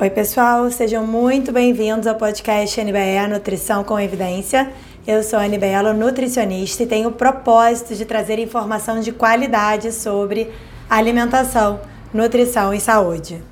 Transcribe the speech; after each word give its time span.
Oi, 0.00 0.10
pessoal, 0.10 0.70
sejam 0.70 1.04
muito 1.04 1.50
bem-vindos 1.50 2.06
ao 2.06 2.14
podcast 2.14 2.80
NBE 2.80 3.26
Nutrição 3.28 3.82
com 3.82 3.98
Evidência. 3.98 4.72
Eu 5.04 5.24
sou 5.24 5.40
a 5.40 5.42
Anibelo, 5.42 5.92
nutricionista, 5.92 6.84
e 6.84 6.86
tenho 6.86 7.08
o 7.08 7.12
propósito 7.12 7.96
de 7.96 8.04
trazer 8.04 8.38
informação 8.38 9.00
de 9.00 9.10
qualidade 9.10 9.90
sobre 9.90 10.52
alimentação, 10.88 11.80
nutrição 12.14 12.72
e 12.72 12.78
saúde. 12.78 13.42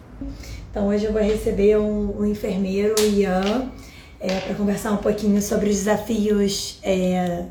Então, 0.71 0.87
hoje 0.87 1.07
eu 1.07 1.13
vou 1.13 1.21
receber 1.21 1.79
um, 1.79 2.25
enfermeiro, 2.25 2.95
o 2.97 3.03
Ian, 3.05 3.73
é, 4.21 4.39
para 4.39 4.55
conversar 4.55 4.93
um 4.93 4.99
pouquinho 4.99 5.43
sobre 5.43 5.69
os 5.69 5.75
desafios 5.75 6.79
é, 6.85 7.47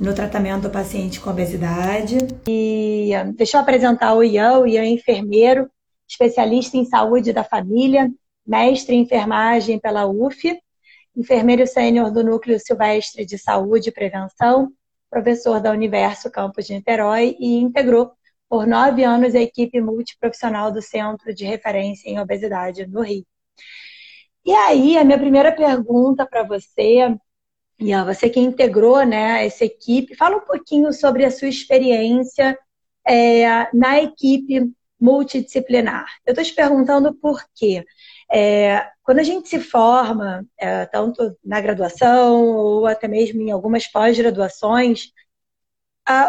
no 0.00 0.12
tratamento 0.12 0.62
do 0.62 0.70
paciente 0.70 1.20
com 1.20 1.30
obesidade. 1.30 2.18
E 2.48 3.12
deixa 3.36 3.56
eu 3.56 3.60
apresentar 3.60 4.14
o 4.14 4.24
Ian, 4.24 4.58
o 4.58 4.66
Ian 4.66 4.82
é 4.82 4.88
enfermeiro, 4.88 5.70
especialista 6.12 6.76
em 6.76 6.84
saúde 6.84 7.32
da 7.32 7.42
família, 7.42 8.10
mestre 8.46 8.94
em 8.94 9.02
enfermagem 9.02 9.78
pela 9.78 10.06
UF, 10.06 10.60
enfermeiro 11.16 11.66
sênior 11.66 12.10
do 12.10 12.22
Núcleo 12.22 12.60
Silvestre 12.60 13.24
de 13.24 13.38
Saúde 13.38 13.88
e 13.88 13.92
Prevenção, 13.92 14.70
professor 15.10 15.60
da 15.60 15.70
Universo 15.70 16.30
Campus 16.30 16.66
de 16.66 16.74
Niterói 16.74 17.36
e 17.38 17.58
integrou 17.58 18.12
por 18.48 18.66
nove 18.66 19.02
anos 19.02 19.34
a 19.34 19.40
equipe 19.40 19.80
multiprofissional 19.80 20.70
do 20.70 20.82
Centro 20.82 21.34
de 21.34 21.44
Referência 21.44 22.10
em 22.10 22.20
Obesidade 22.20 22.86
no 22.86 23.00
Rio. 23.00 23.24
E 24.44 24.52
aí, 24.52 24.98
a 24.98 25.04
minha 25.04 25.18
primeira 25.18 25.52
pergunta 25.52 26.26
para 26.26 26.42
você, 26.42 27.16
e 27.78 28.04
você 28.04 28.28
que 28.28 28.40
integrou 28.40 29.04
né, 29.06 29.46
essa 29.46 29.64
equipe, 29.64 30.14
fala 30.14 30.36
um 30.36 30.44
pouquinho 30.44 30.92
sobre 30.92 31.24
a 31.24 31.30
sua 31.30 31.48
experiência 31.48 32.58
é, 33.06 33.74
na 33.74 34.02
equipe 34.02 34.72
multidisciplinar. 35.02 36.06
Eu 36.24 36.30
estou 36.30 36.44
te 36.44 36.54
perguntando 36.54 37.12
por 37.12 37.42
quê. 37.56 37.84
É, 38.30 38.86
quando 39.02 39.18
a 39.18 39.24
gente 39.24 39.48
se 39.48 39.58
forma, 39.58 40.46
é, 40.56 40.86
tanto 40.86 41.36
na 41.44 41.60
graduação 41.60 42.40
ou 42.40 42.86
até 42.86 43.08
mesmo 43.08 43.42
em 43.42 43.50
algumas 43.50 43.86
pós-graduações, 43.88 45.12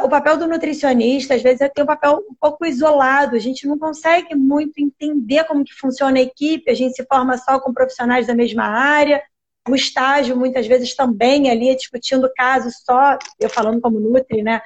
o 0.04 0.10
papel 0.10 0.38
do 0.38 0.48
nutricionista, 0.48 1.36
às 1.36 1.42
vezes, 1.42 1.62
é 1.62 1.70
tem 1.70 1.84
um 1.84 1.88
papel 1.88 2.24
um 2.30 2.36
pouco 2.40 2.66
isolado. 2.66 3.36
A 3.36 3.40
gente 3.40 3.68
não 3.68 3.78
consegue 3.78 4.36
muito 4.36 4.74
entender 4.78 5.44
como 5.46 5.64
que 5.64 5.74
funciona 5.74 6.20
a 6.20 6.22
equipe, 6.22 6.70
a 6.70 6.76
gente 6.76 6.96
se 6.96 7.06
forma 7.06 7.38
só 7.38 7.60
com 7.60 7.74
profissionais 7.74 8.28
da 8.28 8.36
mesma 8.36 8.66
área. 8.66 9.22
O 9.68 9.76
estágio, 9.76 10.38
muitas 10.38 10.68
vezes, 10.68 10.96
também 10.96 11.50
ali 11.50 11.76
discutindo 11.76 12.32
casos 12.36 12.76
só, 12.86 13.18
eu 13.40 13.50
falando 13.50 13.82
como 13.82 14.00
Nutri, 14.00 14.44
né? 14.44 14.62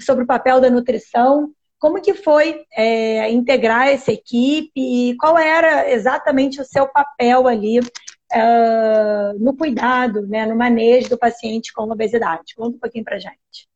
Sobre 0.00 0.24
o 0.24 0.26
papel 0.26 0.60
da 0.60 0.70
nutrição. 0.70 1.52
Como 1.78 2.00
que 2.00 2.14
foi 2.14 2.64
é, 2.76 3.30
integrar 3.30 3.88
essa 3.88 4.12
equipe 4.12 4.72
e 4.76 5.16
qual 5.16 5.38
era 5.38 5.90
exatamente 5.90 6.60
o 6.60 6.64
seu 6.64 6.86
papel 6.88 7.46
ali 7.46 7.80
uh, 7.80 9.38
no 9.38 9.56
cuidado, 9.56 10.26
né, 10.26 10.46
no 10.46 10.56
manejo 10.56 11.10
do 11.10 11.18
paciente 11.18 11.72
com 11.72 11.90
obesidade? 11.90 12.54
Conta 12.56 12.76
um 12.76 12.80
pouquinho 12.80 13.04
pra 13.04 13.18
gente. 13.18 13.68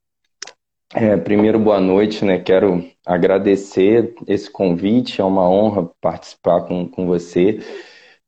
É, 0.94 1.18
primeiro, 1.18 1.58
boa 1.58 1.78
noite, 1.78 2.24
né? 2.24 2.38
Quero 2.38 2.82
agradecer 3.04 4.14
esse 4.26 4.50
convite, 4.50 5.20
é 5.20 5.24
uma 5.24 5.48
honra 5.48 5.90
participar 6.00 6.62
com, 6.62 6.88
com 6.88 7.06
você. 7.06 7.58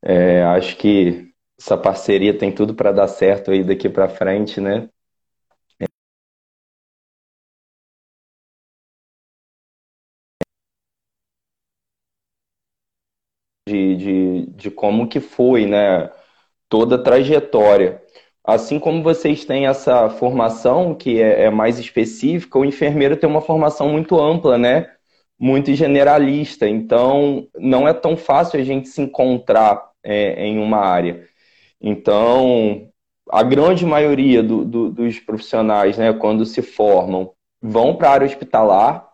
É, 0.02 0.42
acho 0.42 0.76
que 0.76 1.30
essa 1.58 1.76
parceria 1.76 2.36
tem 2.36 2.52
tudo 2.52 2.74
para 2.74 2.92
dar 2.92 3.08
certo 3.08 3.50
aí 3.50 3.64
daqui 3.64 3.88
para 3.88 4.10
frente, 4.10 4.60
né? 4.60 4.88
De, 14.00 14.46
de, 14.56 14.70
como 14.70 15.08
que 15.08 15.20
foi, 15.20 15.66
né? 15.66 16.10
Toda 16.68 16.96
a 16.96 17.02
trajetória. 17.02 18.02
Assim 18.44 18.78
como 18.78 19.02
vocês 19.02 19.44
têm 19.44 19.66
essa 19.66 20.08
formação 20.10 20.94
que 20.94 21.20
é, 21.20 21.44
é, 21.44 21.50
mais 21.50 21.78
específica, 21.78 22.58
o 22.58 22.64
enfermeiro 22.64 23.16
tem 23.16 23.28
uma 23.28 23.42
formação 23.42 23.88
muito 23.90 24.18
ampla, 24.20 24.58
né? 24.58 24.90
Muito 25.38 25.74
generalista. 25.74 26.68
Então, 26.68 27.48
não 27.58 27.86
é 27.88 27.92
tão 27.94 28.16
fácil 28.16 28.60
a 28.60 28.64
gente 28.64 28.88
se 28.88 29.00
encontrar 29.02 29.90
é, 30.02 30.46
em 30.46 30.58
uma 30.58 30.78
área. 30.78 31.26
Então, 31.80 32.90
a 33.30 33.42
grande 33.42 33.86
maioria 33.86 34.42
do, 34.42 34.64
do, 34.64 34.90
dos 34.90 35.18
profissionais, 35.20 35.96
né, 35.98 36.12
quando 36.12 36.44
se 36.44 36.62
formam, 36.62 37.32
vão 37.62 37.96
para 37.96 38.08
a 38.10 38.12
área 38.12 38.26
hospitalar, 38.26 39.09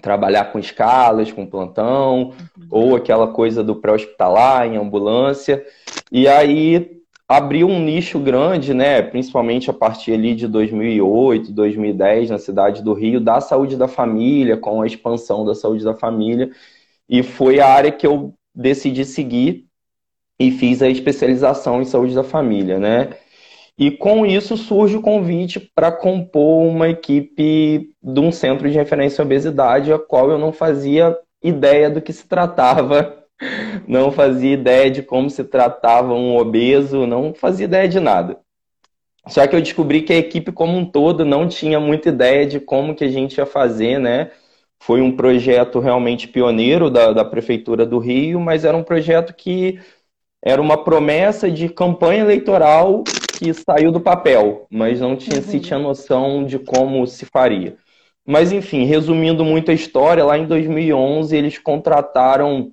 trabalhar 0.00 0.46
com 0.46 0.58
escalas, 0.58 1.30
com 1.30 1.46
plantão, 1.46 2.32
uhum. 2.56 2.66
ou 2.70 2.96
aquela 2.96 3.28
coisa 3.28 3.62
do 3.62 3.76
pré-hospitalar, 3.76 4.66
em 4.66 4.76
ambulância. 4.76 5.64
E 6.10 6.26
aí 6.26 7.02
abriu 7.28 7.66
um 7.66 7.80
nicho 7.80 8.18
grande, 8.18 8.74
né, 8.74 9.00
principalmente 9.00 9.70
a 9.70 9.72
partir 9.72 10.12
ali 10.12 10.34
de 10.34 10.46
2008, 10.46 11.52
2010, 11.52 12.30
na 12.30 12.38
cidade 12.38 12.82
do 12.82 12.92
Rio, 12.92 13.20
da 13.20 13.40
saúde 13.40 13.76
da 13.76 13.88
família, 13.88 14.56
com 14.56 14.82
a 14.82 14.86
expansão 14.86 15.44
da 15.44 15.54
saúde 15.54 15.84
da 15.84 15.94
família. 15.94 16.50
E 17.08 17.22
foi 17.22 17.60
a 17.60 17.68
área 17.68 17.90
que 17.92 18.06
eu 18.06 18.34
decidi 18.54 19.04
seguir 19.04 19.66
e 20.38 20.50
fiz 20.50 20.82
a 20.82 20.88
especialização 20.88 21.80
em 21.80 21.84
saúde 21.84 22.14
da 22.14 22.24
família, 22.24 22.78
né? 22.78 23.10
E 23.82 23.90
com 23.90 24.24
isso 24.24 24.56
surge 24.56 24.96
o 24.96 25.02
convite 25.02 25.58
para 25.58 25.90
compor 25.90 26.64
uma 26.64 26.88
equipe 26.88 27.90
de 28.00 28.20
um 28.20 28.30
centro 28.30 28.70
de 28.70 28.76
referência 28.76 29.20
à 29.20 29.24
obesidade, 29.24 29.92
a 29.92 29.98
qual 29.98 30.30
eu 30.30 30.38
não 30.38 30.52
fazia 30.52 31.18
ideia 31.42 31.90
do 31.90 32.00
que 32.00 32.12
se 32.12 32.28
tratava, 32.28 33.24
não 33.88 34.12
fazia 34.12 34.52
ideia 34.52 34.88
de 34.88 35.02
como 35.02 35.28
se 35.28 35.42
tratava 35.42 36.14
um 36.14 36.36
obeso, 36.36 37.08
não 37.08 37.34
fazia 37.34 37.64
ideia 37.64 37.88
de 37.88 37.98
nada. 37.98 38.38
Só 39.26 39.44
que 39.48 39.56
eu 39.56 39.60
descobri 39.60 40.02
que 40.02 40.12
a 40.12 40.18
equipe 40.18 40.52
como 40.52 40.78
um 40.78 40.86
todo 40.86 41.24
não 41.24 41.48
tinha 41.48 41.80
muita 41.80 42.08
ideia 42.08 42.46
de 42.46 42.60
como 42.60 42.94
que 42.94 43.02
a 43.02 43.10
gente 43.10 43.38
ia 43.38 43.46
fazer, 43.46 43.98
né? 43.98 44.30
Foi 44.78 45.00
um 45.00 45.16
projeto 45.16 45.80
realmente 45.80 46.28
pioneiro 46.28 46.88
da, 46.88 47.12
da 47.12 47.24
Prefeitura 47.24 47.84
do 47.84 47.98
Rio, 47.98 48.38
mas 48.38 48.64
era 48.64 48.76
um 48.76 48.84
projeto 48.84 49.34
que 49.34 49.80
era 50.44 50.60
uma 50.60 50.82
promessa 50.82 51.50
de 51.50 51.68
campanha 51.68 52.22
eleitoral 52.22 53.04
que 53.38 53.52
saiu 53.54 53.92
do 53.92 54.00
papel, 54.00 54.66
mas 54.70 55.00
não 55.00 55.16
tinha, 55.16 55.36
uhum. 55.36 55.42
se 55.42 55.60
tinha 55.60 55.78
noção 55.78 56.44
de 56.44 56.58
como 56.58 57.06
se 57.06 57.24
faria. 57.26 57.76
Mas, 58.26 58.52
enfim, 58.52 58.84
resumindo 58.84 59.44
muito 59.44 59.70
a 59.70 59.74
história, 59.74 60.24
lá 60.24 60.38
em 60.38 60.46
2011 60.46 61.36
eles 61.36 61.58
contrataram 61.58 62.72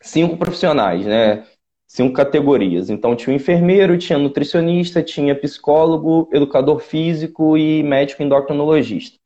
cinco 0.00 0.36
profissionais, 0.36 1.06
né? 1.06 1.44
Cinco 1.86 2.14
categorias. 2.14 2.90
Então, 2.90 3.14
tinha 3.14 3.32
o 3.32 3.36
enfermeiro, 3.36 3.98
tinha 3.98 4.18
nutricionista, 4.18 5.02
tinha 5.02 5.34
psicólogo, 5.34 6.28
educador 6.32 6.80
físico 6.80 7.56
e 7.56 7.82
médico 7.82 8.22
endocrinologista. 8.22 9.18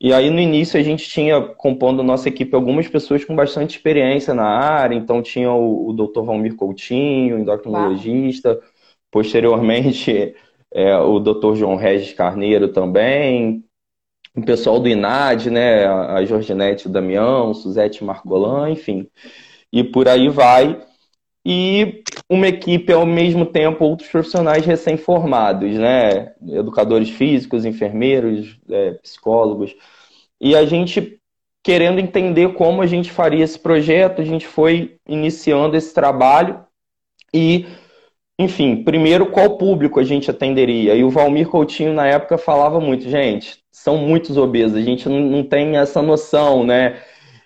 E 0.00 0.12
aí, 0.12 0.30
no 0.30 0.40
início, 0.40 0.78
a 0.78 0.82
gente 0.82 1.08
tinha, 1.08 1.40
compondo 1.40 2.02
nossa 2.04 2.28
equipe, 2.28 2.54
algumas 2.54 2.86
pessoas 2.86 3.24
com 3.24 3.34
bastante 3.34 3.76
experiência 3.76 4.32
na 4.32 4.46
área. 4.46 4.94
Então, 4.94 5.20
tinha 5.22 5.50
o, 5.50 5.88
o 5.88 5.92
Dr. 5.92 6.22
Valmir 6.22 6.54
Coutinho, 6.54 7.38
endocrinologista. 7.38 8.60
Posteriormente, 9.10 10.34
é, 10.72 10.96
o 10.98 11.18
Dr. 11.18 11.56
João 11.56 11.76
Regis 11.76 12.12
Carneiro 12.12 12.68
também, 12.68 13.64
o 14.36 14.44
pessoal 14.44 14.78
do 14.78 14.88
INAD, 14.88 15.50
né, 15.50 15.86
a 15.86 16.24
Jorginete 16.24 16.88
Damião, 16.88 17.52
Suzete 17.52 18.04
Margolan, 18.04 18.70
enfim. 18.70 19.08
E 19.72 19.82
por 19.82 20.08
aí 20.08 20.28
vai. 20.28 20.80
E 21.44 22.02
uma 22.28 22.46
equipe, 22.46 22.92
ao 22.92 23.06
mesmo 23.06 23.46
tempo, 23.46 23.84
outros 23.84 24.08
profissionais 24.08 24.64
recém-formados, 24.64 25.74
né? 25.74 26.32
Educadores 26.46 27.08
físicos, 27.08 27.64
enfermeiros, 27.64 28.58
é, 28.70 28.92
psicólogos. 29.02 29.74
E 30.40 30.54
a 30.54 30.66
gente, 30.66 31.18
querendo 31.62 31.98
entender 31.98 32.52
como 32.54 32.82
a 32.82 32.86
gente 32.86 33.10
faria 33.10 33.44
esse 33.44 33.58
projeto, 33.58 34.20
a 34.20 34.24
gente 34.24 34.46
foi 34.46 34.98
iniciando 35.08 35.76
esse 35.76 35.94
trabalho 35.94 36.62
e 37.32 37.66
enfim, 38.40 38.84
primeiro, 38.84 39.26
qual 39.32 39.58
público 39.58 39.98
a 39.98 40.04
gente 40.04 40.30
atenderia? 40.30 40.94
E 40.94 41.02
o 41.02 41.10
Valmir 41.10 41.48
Coutinho, 41.48 41.92
na 41.92 42.06
época, 42.06 42.38
falava 42.38 42.78
muito, 42.78 43.08
gente, 43.10 43.58
são 43.72 43.96
muitos 43.96 44.36
obesos, 44.36 44.76
a 44.76 44.80
gente 44.80 45.08
não, 45.08 45.42
tem 45.42 45.76
essa 45.76 46.00
noção, 46.00 46.64
né? 46.64 47.00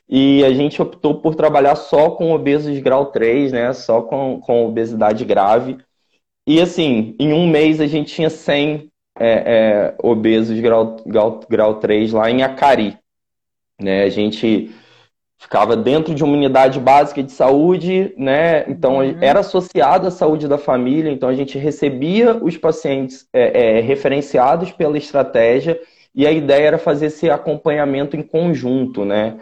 E 0.09 0.45
a 0.45 0.53
gente 0.53 0.81
optou 0.81 1.21
por 1.21 1.35
trabalhar 1.35 1.77
só 1.77 2.11
com 2.11 2.33
obesos 2.33 2.79
grau 2.81 3.07
3, 3.07 3.53
né? 3.53 3.73
Só 3.73 4.03
com, 4.03 4.41
com 4.41 4.67
obesidade 4.67 5.25
grave. 5.25 5.79
E 6.47 6.61
assim, 6.61 7.15
em 7.19 7.33
um 7.33 7.47
mês 7.49 7.81
a 7.81 7.87
gente 7.87 8.15
tinha 8.15 8.29
100 8.29 8.91
é, 9.19 9.27
é, 9.27 9.95
obesos 10.03 10.59
grau, 10.61 10.97
grau, 11.07 11.41
grau 11.49 11.75
3 11.77 12.13
lá 12.13 12.31
em 12.31 12.43
Acari. 12.43 12.99
Né? 13.81 14.03
A 14.05 14.09
gente 14.09 14.71
ficava 15.43 15.77
dentro 15.77 16.15
de 16.15 16.23
uma 16.23 16.35
unidade 16.35 16.79
básica 16.79 17.21
de 17.21 17.33
saúde, 17.33 18.15
né? 18.17 18.65
Então 18.69 18.99
uhum. 18.99 19.19
era 19.21 19.41
associado 19.41 20.07
à 20.07 20.11
saúde 20.11 20.47
da 20.47 20.57
família, 20.57 21.11
então 21.11 21.29
a 21.29 21.35
gente 21.35 21.59
recebia 21.59 22.37
os 22.37 22.57
pacientes 22.57 23.27
é, 23.33 23.79
é, 23.79 23.81
referenciados 23.81 24.71
pela 24.71 24.97
estratégia 24.97 25.81
e 26.15 26.27
a 26.27 26.31
ideia 26.31 26.69
era 26.69 26.79
fazer 26.79 27.07
esse 27.07 27.29
acompanhamento 27.29 28.17
em 28.17 28.23
conjunto, 28.23 29.05
né? 29.05 29.39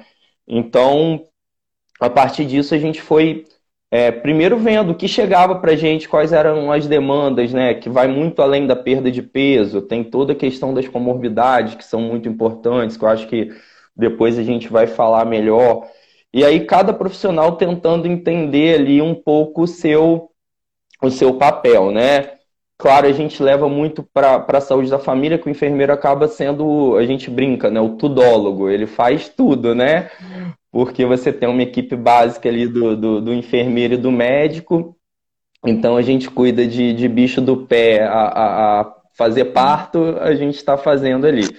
Então, 0.53 1.27
a 2.01 2.11
partir 2.11 2.45
disso 2.45 2.75
a 2.75 2.79
gente 2.79 3.01
foi 3.01 3.45
é, 3.89 4.11
primeiro 4.11 4.59
vendo 4.59 4.91
o 4.91 4.95
que 4.97 5.07
chegava 5.07 5.55
para 5.61 5.77
gente, 5.77 6.09
quais 6.09 6.33
eram 6.33 6.73
as 6.73 6.89
demandas, 6.89 7.53
né? 7.53 7.75
Que 7.75 7.89
vai 7.89 8.09
muito 8.09 8.43
além 8.43 8.67
da 8.67 8.75
perda 8.75 9.11
de 9.13 9.23
peso, 9.23 9.81
tem 9.81 10.03
toda 10.03 10.33
a 10.33 10.37
questão 10.37 10.75
das 10.75 10.89
comorbidades, 10.89 11.77
que 11.77 11.85
são 11.85 12.01
muito 12.01 12.29
importantes, 12.29 12.97
que 12.97 13.05
eu 13.05 13.09
acho 13.09 13.29
que 13.29 13.53
depois 13.97 14.39
a 14.39 14.43
gente 14.43 14.69
vai 14.69 14.89
falar 14.89 15.25
melhor. 15.25 15.87
E 16.33 16.45
aí 16.45 16.67
cada 16.67 16.93
profissional 16.93 17.57
tentando 17.57 18.09
entender 18.09 18.81
ali 18.81 19.01
um 19.01 19.15
pouco 19.15 19.63
o 19.63 19.69
seu, 19.69 20.31
o 21.01 21.11
seu 21.11 21.35
papel, 21.35 21.93
né? 21.93 22.40
Claro, 22.81 23.07
a 23.07 23.13
gente 23.13 23.43
leva 23.43 23.69
muito 23.69 24.03
para 24.03 24.43
a 24.49 24.61
saúde 24.61 24.89
da 24.89 24.99
família, 24.99 25.37
que 25.37 25.47
o 25.47 25.51
enfermeiro 25.51 25.93
acaba 25.93 26.27
sendo, 26.27 26.97
a 26.97 27.05
gente 27.05 27.29
brinca, 27.29 27.71
né? 27.71 27.79
O 27.79 27.91
tudólogo, 27.91 28.71
ele 28.71 28.87
faz 28.87 29.29
tudo, 29.29 29.75
né? 29.75 30.11
Porque 30.73 31.05
você 31.05 31.31
tem 31.31 31.47
uma 31.47 31.63
equipe 31.63 31.95
básica 31.95 32.49
ali 32.49 32.67
do, 32.67 32.97
do, 32.97 33.21
do 33.21 33.35
enfermeiro 33.35 33.95
e 33.95 33.99
do 33.99 34.11
médico, 34.11 34.97
então 35.67 35.95
a 35.95 36.01
gente 36.01 36.31
cuida 36.31 36.67
de, 36.67 36.95
de 36.95 37.07
bicho 37.07 37.43
do 37.43 37.67
pé 37.67 38.03
a, 38.03 38.13
a, 38.13 38.81
a 38.81 38.95
fazer 39.13 39.47
parto, 39.47 40.17
a 40.19 40.35
gente 40.35 40.57
está 40.57 40.79
fazendo 40.79 41.27
ali. 41.27 41.55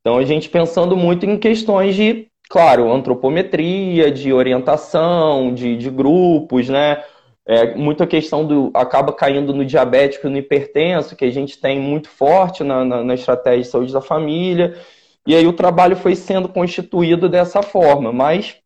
Então 0.00 0.18
a 0.18 0.24
gente 0.24 0.48
pensando 0.48 0.96
muito 0.96 1.24
em 1.24 1.38
questões 1.38 1.94
de, 1.94 2.26
claro, 2.50 2.92
antropometria, 2.92 4.10
de 4.10 4.32
orientação, 4.32 5.54
de, 5.54 5.76
de 5.76 5.88
grupos, 5.88 6.68
né? 6.68 7.00
É, 7.46 7.74
muita 7.74 8.06
questão 8.06 8.46
do 8.46 8.70
acaba 8.72 9.12
caindo 9.12 9.52
no 9.52 9.66
diabético 9.66 10.26
e 10.26 10.30
no 10.30 10.38
hipertenso, 10.38 11.14
que 11.14 11.26
a 11.26 11.30
gente 11.30 11.60
tem 11.60 11.78
muito 11.78 12.08
forte 12.08 12.64
na, 12.64 12.84
na, 12.84 13.04
na, 13.04 13.14
estratégia 13.14 13.62
de 13.62 13.68
saúde 13.68 13.92
da 13.92 14.00
família. 14.00 14.78
E 15.26 15.34
aí 15.34 15.46
o 15.46 15.52
trabalho 15.52 15.96
foi 15.96 16.16
sendo 16.16 16.48
constituído 16.48 17.28
dessa 17.28 17.62
forma, 17.62 18.12
mas 18.12 18.56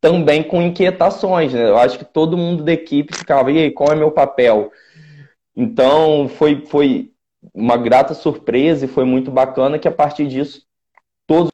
também 0.00 0.42
com 0.42 0.60
inquietações. 0.62 1.54
Né? 1.54 1.68
Eu 1.68 1.78
acho 1.78 1.98
que 1.98 2.04
todo 2.04 2.36
mundo 2.36 2.62
da 2.62 2.72
equipe 2.72 3.16
ficava, 3.16 3.50
e 3.50 3.58
aí, 3.58 3.70
qual 3.70 3.92
é 3.92 3.96
meu 3.96 4.10
papel? 4.10 4.70
Então 5.56 6.28
foi, 6.28 6.64
foi 6.66 7.12
uma 7.54 7.76
grata 7.76 8.14
surpresa 8.14 8.84
e 8.84 8.88
foi 8.88 9.04
muito 9.04 9.30
bacana 9.30 9.78
que 9.78 9.88
a 9.88 9.92
partir 9.92 10.28
disso 10.28 10.66
todos 11.26 11.50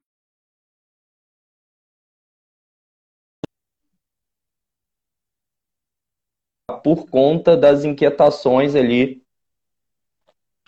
por 6.87 7.07
conta 7.11 7.57
das 7.57 7.85
inquietações 7.85 8.77
ali 8.77 9.21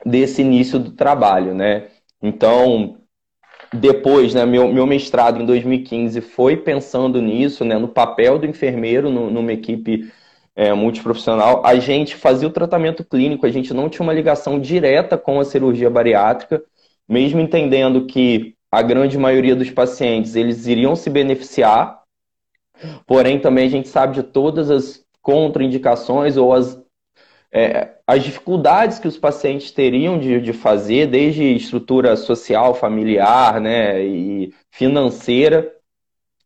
desse 0.04 0.42
início 0.42 0.76
do 0.76 0.90
trabalho, 0.90 1.54
né? 1.54 1.90
Então, 2.20 2.98
depois, 3.72 4.34
né, 4.34 4.44
meu, 4.44 4.66
meu 4.72 4.84
mestrado 4.84 5.40
em 5.40 5.46
2015 5.46 6.20
foi 6.20 6.56
pensando 6.56 7.22
nisso, 7.22 7.64
né, 7.64 7.78
no 7.78 7.86
papel 7.86 8.36
do 8.36 8.46
enfermeiro 8.46 9.08
no, 9.08 9.30
numa 9.30 9.52
equipe 9.52 10.12
é, 10.56 10.72
multiprofissional. 10.72 11.64
A 11.64 11.76
gente 11.76 12.16
fazia 12.16 12.48
o 12.48 12.52
tratamento 12.52 13.04
clínico, 13.04 13.46
a 13.46 13.50
gente 13.50 13.72
não 13.72 13.88
tinha 13.88 14.02
uma 14.02 14.12
ligação 14.12 14.58
direta 14.58 15.16
com 15.16 15.38
a 15.38 15.44
cirurgia 15.44 15.88
bariátrica, 15.88 16.60
mesmo 17.08 17.38
entendendo 17.38 18.06
que 18.06 18.56
a 18.72 18.82
grande 18.82 19.16
maioria 19.16 19.54
dos 19.54 19.70
pacientes 19.70 20.34
eles 20.34 20.66
iriam 20.66 20.96
se 20.96 21.08
beneficiar, 21.08 22.02
porém 23.06 23.38
também 23.38 23.68
a 23.68 23.70
gente 23.70 23.86
sabe 23.86 24.16
de 24.16 24.24
todas 24.24 24.68
as 24.68 25.06
contraindicações 25.22 26.36
ou 26.36 26.52
as, 26.52 26.80
é, 27.52 27.90
as 28.06 28.22
dificuldades 28.22 28.98
que 28.98 29.08
os 29.08 29.16
pacientes 29.16 29.70
teriam 29.70 30.18
de, 30.18 30.40
de 30.40 30.52
fazer, 30.52 31.06
desde 31.06 31.44
estrutura 31.54 32.16
social, 32.16 32.74
familiar 32.74 33.60
né, 33.60 34.04
e 34.04 34.52
financeira. 34.70 35.74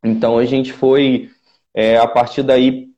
Então 0.05 0.39
a 0.39 0.45
gente 0.45 0.73
foi, 0.73 1.31
é, 1.75 1.97
a 1.97 2.07
partir 2.07 2.43
daí, 2.43 2.89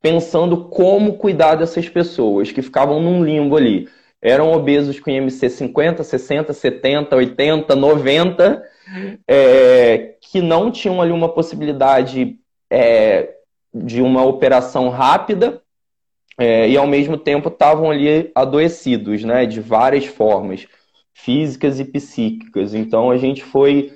pensando 0.00 0.68
como 0.68 1.18
cuidar 1.18 1.56
dessas 1.56 1.88
pessoas 1.88 2.52
que 2.52 2.62
ficavam 2.62 3.00
num 3.00 3.24
limbo 3.24 3.56
ali. 3.56 3.88
Eram 4.22 4.52
obesos 4.52 4.98
com 4.98 5.10
IMC 5.10 5.50
50, 5.50 6.02
60, 6.02 6.52
70, 6.52 7.16
80, 7.16 7.76
90, 7.76 8.62
é, 9.26 10.16
que 10.20 10.40
não 10.40 10.70
tinham 10.70 11.00
ali 11.00 11.12
uma 11.12 11.28
possibilidade 11.28 12.38
é, 12.70 13.35
de 13.84 14.00
uma 14.00 14.24
operação 14.24 14.88
rápida 14.88 15.62
é, 16.38 16.68
e 16.68 16.76
ao 16.76 16.86
mesmo 16.86 17.16
tempo 17.16 17.48
estavam 17.48 17.90
ali 17.90 18.30
adoecidos, 18.34 19.24
né, 19.24 19.46
de 19.46 19.60
várias 19.60 20.06
formas, 20.06 20.66
físicas 21.14 21.80
e 21.80 21.84
psíquicas. 21.84 22.74
Então 22.74 23.10
a 23.10 23.16
gente 23.16 23.42
foi 23.42 23.92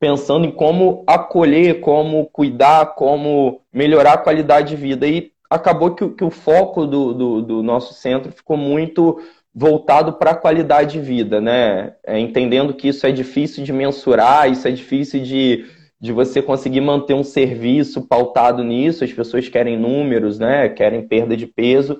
pensando 0.00 0.46
em 0.46 0.50
como 0.50 1.04
acolher, 1.06 1.80
como 1.80 2.26
cuidar, 2.26 2.94
como 2.94 3.60
melhorar 3.72 4.14
a 4.14 4.18
qualidade 4.18 4.70
de 4.70 4.76
vida. 4.76 5.06
E 5.06 5.32
acabou 5.48 5.94
que, 5.94 6.08
que 6.10 6.24
o 6.24 6.30
foco 6.30 6.86
do, 6.86 7.14
do, 7.14 7.42
do, 7.42 7.62
nosso 7.62 7.94
centro 7.94 8.32
ficou 8.32 8.56
muito 8.56 9.20
voltado 9.54 10.14
para 10.14 10.32
a 10.32 10.36
qualidade 10.36 10.94
de 10.94 11.00
vida, 11.00 11.40
né? 11.40 11.94
É, 12.04 12.18
entendendo 12.18 12.74
que 12.74 12.88
isso 12.88 13.06
é 13.06 13.12
difícil 13.12 13.62
de 13.62 13.72
mensurar, 13.72 14.50
isso 14.50 14.66
é 14.66 14.70
difícil 14.70 15.22
de 15.22 15.64
de 16.04 16.12
você 16.12 16.42
conseguir 16.42 16.82
manter 16.82 17.14
um 17.14 17.24
serviço 17.24 18.06
pautado 18.06 18.62
nisso. 18.62 19.04
As 19.04 19.12
pessoas 19.12 19.48
querem 19.48 19.78
números, 19.78 20.38
né? 20.38 20.68
Querem 20.68 21.08
perda 21.08 21.34
de 21.34 21.46
peso, 21.46 21.98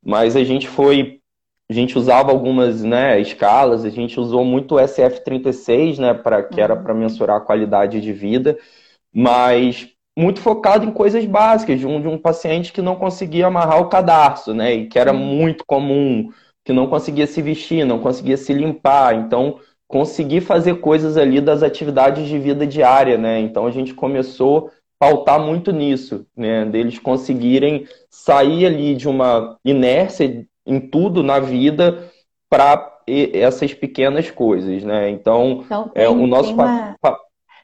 mas 0.00 0.36
a 0.36 0.44
gente 0.44 0.68
foi, 0.68 1.20
a 1.68 1.72
gente 1.72 1.98
usava 1.98 2.30
algumas, 2.30 2.84
né, 2.84 3.20
escalas. 3.20 3.84
A 3.84 3.90
gente 3.90 4.20
usou 4.20 4.44
muito 4.44 4.76
o 4.76 4.78
SF36, 4.78 5.98
né, 5.98 6.14
para 6.14 6.44
que 6.44 6.60
era 6.60 6.76
para 6.76 6.94
mensurar 6.94 7.38
a 7.38 7.40
qualidade 7.40 8.00
de 8.00 8.12
vida, 8.12 8.56
mas 9.12 9.88
muito 10.16 10.40
focado 10.40 10.86
em 10.86 10.92
coisas 10.92 11.24
básicas 11.24 11.80
de 11.80 11.86
um, 11.88 12.00
de 12.00 12.06
um 12.06 12.18
paciente 12.18 12.72
que 12.72 12.80
não 12.80 12.94
conseguia 12.94 13.48
amarrar 13.48 13.80
o 13.80 13.88
cadarço, 13.88 14.54
né? 14.54 14.74
E 14.74 14.86
que 14.86 14.98
era 14.98 15.12
muito 15.12 15.64
comum, 15.66 16.30
que 16.64 16.72
não 16.72 16.86
conseguia 16.86 17.26
se 17.26 17.42
vestir, 17.42 17.84
não 17.84 17.98
conseguia 17.98 18.36
se 18.36 18.52
limpar. 18.54 19.16
Então, 19.16 19.58
conseguir 19.90 20.40
fazer 20.40 20.76
coisas 20.76 21.16
ali 21.16 21.40
das 21.40 21.64
atividades 21.64 22.28
de 22.28 22.38
vida 22.38 22.64
diária, 22.64 23.18
né? 23.18 23.40
Então 23.40 23.66
a 23.66 23.72
gente 23.72 23.92
começou 23.92 24.68
a 25.00 25.06
pautar 25.10 25.40
muito 25.40 25.72
nisso, 25.72 26.24
né? 26.36 26.64
Deles 26.64 27.00
conseguirem 27.00 27.88
sair 28.08 28.66
ali 28.66 28.94
de 28.94 29.08
uma 29.08 29.58
inércia 29.64 30.46
em 30.64 30.78
tudo 30.78 31.24
na 31.24 31.40
vida 31.40 32.08
para 32.48 33.00
essas 33.08 33.74
pequenas 33.74 34.30
coisas, 34.30 34.84
né? 34.84 35.10
Então, 35.10 35.62
então 35.64 35.90
é, 35.92 36.04
tem, 36.04 36.04
é 36.04 36.08
o 36.08 36.24
nosso 36.24 36.44
tem 36.44 36.54
uma, 36.54 36.96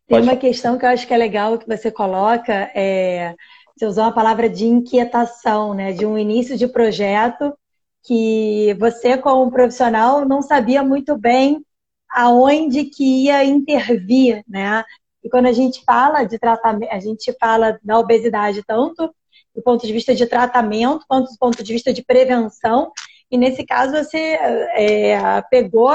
tem 0.08 0.20
uma 0.22 0.36
questão 0.36 0.76
que 0.76 0.84
eu 0.84 0.90
acho 0.90 1.06
que 1.06 1.14
é 1.14 1.16
legal 1.16 1.56
que 1.56 1.68
você 1.68 1.92
coloca 1.92 2.52
é 2.74 3.36
você 3.76 3.86
usou 3.86 4.04
a 4.04 4.12
palavra 4.12 4.48
de 4.48 4.66
inquietação, 4.66 5.74
né? 5.74 5.92
De 5.92 6.04
um 6.04 6.18
início 6.18 6.56
de 6.56 6.66
projeto 6.66 7.56
que 8.04 8.74
você, 8.80 9.16
como 9.16 9.50
profissional, 9.50 10.24
não 10.24 10.42
sabia 10.42 10.82
muito 10.82 11.16
bem 11.16 11.62
aonde 12.10 12.84
que 12.84 13.24
ia 13.24 13.44
intervir, 13.44 14.42
né? 14.48 14.84
E 15.22 15.28
quando 15.28 15.46
a 15.46 15.52
gente 15.52 15.82
fala 15.84 16.24
de 16.24 16.38
tratamento, 16.38 16.92
a 16.92 17.00
gente 17.00 17.32
fala 17.38 17.78
da 17.82 17.98
obesidade 17.98 18.62
tanto 18.64 19.12
do 19.54 19.62
ponto 19.62 19.86
de 19.86 19.92
vista 19.92 20.14
de 20.14 20.26
tratamento 20.26 21.04
quanto 21.08 21.32
do 21.32 21.38
ponto 21.38 21.64
de 21.64 21.72
vista 21.72 21.92
de 21.92 22.04
prevenção. 22.04 22.92
E 23.30 23.36
nesse 23.36 23.64
caso 23.64 23.92
você 23.96 24.38
é, 24.74 25.42
pegou 25.50 25.90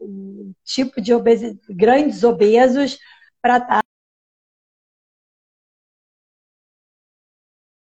um 0.00 0.52
tipo 0.64 1.00
de 1.00 1.12
obesidade, 1.14 1.58
grandes 1.70 2.22
obesos 2.22 2.98
para 3.40 3.56
estar 3.58 3.82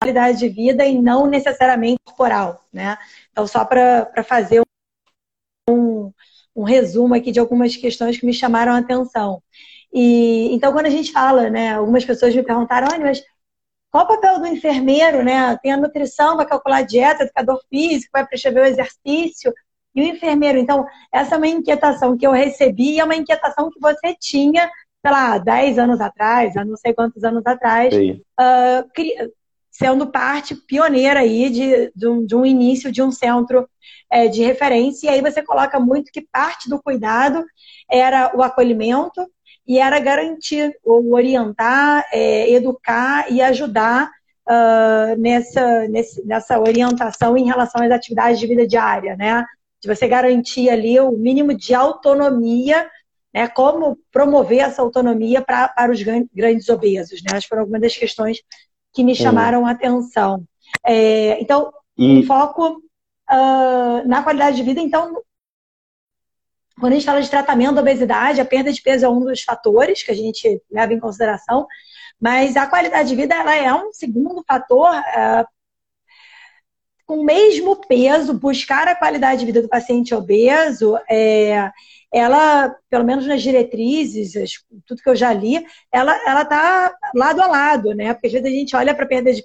qualidade 0.03 0.39
de 0.39 0.49
vida 0.49 0.85
e 0.85 1.01
não 1.01 1.27
necessariamente 1.27 2.01
corporal, 2.05 2.65
né? 2.73 2.99
Então 3.33 3.47
só 3.47 3.65
para 3.65 4.23
fazer 4.25 4.66
um, 6.57 6.63
um 6.63 6.65
resumo 6.65 7.15
aqui 7.15 7.31
de 7.31 7.39
algumas 7.39 7.77
questões 7.77 8.19
que 8.19 8.27
me 8.27 8.33
chamaram 8.33 8.73
a 8.73 8.79
atenção. 8.79 9.43
E 9.93 10.55
então, 10.55 10.73
quando 10.73 10.87
a 10.87 10.91
gente 10.91 11.13
fala, 11.13 11.49
né, 11.49 11.75
algumas 11.75 12.05
pessoas 12.05 12.35
me 12.35 12.43
perguntaram, 12.43 12.89
mas 13.01 13.23
qual 13.91 14.05
o 14.05 14.09
papel 14.09 14.41
do 14.41 14.47
enfermeiro, 14.47 15.25
né? 15.25 15.57
Tem 15.63 15.73
a 15.73 15.77
nutrição, 15.77 16.37
vai 16.37 16.47
calcular 16.47 16.79
a 16.79 16.83
dieta, 16.83 17.23
educador 17.23 17.61
físico, 17.71 18.11
vai 18.13 18.27
prescrever 18.27 18.63
o 18.63 18.67
exercício. 18.67 19.53
E 19.95 20.03
o 20.03 20.05
enfermeiro, 20.05 20.59
então, 20.59 20.85
essa 21.11 21.35
é 21.35 21.39
uma 21.39 21.49
inquietação 21.49 22.17
que 22.19 22.27
eu 22.27 22.33
recebi 22.33 22.97
e 22.97 23.01
é 23.01 23.05
uma 23.05 23.17
inquietação 23.17 23.71
que 23.71 23.81
você 23.81 24.15
tinha, 24.21 24.71
sei 25.01 25.11
lá, 25.11 25.39
10 25.39 25.79
anos 25.79 26.01
atrás, 26.01 26.55
há 26.59 26.65
não 26.65 26.77
sei 26.77 26.93
quantos 26.93 27.25
anos 27.25 27.43
atrás, 27.47 27.95
uh, 27.95 28.87
sendo 29.77 30.07
parte 30.07 30.55
pioneira 30.55 31.21
aí 31.21 31.51
de, 31.51 31.93
de, 31.95 32.09
um, 32.09 32.25
de 32.25 32.35
um 32.35 32.47
início 32.47 32.91
de 32.91 33.03
um 33.03 33.13
centro 33.13 33.69
é, 34.11 34.27
de 34.27 34.43
referência. 34.43 35.07
E 35.07 35.11
aí 35.11 35.21
você 35.21 35.43
coloca 35.43 35.79
muito 35.79 36.11
que 36.11 36.23
parte 36.23 36.67
do 36.67 36.83
cuidado 36.83 37.45
era 37.91 38.35
o 38.35 38.43
acolhimento 38.43 39.21
e 39.67 39.79
era 39.79 40.01
garantir, 40.01 40.73
ou 40.83 41.13
orientar, 41.13 42.07
é, 42.11 42.51
educar 42.53 43.31
e 43.31 43.43
ajudar 43.43 44.11
uh, 44.49 45.21
nessa, 45.21 45.87
nesse, 45.89 46.25
nessa 46.25 46.59
orientação 46.59 47.37
em 47.37 47.45
relação 47.45 47.83
às 47.85 47.91
atividades 47.91 48.41
de 48.41 48.47
vida 48.47 48.67
diária, 48.67 49.15
né? 49.15 49.45
De 49.83 49.89
você 49.89 50.09
garantir 50.09 50.71
ali 50.71 50.99
o 50.99 51.11
mínimo 51.11 51.53
de 51.53 51.75
autonomia 51.75 52.89
né, 53.35 53.47
como 53.49 53.99
promover 54.11 54.61
essa 54.61 54.81
autonomia 54.81 55.43
pra, 55.43 55.69
para 55.69 55.93
os 55.93 56.03
grandes 56.03 56.69
obesos. 56.71 57.21
Né? 57.23 57.37
Acho 57.37 57.43
que 57.43 57.49
foram 57.51 57.63
algumas 57.63 57.83
das 57.83 57.95
questões 57.95 58.39
que 58.97 59.05
me 59.05 59.15
chamaram 59.15 59.67
a 59.67 59.73
atenção. 59.73 60.43
É, 60.83 61.39
então, 61.39 61.71
e... 61.99 62.23
foco 62.23 62.83
uh, 63.31 64.09
na 64.09 64.23
qualidade 64.23 64.57
de 64.57 64.63
vida. 64.63 64.81
Então, 64.81 65.23
quando 66.81 66.93
a 66.93 66.97
gente 66.97 67.05
fala 67.05 67.21
de 67.21 67.29
tratamento 67.29 67.75
da 67.75 67.83
obesidade, 67.83 68.41
a 68.41 68.45
perda 68.45 68.73
de 68.73 68.81
peso 68.81 69.05
é 69.05 69.09
um 69.09 69.21
dos 69.21 69.43
fatores 69.43 70.03
que 70.03 70.11
a 70.11 70.15
gente 70.15 70.63
leva 70.71 70.95
em 70.95 70.99
consideração, 70.99 71.67
mas 72.19 72.57
a 72.57 72.67
qualidade 72.67 73.11
de 73.11 73.15
vida 73.15 73.35
ela 73.35 73.55
é 73.55 73.73
um 73.75 73.93
segundo 73.93 74.43
fator 74.49 74.91
uh, 74.91 75.47
com 77.05 77.19
o 77.19 77.25
mesmo 77.25 77.77
peso, 77.77 78.33
buscar 78.33 78.89
a 78.89 78.97
qualidade 78.97 79.41
de 79.41 79.47
vida 79.47 79.61
do 79.61 79.69
paciente 79.69 80.15
obeso, 80.15 80.99
é, 81.07 81.71
ela, 82.17 82.75
pelo 82.89 83.05
menos 83.05 83.27
nas 83.27 83.43
diretrizes, 83.43 84.33
tudo 84.87 85.03
que 85.03 85.11
eu 85.11 85.15
já 85.15 85.33
li, 85.35 85.67
ela 85.93 86.17
ela 86.27 86.43
está 86.43 86.97
lado 87.15 87.43
a 87.43 87.47
lado, 87.47 87.95
né? 87.95 88.15
Porque 88.15 88.29
às 88.29 88.33
vezes 88.33 88.49
a 88.49 88.51
gente 88.51 88.75
olha 88.75 88.95
para 88.95 89.05
a 89.05 89.09
perda 89.09 89.35
de 89.35 89.45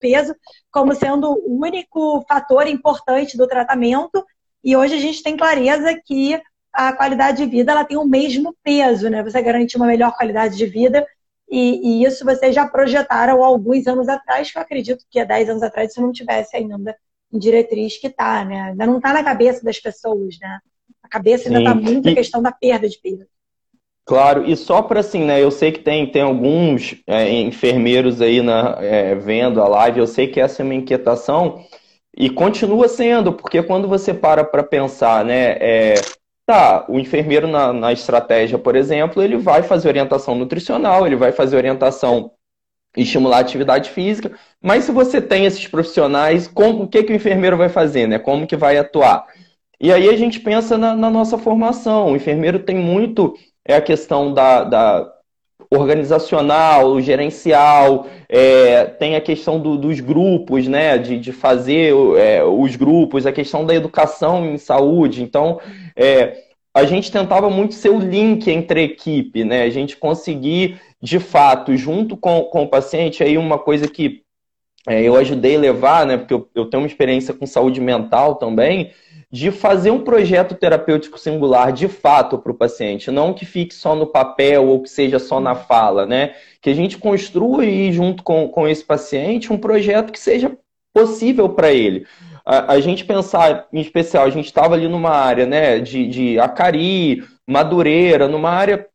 peso 0.00 0.34
como 0.72 0.92
sendo 0.94 1.30
o 1.30 1.60
único 1.62 2.24
fator 2.28 2.66
importante 2.66 3.36
do 3.36 3.46
tratamento 3.46 4.24
e 4.62 4.76
hoje 4.76 4.94
a 4.94 4.98
gente 4.98 5.22
tem 5.22 5.36
clareza 5.36 5.94
que 6.04 6.40
a 6.72 6.92
qualidade 6.92 7.38
de 7.38 7.50
vida 7.50 7.70
ela 7.72 7.84
tem 7.84 7.96
o 7.96 8.04
mesmo 8.04 8.54
peso, 8.62 9.08
né? 9.08 9.22
Você 9.22 9.40
garante 9.40 9.76
uma 9.76 9.86
melhor 9.86 10.16
qualidade 10.16 10.56
de 10.56 10.66
vida 10.66 11.06
e, 11.48 12.02
e, 12.02 12.04
isso 12.04 12.24
vocês 12.24 12.54
já 12.54 12.66
projetaram 12.66 13.44
alguns 13.44 13.86
anos 13.86 14.08
atrás, 14.08 14.50
que 14.50 14.58
eu 14.58 14.62
acredito 14.62 15.04
que 15.08 15.20
há 15.20 15.24
10 15.24 15.50
anos 15.50 15.62
atrás 15.62 15.92
isso 15.92 16.02
não 16.02 16.10
tivesse 16.10 16.56
ainda 16.56 16.96
em 17.32 17.38
diretriz 17.38 17.98
que 17.98 18.08
está, 18.08 18.44
né? 18.44 18.62
Ainda 18.62 18.84
não 18.86 18.96
está 18.96 19.12
na 19.12 19.22
cabeça 19.22 19.64
das 19.64 19.78
pessoas, 19.78 20.36
né? 20.40 20.60
A 21.06 21.08
cabeça 21.08 21.48
ainda 21.48 21.60
está 21.60 21.74
muito 21.74 22.08
e... 22.08 22.12
a 22.12 22.14
questão 22.14 22.42
da 22.42 22.50
perda 22.50 22.88
de 22.88 22.98
peso. 22.98 23.24
Claro, 24.04 24.44
e 24.44 24.56
só 24.56 24.82
para 24.82 25.00
assim, 25.00 25.24
né? 25.24 25.42
Eu 25.42 25.50
sei 25.50 25.72
que 25.72 25.80
tem, 25.80 26.06
tem 26.10 26.22
alguns 26.22 26.96
é, 27.06 27.28
enfermeiros 27.40 28.20
aí 28.20 28.42
na, 28.42 28.76
é, 28.80 29.14
vendo 29.14 29.60
a 29.60 29.68
live, 29.68 29.98
eu 29.98 30.06
sei 30.06 30.28
que 30.28 30.40
essa 30.40 30.62
é 30.62 30.64
uma 30.64 30.74
inquietação 30.74 31.64
e 32.16 32.30
continua 32.30 32.88
sendo, 32.88 33.32
porque 33.32 33.62
quando 33.62 33.88
você 33.88 34.14
para 34.14 34.44
para 34.44 34.62
pensar, 34.62 35.24
né? 35.24 35.56
É, 35.60 35.94
Tá, 36.46 36.86
o 36.88 36.96
enfermeiro 36.96 37.48
na, 37.48 37.72
na 37.72 37.92
estratégia, 37.92 38.56
por 38.56 38.76
exemplo, 38.76 39.20
ele 39.20 39.36
vai 39.36 39.64
fazer 39.64 39.88
orientação 39.88 40.36
nutricional, 40.36 41.04
ele 41.04 41.16
vai 41.16 41.32
fazer 41.32 41.56
orientação 41.56 42.30
estimular 42.96 43.38
a 43.38 43.40
atividade 43.40 43.90
física, 43.90 44.30
mas 44.62 44.84
se 44.84 44.92
você 44.92 45.20
tem 45.20 45.44
esses 45.44 45.66
profissionais, 45.66 46.46
como, 46.46 46.84
o 46.84 46.88
que, 46.88 47.02
que 47.02 47.12
o 47.12 47.16
enfermeiro 47.16 47.56
vai 47.56 47.68
fazer, 47.68 48.06
né? 48.06 48.20
Como 48.20 48.46
que 48.46 48.56
vai 48.56 48.78
atuar? 48.78 49.26
E 49.80 49.92
aí 49.92 50.08
a 50.08 50.16
gente 50.16 50.40
pensa 50.40 50.78
na, 50.78 50.94
na 50.94 51.10
nossa 51.10 51.36
formação. 51.36 52.12
O 52.12 52.16
enfermeiro 52.16 52.60
tem 52.60 52.76
muito 52.76 53.34
é 53.64 53.74
a 53.74 53.80
questão 53.80 54.32
da, 54.32 54.62
da 54.64 55.12
organizacional, 55.70 57.00
gerencial, 57.00 58.06
é, 58.28 58.84
tem 58.84 59.16
a 59.16 59.20
questão 59.20 59.58
do, 59.58 59.76
dos 59.76 60.00
grupos, 60.00 60.68
né? 60.68 60.96
De, 60.96 61.18
de 61.18 61.32
fazer 61.32 61.92
é, 62.16 62.44
os 62.44 62.76
grupos, 62.76 63.26
a 63.26 63.32
questão 63.32 63.66
da 63.66 63.74
educação 63.74 64.46
em 64.46 64.56
saúde. 64.56 65.22
Então, 65.22 65.60
é, 65.96 66.44
a 66.72 66.84
gente 66.84 67.10
tentava 67.10 67.50
muito 67.50 67.74
ser 67.74 67.90
o 67.90 67.98
link 67.98 68.48
entre 68.50 68.82
equipe, 68.82 69.44
né? 69.44 69.62
A 69.62 69.70
gente 69.70 69.96
conseguir, 69.96 70.80
de 71.02 71.18
fato, 71.18 71.76
junto 71.76 72.16
com, 72.16 72.42
com 72.44 72.62
o 72.62 72.68
paciente, 72.68 73.22
aí 73.22 73.36
uma 73.36 73.58
coisa 73.58 73.88
que 73.88 74.22
é, 74.88 75.02
eu 75.02 75.16
ajudei 75.16 75.56
a 75.56 75.60
levar, 75.60 76.06
né? 76.06 76.16
Porque 76.16 76.34
eu, 76.34 76.48
eu 76.54 76.66
tenho 76.66 76.82
uma 76.82 76.88
experiência 76.88 77.34
com 77.34 77.46
saúde 77.46 77.80
mental 77.80 78.36
também, 78.36 78.92
de 79.36 79.50
fazer 79.50 79.90
um 79.90 80.00
projeto 80.00 80.54
terapêutico 80.54 81.18
singular 81.18 81.72
de 81.72 81.88
fato 81.88 82.38
para 82.38 82.52
o 82.52 82.56
paciente, 82.56 83.10
não 83.10 83.34
que 83.34 83.44
fique 83.44 83.74
só 83.74 83.94
no 83.94 84.06
papel 84.06 84.66
ou 84.66 84.82
que 84.82 84.88
seja 84.88 85.18
só 85.18 85.40
na 85.40 85.54
fala, 85.54 86.06
né? 86.06 86.34
Que 86.60 86.70
a 86.70 86.74
gente 86.74 86.96
construa 86.96 87.62
aí 87.62 87.92
junto 87.92 88.22
com, 88.22 88.48
com 88.48 88.66
esse 88.66 88.84
paciente 88.84 89.52
um 89.52 89.58
projeto 89.58 90.12
que 90.12 90.18
seja 90.18 90.56
possível 90.92 91.50
para 91.50 91.70
ele 91.70 92.06
a, 92.46 92.74
a 92.74 92.80
gente 92.80 93.04
pensar, 93.04 93.66
em 93.72 93.80
especial, 93.80 94.24
a 94.24 94.30
gente 94.30 94.46
estava 94.46 94.74
ali 94.74 94.86
numa 94.86 95.10
área 95.10 95.44
né, 95.44 95.80
de, 95.80 96.06
de 96.06 96.38
Acari, 96.38 97.24
Madureira, 97.44 98.28
numa 98.28 98.50
área 98.50 98.86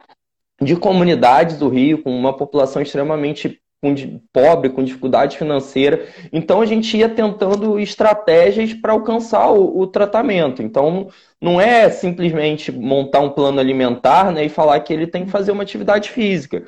de 0.62 0.76
comunidades 0.78 1.58
do 1.58 1.68
Rio, 1.68 2.02
com 2.02 2.18
uma 2.18 2.36
população 2.36 2.82
extremamente 2.82 3.61
com, 3.82 3.96
pobre, 4.32 4.70
com 4.70 4.84
dificuldade 4.84 5.38
financeira. 5.38 6.08
Então 6.32 6.62
a 6.62 6.66
gente 6.66 6.96
ia 6.96 7.10
tentando 7.10 7.80
estratégias 7.80 8.74
para 8.74 8.94
alcançar 8.94 9.52
o, 9.52 9.80
o, 9.80 9.88
tratamento. 9.88 10.62
Então 10.62 11.08
não 11.42 11.60
é 11.60 11.90
simplesmente 11.90 12.72
montar 12.72 13.22
um 13.22 13.32
plano 13.32 13.60
alimentar 13.60 14.32
né, 14.32 14.46
e 14.46 14.50
falar 14.50 14.80
que 14.82 14.94
ele 14.94 15.08
tem 15.08 15.26
que 15.26 15.32
fazer 15.32 15.52
uma 15.52 15.64
atividade 15.64 16.12
física. 16.12 16.64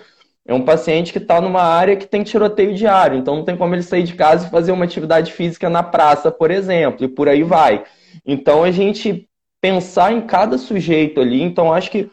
É 0.46 0.54
um 0.54 0.66
paciente 0.66 1.14
que 1.14 1.20
está 1.20 1.40
numa 1.40 1.62
área 1.62 1.96
que 1.96 2.08
tem 2.08 2.24
tiroteio 2.24 2.74
diário, 2.74 3.18
então 3.18 3.38
não 3.38 3.46
tem 3.46 3.56
como 3.56 3.74
ele 3.74 3.84
sair 3.84 4.04
de 4.04 4.14
casa 4.14 4.48
e 4.48 4.50
fazer 4.50 4.74
uma 4.74 4.84
atividade 4.84 5.32
física 5.32 5.70
na 5.70 5.82
praça, 5.82 6.30
por 6.32 6.52
exemplo, 6.52 7.06
e 7.06 7.08
por 7.08 7.30
aí 7.30 7.44
vai. 7.44 7.86
Então 8.26 8.62
a 8.64 8.72
gente 8.72 9.30
pensar 9.62 10.12
em 10.12 10.20
cada 10.20 10.58
sujeito 10.58 11.22
ali, 11.22 11.42
então 11.42 11.74
acho 11.74 11.90
que 11.90 12.12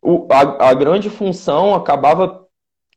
o, 0.00 0.26
a, 0.30 0.70
a 0.70 0.74
grande 0.74 1.10
função 1.10 1.74
acabava 1.74 2.46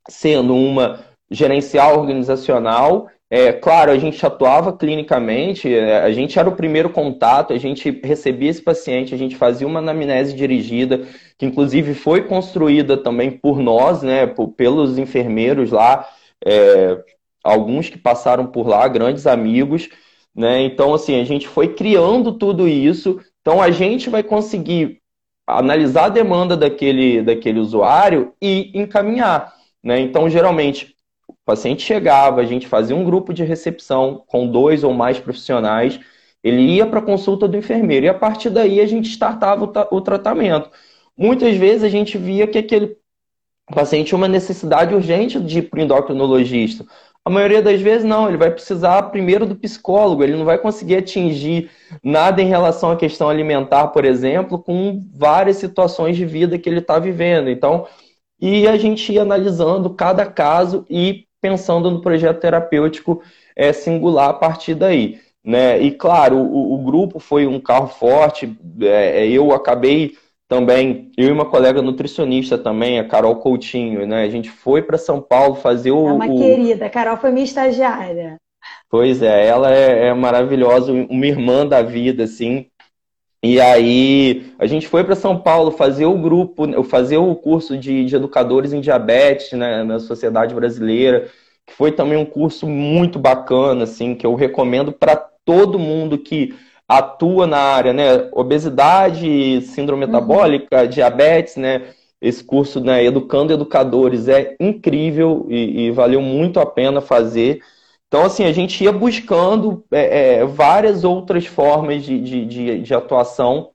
sendo 0.08 0.56
uma 0.56 1.09
gerencial 1.30 2.00
organizacional. 2.00 3.10
É, 3.32 3.54
claro, 3.54 3.92
a 3.92 3.98
gente 3.98 4.26
atuava 4.26 4.74
clinicamente, 4.74 5.72
é, 5.72 6.00
a 6.02 6.12
gente 6.12 6.40
era 6.40 6.50
o 6.50 6.56
primeiro 6.56 6.90
contato, 6.90 7.54
a 7.54 7.60
gente 7.60 7.92
recebia 8.04 8.50
esse 8.50 8.62
paciente, 8.62 9.14
a 9.14 9.18
gente 9.18 9.36
fazia 9.36 9.68
uma 9.68 9.78
anamnese 9.80 10.36
dirigida, 10.36 11.06
que 11.38 11.46
inclusive 11.46 11.94
foi 11.94 12.24
construída 12.24 12.98
também 12.98 13.30
por 13.30 13.60
nós, 13.60 14.02
né, 14.02 14.26
pelos 14.58 14.98
enfermeiros 14.98 15.70
lá, 15.70 16.10
é, 16.44 16.98
alguns 17.44 17.88
que 17.88 18.00
passaram 18.00 18.48
por 18.48 18.68
lá, 18.68 18.88
grandes 18.88 19.28
amigos, 19.28 19.90
né, 20.36 20.64
então 20.64 20.92
assim, 20.96 21.22
a 21.22 21.24
gente 21.24 21.48
foi 21.48 21.76
criando 21.76 22.32
tudo 22.34 22.68
isso, 22.68 23.20
então 23.42 23.62
a 23.62 23.70
gente 23.70 24.10
vai 24.10 24.24
conseguir 24.24 25.02
analisar 25.46 26.06
a 26.06 26.10
demanda 26.10 26.58
daquele, 26.58 27.22
daquele 27.22 27.60
usuário 27.60 28.34
e 28.42 28.72
encaminhar, 28.74 29.54
né, 29.84 30.00
então 30.00 30.28
geralmente 30.28 30.96
o 31.50 31.52
paciente 31.52 31.82
chegava, 31.82 32.42
a 32.42 32.46
gente 32.46 32.68
fazia 32.68 32.96
um 32.96 33.04
grupo 33.04 33.34
de 33.34 33.44
recepção 33.44 34.24
com 34.28 34.48
dois 34.48 34.84
ou 34.84 34.94
mais 34.94 35.20
profissionais, 35.20 36.00
ele 36.44 36.62
ia 36.62 36.86
para 36.86 37.00
a 37.00 37.02
consulta 37.02 37.48
do 37.48 37.58
enfermeiro 37.58 38.06
e 38.06 38.10
a 38.10 38.14
partir 38.14 38.52
daí 38.52 38.80
a 38.80 38.86
gente 38.86 39.10
startava 39.10 39.66
o, 39.66 39.98
o 39.98 40.02
tratamento. 40.02 40.70
Muitas 41.18 41.58
vezes 41.58 41.84
a 41.84 41.90
gente 41.90 42.20
via 42.20 42.46
que 42.46 42.60
aquele 42.60 42.96
paciente 43.74 44.10
tinha 44.10 44.18
uma 44.18 44.28
necessidade 44.28 44.94
urgente 44.94 45.40
de 45.40 45.60
ir 45.60 45.64
para 45.64 45.80
o 45.80 45.84
endocrinologista. 45.84 46.86
A 47.26 47.30
maioria 47.32 47.62
das 47.64 47.82
vezes 47.82 48.06
não, 48.06 48.28
ele 48.28 48.38
vai 48.38 48.52
precisar 48.52 49.04
primeiro 49.04 49.46
do 49.46 49.56
psicólogo, 49.56 50.24
ele 50.24 50.38
não 50.38 50.46
vai 50.46 50.58
conseguir 50.58 50.98
atingir 50.98 51.70
nada 52.04 52.42
em 52.42 52.48
relação 52.48 52.92
à 52.92 52.96
questão 52.96 53.28
alimentar, 53.28 53.88
por 53.88 54.06
exemplo, 54.06 54.60
com 54.60 55.02
várias 55.14 55.58
situações 55.58 56.16
de 56.16 56.26
vida 56.26 56.60
que 56.60 56.70
ele 56.70 56.80
está 56.80 57.00
vivendo. 57.00 57.50
Então, 57.50 57.88
e 58.40 58.68
a 58.68 58.78
gente 58.78 59.12
ia 59.12 59.24
analisando 59.24 59.90
cada 59.90 60.26
caso 60.26 60.86
e 60.90 61.28
pensando 61.42 61.90
no 61.90 62.02
projeto 62.02 62.40
terapêutico 62.40 63.22
é, 63.56 63.74
singular 63.74 64.30
a 64.30 64.34
partir 64.34 64.76
daí. 64.76 65.20
Né? 65.44 65.82
E 65.82 65.92
claro, 65.92 66.38
o, 66.38 66.76
o 66.76 66.78
grupo 66.84 67.20
foi 67.20 67.48
um 67.48 67.60
carro 67.60 67.88
forte, 67.88 68.58
é, 68.82 69.26
é, 69.26 69.28
eu 69.28 69.52
acabei 69.52 70.16
também, 70.50 71.12
eu 71.16 71.28
e 71.28 71.32
uma 71.32 71.46
colega 71.46 71.82
nutricionista 71.82 72.58
também, 72.58 73.00
a 73.00 73.08
Carol 73.08 73.36
Coutinho, 73.36 74.06
né? 74.08 74.24
A 74.24 74.30
gente 74.30 74.50
foi 74.50 74.82
para 74.82 74.98
São 74.98 75.22
Paulo 75.22 75.54
fazer 75.54 75.92
o. 75.92 76.08
É 76.08 76.12
uma 76.12 76.26
o... 76.26 76.38
querida, 76.40 76.88
a 76.88 76.90
Carol 76.90 77.18
foi 77.18 77.32
minha 77.32 77.46
estagiária. 77.46 78.38
Pois 78.90 79.22
é, 79.22 79.46
ela 79.46 79.72
é, 79.72 80.08
é 80.08 80.14
maravilhosa, 80.14 80.92
uma 80.92 81.26
irmã 81.28 81.68
da 81.68 81.84
vida, 81.84 82.24
assim. 82.24 82.66
E 83.42 83.60
aí 83.62 84.54
a 84.60 84.66
gente 84.66 84.88
foi 84.88 85.04
para 85.04 85.16
São 85.16 85.38
Paulo 85.40 85.72
fazer 85.72 86.06
o 86.06 86.18
grupo, 86.18 86.84
fazer 86.84 87.18
o 87.18 87.34
curso 87.36 87.78
de, 87.78 88.06
de 88.06 88.16
educadores 88.16 88.74
em 88.74 88.82
diabetes 88.82 89.54
né, 89.54 89.84
na 89.84 90.00
sociedade 90.00 90.54
brasileira, 90.54 91.30
que 91.66 91.74
foi 91.74 91.92
também 91.92 92.18
um 92.18 92.26
curso 92.26 92.68
muito 92.68 93.18
bacana, 93.18 93.84
assim, 93.84 94.14
que 94.14 94.26
eu 94.26 94.36
recomendo 94.36 94.92
para 94.92 95.16
todo 95.46 95.80
mundo 95.80 96.18
que 96.18 96.54
atua 96.88 97.46
na 97.46 97.60
área, 97.60 97.94
né? 97.94 98.28
Obesidade, 98.32 99.62
síndrome 99.62 100.04
uhum. 100.04 100.12
metabólica, 100.12 100.88
diabetes, 100.88 101.56
né? 101.56 101.84
Esse 102.22 102.44
curso, 102.44 102.82
né, 102.82 103.06
Educando 103.06 103.54
Educadores, 103.54 104.28
é 104.28 104.56
incrível 104.60 105.46
e, 105.50 105.86
e 105.86 105.92
valeu 105.92 106.22
muito 106.22 106.60
a 106.60 106.66
pena 106.66 107.00
fazer. 107.00 107.62
Então, 108.10 108.26
assim, 108.26 108.44
a 108.44 108.52
gente 108.52 108.84
ia 108.84 108.92
buscando 108.92 109.86
é, 109.92 110.40
é, 110.40 110.46
várias 110.46 111.04
outras 111.04 111.46
formas 111.46 112.04
de, 112.04 112.20
de, 112.20 112.46
de, 112.46 112.82
de 112.82 112.94
atuação 112.94 113.72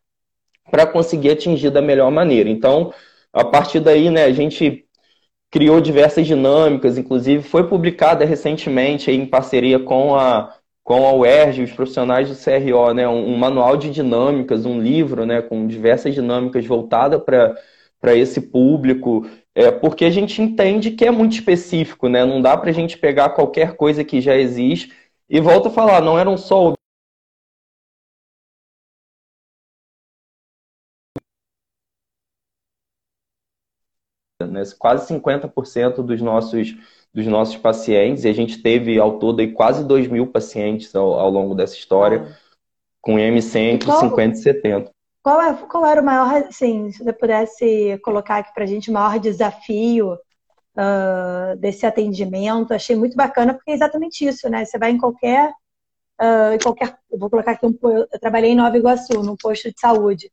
para 0.70 0.84
conseguir 0.86 1.30
atingir 1.30 1.70
da 1.70 1.80
melhor 1.80 2.10
maneira. 2.10 2.50
Então, 2.50 2.92
a 3.32 3.44
partir 3.44 3.78
daí, 3.78 4.10
né, 4.10 4.24
a 4.24 4.32
gente 4.32 4.84
criou 5.52 5.80
diversas 5.80 6.26
dinâmicas, 6.26 6.98
inclusive 6.98 7.44
foi 7.44 7.68
publicada 7.68 8.24
recentemente 8.24 9.08
em 9.08 9.24
parceria 9.24 9.78
com 9.78 10.16
a, 10.16 10.52
com 10.82 11.06
a 11.06 11.12
UERJ, 11.12 11.62
os 11.62 11.72
profissionais 11.72 12.28
do 12.28 12.34
CRO, 12.34 12.92
né, 12.92 13.06
um, 13.08 13.34
um 13.34 13.38
manual 13.38 13.76
de 13.76 13.88
dinâmicas, 13.88 14.66
um 14.66 14.80
livro 14.80 15.24
né, 15.24 15.42
com 15.42 15.64
diversas 15.68 16.12
dinâmicas 16.12 16.66
voltadas 16.66 17.22
para 17.22 18.16
esse 18.16 18.40
público 18.40 19.28
é, 19.54 19.70
porque 19.70 20.04
a 20.04 20.11
gente 20.11 20.42
entende 20.42 20.90
que 20.90 21.04
é 21.04 21.11
muito 21.11 21.32
específico, 21.32 22.08
né? 22.08 22.25
Não 22.25 22.42
dá 22.42 22.56
para 22.56 22.70
a 22.70 22.73
gente 22.73 22.99
pegar 22.99 23.30
qualquer 23.30 23.76
coisa 23.76 24.04
que 24.04 24.20
já 24.20 24.37
existe 24.37 24.92
e 25.28 25.40
volta 25.40 25.68
a 25.68 25.73
falar, 25.73 26.00
não 26.02 26.18
eram 26.18 26.37
só 26.37 26.75
né? 34.54 34.62
quase 34.78 35.06
50% 35.06 36.02
dos 36.02 36.20
nossos, 36.20 36.76
dos 37.12 37.26
nossos 37.26 37.56
pacientes, 37.56 38.25
e 38.25 38.28
a 38.28 38.32
gente 38.32 38.62
teve 38.62 38.99
ao 38.99 39.18
todo 39.18 39.40
aí, 39.40 39.52
quase 39.52 39.84
2 39.84 40.08
mil 40.08 40.26
pacientes 40.26 40.94
ao, 40.94 41.14
ao 41.14 41.30
longo 41.30 41.54
dessa 41.54 41.75
história, 41.75 42.28
ah. 42.28 42.56
com 43.00 43.18
IMC 43.18 43.58
entre 43.58 43.87
qual, 43.87 44.00
50 44.00 44.38
e 44.38 44.42
70. 44.42 44.93
Qual, 45.24 45.42
é, 45.42 45.54
qual 45.54 45.86
era 45.86 46.00
o 46.00 46.04
maior, 46.04 46.44
assim, 46.46 46.92
se 46.92 47.02
você 47.02 47.12
pudesse 47.12 47.98
colocar 48.04 48.36
aqui 48.36 48.54
para 48.54 48.62
a 48.64 48.66
gente, 48.66 48.90
o 48.90 48.92
maior 48.92 49.18
desafio 49.18 50.12
uh, 50.12 51.56
desse 51.58 51.86
atendimento? 51.86 52.74
Achei 52.74 52.94
muito 52.94 53.16
bacana, 53.16 53.54
porque 53.54 53.72
é 53.72 53.74
exatamente 53.74 54.24
isso, 54.24 54.48
né? 54.48 54.64
Você 54.64 54.78
vai 54.78 54.92
em 54.92 54.98
qualquer. 54.98 55.50
Uh, 56.20 56.54
em 56.54 56.58
qualquer 56.58 56.96
eu 57.10 57.18
vou 57.18 57.30
colocar 57.30 57.52
aqui 57.52 57.66
um. 57.66 57.76
Eu 57.82 58.06
trabalhei 58.20 58.52
em 58.52 58.56
Nova 58.56 58.76
Iguaçu, 58.76 59.22
num 59.22 59.36
posto 59.36 59.72
de 59.72 59.80
saúde 59.80 60.30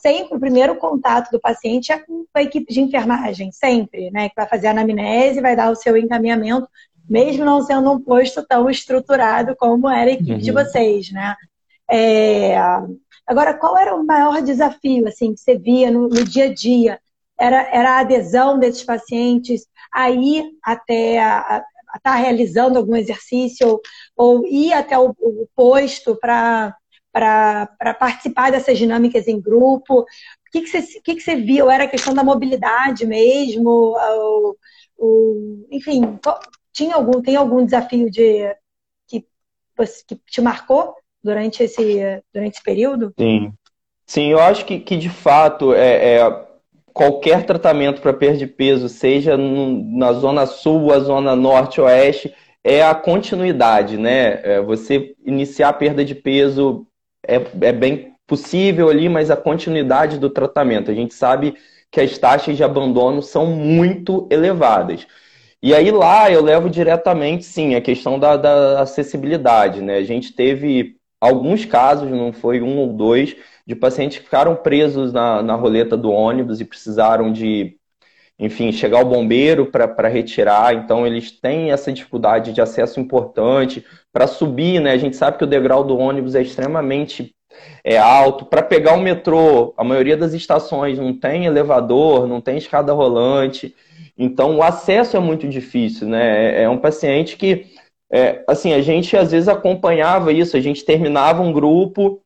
sempre 0.00 0.36
o 0.36 0.40
primeiro 0.40 0.76
contato 0.76 1.30
do 1.30 1.38
paciente 1.38 1.92
é 1.92 1.98
com 1.98 2.24
a 2.34 2.42
equipe 2.42 2.72
de 2.72 2.80
enfermagem, 2.80 3.52
sempre, 3.52 4.10
né? 4.10 4.28
Que 4.30 4.34
vai 4.34 4.48
fazer 4.48 4.68
a 4.68 4.70
anamnese, 4.70 5.42
vai 5.42 5.54
dar 5.54 5.70
o 5.70 5.76
seu 5.76 5.96
encaminhamento, 5.96 6.66
mesmo 7.08 7.44
não 7.44 7.62
sendo 7.62 7.92
um 7.92 8.00
posto 8.00 8.42
tão 8.46 8.68
estruturado 8.70 9.54
como 9.56 9.88
era 9.88 10.10
a 10.10 10.14
equipe 10.14 10.32
uhum. 10.32 10.38
de 10.38 10.52
vocês, 10.52 11.12
né? 11.12 11.36
É... 11.90 12.56
Agora, 13.30 13.54
qual 13.54 13.78
era 13.78 13.94
o 13.94 14.04
maior 14.04 14.42
desafio, 14.42 15.06
assim, 15.06 15.32
que 15.32 15.38
você 15.38 15.56
via 15.56 15.88
no, 15.88 16.08
no 16.08 16.24
dia 16.24 16.46
a 16.46 16.52
dia? 16.52 17.00
Era, 17.38 17.62
era 17.72 17.90
a 17.92 18.00
adesão 18.00 18.58
desses 18.58 18.82
pacientes 18.82 19.68
a 19.92 20.10
ir 20.10 20.50
até 20.60 21.20
a, 21.20 21.64
estar 21.94 22.00
tá 22.02 22.14
realizando 22.16 22.76
algum 22.76 22.96
exercício 22.96 23.68
ou, 23.68 23.80
ou 24.16 24.46
ir 24.46 24.72
até 24.72 24.98
o, 24.98 25.14
o 25.20 25.48
posto 25.54 26.16
para 26.16 26.76
participar 28.00 28.50
dessas 28.50 28.76
dinâmicas 28.76 29.28
em 29.28 29.40
grupo? 29.40 30.00
O 30.00 30.06
que, 30.50 30.62
que, 30.62 30.66
você, 30.66 31.00
que, 31.00 31.14
que 31.14 31.20
você 31.20 31.36
viu? 31.36 31.70
Era 31.70 31.84
a 31.84 31.88
questão 31.88 32.12
da 32.12 32.24
mobilidade 32.24 33.06
mesmo? 33.06 33.94
O, 33.96 34.56
o, 34.98 35.68
enfim, 35.70 36.18
tinha 36.72 36.96
algum, 36.96 37.22
tem 37.22 37.36
algum 37.36 37.64
desafio 37.64 38.10
de, 38.10 38.52
que, 39.06 39.24
que 40.08 40.16
te 40.26 40.40
marcou 40.40 40.96
durante 41.22 41.62
esse, 41.62 42.22
durante 42.32 42.54
esse 42.54 42.62
período? 42.62 43.12
Sim. 43.18 43.52
Sim, 44.06 44.26
eu 44.26 44.40
acho 44.40 44.64
que, 44.64 44.80
que 44.80 44.96
de 44.96 45.08
fato 45.08 45.72
é, 45.72 46.16
é 46.16 46.46
qualquer 46.92 47.46
tratamento 47.46 48.00
para 48.00 48.12
perda 48.12 48.38
de 48.38 48.46
peso, 48.46 48.88
seja 48.88 49.36
no, 49.36 49.96
na 49.96 50.12
zona 50.12 50.46
sul, 50.46 50.92
a 50.92 50.98
zona 50.98 51.36
norte, 51.36 51.80
oeste, 51.80 52.34
é 52.64 52.82
a 52.82 52.94
continuidade, 52.94 53.96
né? 53.96 54.40
É 54.42 54.60
você 54.60 55.14
iniciar 55.24 55.68
a 55.68 55.72
perda 55.72 56.04
de 56.04 56.14
peso 56.14 56.86
é, 57.26 57.36
é 57.36 57.72
bem 57.72 58.14
possível 58.26 58.88
ali, 58.88 59.08
mas 59.08 59.30
a 59.30 59.36
continuidade 59.36 60.18
do 60.18 60.30
tratamento. 60.30 60.90
A 60.90 60.94
gente 60.94 61.14
sabe 61.14 61.54
que 61.90 62.00
as 62.00 62.16
taxas 62.18 62.56
de 62.56 62.62
abandono 62.62 63.22
são 63.22 63.46
muito 63.46 64.28
elevadas. 64.30 65.06
E 65.62 65.74
aí 65.74 65.90
lá 65.90 66.30
eu 66.30 66.42
levo 66.42 66.70
diretamente, 66.70 67.44
sim, 67.44 67.74
a 67.74 67.80
questão 67.80 68.18
da, 68.18 68.36
da 68.36 68.80
acessibilidade. 68.82 69.82
Né? 69.82 69.96
A 69.96 70.04
gente 70.04 70.32
teve 70.32 70.96
alguns 71.20 71.64
casos, 71.64 72.10
não 72.10 72.32
foi 72.32 72.60
um 72.60 72.78
ou 72.78 72.92
dois, 72.92 73.36
de 73.66 73.74
pacientes 73.76 74.18
que 74.18 74.24
ficaram 74.24 74.56
presos 74.56 75.12
na, 75.12 75.42
na 75.42 75.54
roleta 75.54 75.96
do 75.96 76.10
ônibus 76.10 76.60
e 76.60 76.64
precisaram 76.64 77.32
de, 77.32 77.76
enfim, 78.38 78.72
chegar 78.72 79.00
o 79.00 79.08
bombeiro 79.08 79.66
para 79.66 80.08
retirar. 80.08 80.74
Então 80.74 81.06
eles 81.06 81.30
têm 81.30 81.70
essa 81.70 81.92
dificuldade 81.92 82.52
de 82.52 82.60
acesso 82.60 82.98
importante 82.98 83.84
para 84.12 84.26
subir, 84.26 84.80
né? 84.80 84.92
A 84.92 84.98
gente 84.98 85.16
sabe 85.16 85.38
que 85.38 85.44
o 85.44 85.46
degrau 85.46 85.84
do 85.84 85.98
ônibus 85.98 86.34
é 86.34 86.42
extremamente 86.42 87.34
é 87.84 87.98
alto. 87.98 88.44
Para 88.44 88.62
pegar 88.62 88.94
o 88.94 89.00
metrô, 89.00 89.74
a 89.76 89.84
maioria 89.84 90.16
das 90.16 90.32
estações 90.32 90.98
não 90.98 91.12
tem 91.18 91.46
elevador, 91.46 92.26
não 92.26 92.40
tem 92.40 92.56
escada 92.56 92.92
rolante. 92.92 93.74
Então, 94.16 94.56
o 94.56 94.62
acesso 94.62 95.16
é 95.16 95.20
muito 95.20 95.48
difícil, 95.48 96.08
né? 96.08 96.60
É, 96.60 96.62
é 96.64 96.68
um 96.68 96.78
paciente 96.78 97.36
que, 97.36 97.66
é, 98.12 98.42
assim, 98.46 98.72
a 98.72 98.80
gente 98.80 99.16
às 99.16 99.30
vezes 99.30 99.48
acompanhava 99.48 100.32
isso. 100.32 100.56
A 100.56 100.60
gente 100.60 100.84
terminava 100.84 101.42
um 101.42 101.52
grupo, 101.52 102.20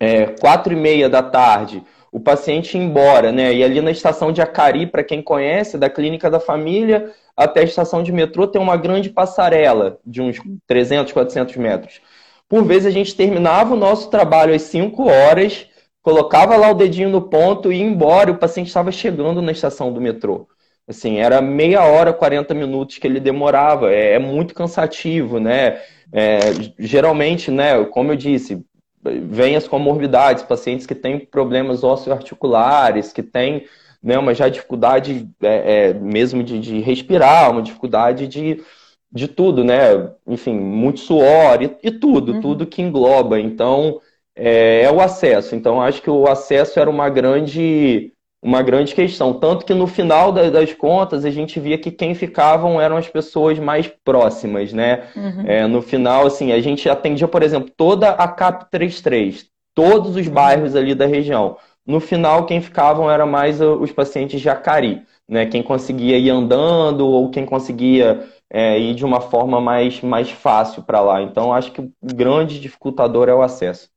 é, 0.00 0.26
quatro 0.26 0.72
e 0.72 0.76
meia 0.76 1.08
da 1.08 1.22
tarde, 1.22 1.82
o 2.10 2.20
paciente 2.20 2.76
ia 2.76 2.82
embora, 2.82 3.32
né? 3.32 3.54
E 3.54 3.64
ali 3.64 3.80
na 3.80 3.90
estação 3.90 4.32
de 4.32 4.42
Acari, 4.42 4.86
para 4.86 5.04
quem 5.04 5.22
conhece, 5.22 5.78
da 5.78 5.88
clínica 5.88 6.30
da 6.30 6.40
família, 6.40 7.12
até 7.36 7.60
a 7.60 7.64
estação 7.64 8.02
de 8.02 8.12
metrô 8.12 8.46
tem 8.46 8.60
uma 8.60 8.76
grande 8.76 9.08
passarela 9.10 9.98
de 10.04 10.20
uns 10.20 10.38
300, 10.66 11.12
400 11.12 11.56
metros. 11.56 12.00
Por 12.48 12.64
vezes 12.64 12.86
a 12.86 12.90
gente 12.90 13.16
terminava 13.16 13.74
o 13.74 13.78
nosso 13.78 14.10
trabalho 14.10 14.54
às 14.54 14.62
5 14.62 15.08
horas, 15.08 15.66
colocava 16.02 16.56
lá 16.56 16.70
o 16.70 16.74
dedinho 16.74 17.08
no 17.08 17.22
ponto 17.22 17.72
e 17.72 17.76
ia 17.76 17.84
embora, 17.84 18.30
e 18.30 18.34
o 18.34 18.38
paciente 18.38 18.66
estava 18.66 18.92
chegando 18.92 19.40
na 19.40 19.52
estação 19.52 19.92
do 19.92 20.00
metrô. 20.00 20.46
Assim, 20.92 21.18
era 21.18 21.42
meia 21.42 21.84
hora, 21.84 22.12
40 22.12 22.54
minutos 22.54 22.98
que 22.98 23.06
ele 23.06 23.20
demorava. 23.20 23.92
É, 23.92 24.14
é 24.14 24.18
muito 24.18 24.54
cansativo, 24.54 25.40
né? 25.40 25.80
É, 26.12 26.38
geralmente, 26.78 27.50
né, 27.50 27.82
como 27.86 28.12
eu 28.12 28.16
disse, 28.16 28.64
vem 29.02 29.56
as 29.56 29.66
comorbidades, 29.66 30.44
pacientes 30.44 30.86
que 30.86 30.94
têm 30.94 31.18
problemas 31.18 31.82
osteoarticulares, 31.82 33.12
que 33.12 33.22
têm 33.22 33.64
né, 34.02 34.18
uma 34.18 34.34
já 34.34 34.48
dificuldade 34.48 35.28
é, 35.42 35.88
é, 35.90 35.94
mesmo 35.94 36.42
de, 36.42 36.58
de, 36.58 36.80
respirar, 36.80 37.50
uma 37.50 37.62
dificuldade 37.62 38.26
de, 38.26 38.62
de 39.10 39.28
tudo, 39.28 39.64
né? 39.64 40.10
Enfim, 40.26 40.54
muito 40.54 41.00
suor 41.00 41.62
e, 41.62 41.76
e 41.82 41.90
tudo, 41.90 42.32
uhum. 42.32 42.40
tudo 42.40 42.66
que 42.66 42.82
engloba. 42.82 43.38
Então, 43.40 44.00
é, 44.34 44.82
é, 44.82 44.90
o 44.90 45.00
acesso. 45.00 45.54
Então, 45.54 45.80
acho 45.80 46.02
que 46.02 46.10
o 46.10 46.26
acesso 46.26 46.80
era 46.80 46.90
uma 46.90 47.08
grande, 47.08 48.11
uma 48.42 48.60
grande 48.60 48.92
questão. 48.92 49.32
Tanto 49.32 49.64
que 49.64 49.72
no 49.72 49.86
final 49.86 50.32
da, 50.32 50.50
das 50.50 50.74
contas, 50.74 51.24
a 51.24 51.30
gente 51.30 51.60
via 51.60 51.78
que 51.78 51.92
quem 51.92 52.12
ficavam 52.14 52.80
eram 52.80 52.96
as 52.96 53.08
pessoas 53.08 53.58
mais 53.58 53.86
próximas, 54.04 54.72
né? 54.72 55.04
Uhum. 55.14 55.44
É, 55.46 55.66
no 55.68 55.80
final, 55.80 56.26
assim, 56.26 56.50
a 56.50 56.60
gente 56.60 56.88
atendia, 56.88 57.28
por 57.28 57.42
exemplo, 57.42 57.70
toda 57.76 58.10
a 58.10 58.26
CAP 58.26 58.68
33, 58.68 59.46
todos 59.72 60.16
os 60.16 60.26
bairros 60.26 60.74
ali 60.74 60.92
da 60.94 61.06
região. 61.06 61.56
No 61.86 62.00
final, 62.00 62.44
quem 62.44 62.60
ficavam 62.60 63.08
era 63.08 63.24
mais 63.24 63.60
os 63.60 63.92
pacientes 63.92 64.40
de 64.40 64.48
Acari, 64.48 65.02
né? 65.28 65.46
Quem 65.46 65.62
conseguia 65.62 66.18
ir 66.18 66.30
andando 66.30 67.06
ou 67.06 67.30
quem 67.30 67.46
conseguia 67.46 68.28
é, 68.50 68.78
ir 68.78 68.94
de 68.94 69.04
uma 69.04 69.20
forma 69.20 69.60
mais, 69.60 70.00
mais 70.00 70.30
fácil 70.30 70.82
para 70.82 71.00
lá. 71.00 71.22
Então, 71.22 71.54
acho 71.54 71.70
que 71.70 71.80
o 71.80 71.92
grande 72.02 72.60
dificultador 72.60 73.28
é 73.28 73.34
o 73.34 73.42
acesso. 73.42 73.88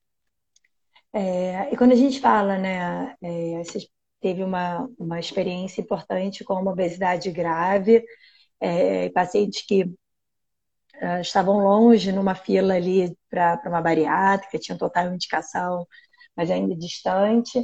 É, 1.11 1.73
e 1.73 1.77
quando 1.77 1.93
a 1.93 1.95
gente 1.95 2.19
fala, 2.19 2.57
né, 2.57 3.15
é, 3.21 3.63
você 3.63 3.79
teve 4.25 4.43
uma, 4.43 4.89
uma 4.97 5.19
experiência 5.19 5.81
importante 5.81 6.43
com 6.43 6.55
uma 6.55 6.71
obesidade 6.71 7.31
grave, 7.31 8.03
é, 8.59 9.07
pacientes 9.09 9.63
que 9.63 9.83
uh, 9.83 11.21
estavam 11.21 11.59
longe 11.59 12.11
numa 12.11 12.33
fila 12.33 12.73
ali 12.73 13.15
para 13.29 13.61
uma 13.67 13.83
bariátrica, 13.83 14.57
tinham 14.57 14.79
total 14.79 15.13
indicação, 15.13 15.85
mas 16.35 16.49
ainda 16.49 16.75
distante. 16.75 17.59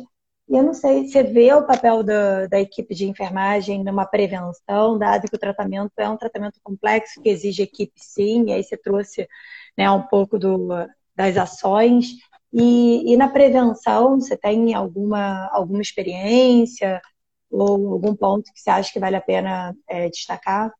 E 0.47 0.55
eu 0.55 0.61
não 0.61 0.75
sei, 0.75 1.07
você 1.07 1.23
vê 1.23 1.51
o 1.51 1.65
papel 1.65 2.03
da, 2.03 2.45
da 2.45 2.59
equipe 2.59 2.93
de 2.93 3.07
enfermagem 3.09 3.83
numa 3.83 4.05
prevenção, 4.05 4.99
dado 4.99 5.27
que 5.27 5.35
o 5.35 5.39
tratamento 5.39 5.93
é 5.97 6.07
um 6.07 6.17
tratamento 6.17 6.59
complexo, 6.61 7.19
que 7.23 7.29
exige 7.29 7.63
equipe 7.63 7.93
sim, 7.97 8.49
e 8.49 8.53
aí 8.53 8.63
você 8.63 8.77
trouxe 8.77 9.27
né, 9.75 9.89
um 9.89 10.03
pouco 10.03 10.37
do, 10.37 10.67
das 11.15 11.37
ações. 11.37 12.11
E, 12.53 13.13
e 13.13 13.17
na 13.17 13.29
prevenção, 13.29 14.19
você 14.19 14.35
tem 14.35 14.73
alguma, 14.73 15.49
alguma 15.51 15.81
experiência 15.81 17.01
ou 17.49 17.93
algum 17.93 18.15
ponto 18.15 18.51
que 18.53 18.59
você 18.59 18.69
acha 18.69 18.91
que 18.91 18.99
vale 18.99 19.15
a 19.15 19.21
pena 19.21 19.75
é, 19.89 20.09
destacar? 20.09 20.71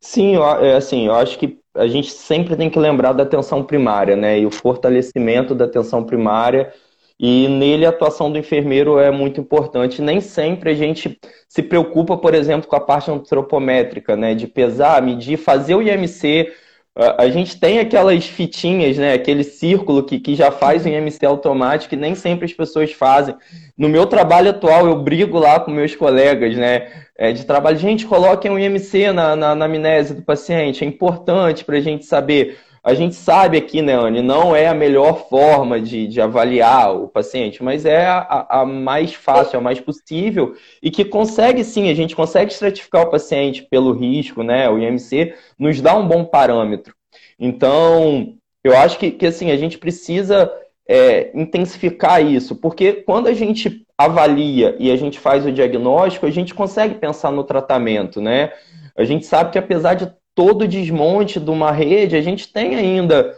Sim, 0.00 0.36
é, 0.36 0.76
assim, 0.76 1.06
eu 1.06 1.14
acho 1.14 1.38
que 1.38 1.58
a 1.74 1.86
gente 1.86 2.10
sempre 2.10 2.56
tem 2.56 2.70
que 2.70 2.78
lembrar 2.78 3.12
da 3.12 3.24
atenção 3.24 3.64
primária, 3.64 4.14
né? 4.14 4.38
E 4.38 4.46
o 4.46 4.50
fortalecimento 4.50 5.54
da 5.54 5.64
atenção 5.64 6.04
primária 6.04 6.72
e 7.18 7.48
nele 7.48 7.86
a 7.86 7.90
atuação 7.90 8.30
do 8.30 8.38
enfermeiro 8.38 8.98
é 8.98 9.10
muito 9.10 9.40
importante. 9.40 10.02
Nem 10.02 10.20
sempre 10.20 10.70
a 10.70 10.74
gente 10.74 11.18
se 11.48 11.62
preocupa, 11.62 12.16
por 12.16 12.34
exemplo, 12.34 12.68
com 12.68 12.76
a 12.76 12.80
parte 12.80 13.10
antropométrica, 13.10 14.16
né? 14.16 14.34
De 14.34 14.46
pesar, 14.46 15.02
medir, 15.02 15.36
fazer 15.36 15.74
o 15.74 15.82
IMC. 15.82 16.52
A 16.96 17.28
gente 17.28 17.58
tem 17.58 17.80
aquelas 17.80 18.24
fitinhas, 18.24 18.96
né? 18.96 19.14
Aquele 19.14 19.42
círculo 19.42 20.04
que, 20.04 20.20
que 20.20 20.36
já 20.36 20.52
faz 20.52 20.84
o 20.84 20.88
IMC 20.88 21.26
automático 21.26 21.94
e 21.94 21.98
nem 21.98 22.14
sempre 22.14 22.44
as 22.44 22.52
pessoas 22.52 22.92
fazem. 22.92 23.34
No 23.76 23.88
meu 23.88 24.06
trabalho 24.06 24.50
atual, 24.50 24.86
eu 24.86 25.02
brigo 25.02 25.36
lá 25.36 25.58
com 25.58 25.72
meus 25.72 25.96
colegas, 25.96 26.56
né? 26.56 26.86
É, 27.18 27.32
de 27.32 27.44
trabalho. 27.44 27.78
Gente, 27.78 28.06
coloquem 28.06 28.50
o 28.50 28.58
IMC 28.58 29.10
na, 29.12 29.34
na, 29.34 29.54
na 29.56 29.64
amnese 29.64 30.14
do 30.14 30.22
paciente. 30.22 30.84
É 30.84 30.86
importante 30.86 31.64
para 31.64 31.78
a 31.78 31.80
gente 31.80 32.04
saber 32.04 32.58
a 32.84 32.92
gente 32.92 33.14
sabe 33.14 33.56
aqui, 33.56 33.80
né, 33.80 33.94
Anne, 33.94 34.20
não 34.20 34.54
é 34.54 34.68
a 34.68 34.74
melhor 34.74 35.26
forma 35.30 35.80
de, 35.80 36.06
de 36.06 36.20
avaliar 36.20 36.94
o 36.94 37.08
paciente, 37.08 37.62
mas 37.62 37.86
é 37.86 38.04
a, 38.04 38.46
a, 38.50 38.66
mais 38.66 39.14
fácil, 39.14 39.58
a 39.58 39.62
mais 39.62 39.80
possível, 39.80 40.54
e 40.82 40.90
que 40.90 41.02
consegue 41.02 41.64
sim, 41.64 41.88
a 41.88 41.94
gente 41.94 42.14
consegue 42.14 42.52
estratificar 42.52 43.02
o 43.02 43.10
paciente 43.10 43.62
pelo 43.62 43.92
risco, 43.92 44.42
né? 44.42 44.68
O 44.68 44.78
IMC 44.78 45.34
nos 45.58 45.80
dá 45.80 45.96
um 45.96 46.06
bom 46.06 46.26
parâmetro. 46.26 46.94
Então, 47.40 48.34
eu 48.62 48.76
acho 48.76 48.98
que, 48.98 49.10
que 49.10 49.26
assim, 49.26 49.50
a 49.50 49.56
gente 49.56 49.78
precisa 49.78 50.52
é, 50.86 51.30
intensificar 51.34 52.22
isso, 52.22 52.54
porque 52.54 52.92
quando 52.92 53.28
a 53.28 53.32
gente 53.32 53.86
avalia 53.96 54.76
e 54.78 54.90
a 54.90 54.96
gente 54.96 55.18
faz 55.18 55.46
o 55.46 55.52
diagnóstico, 55.52 56.26
a 56.26 56.30
gente 56.30 56.52
consegue 56.52 56.96
pensar 56.96 57.30
no 57.32 57.44
tratamento, 57.44 58.20
né? 58.20 58.52
A 58.94 59.04
gente 59.04 59.24
sabe 59.24 59.52
que 59.52 59.58
apesar 59.58 59.94
de 59.94 60.12
todo 60.34 60.68
desmonte 60.68 61.38
de 61.38 61.50
uma 61.50 61.70
rede, 61.70 62.16
a 62.16 62.22
gente 62.22 62.52
tem 62.52 62.74
ainda 62.74 63.34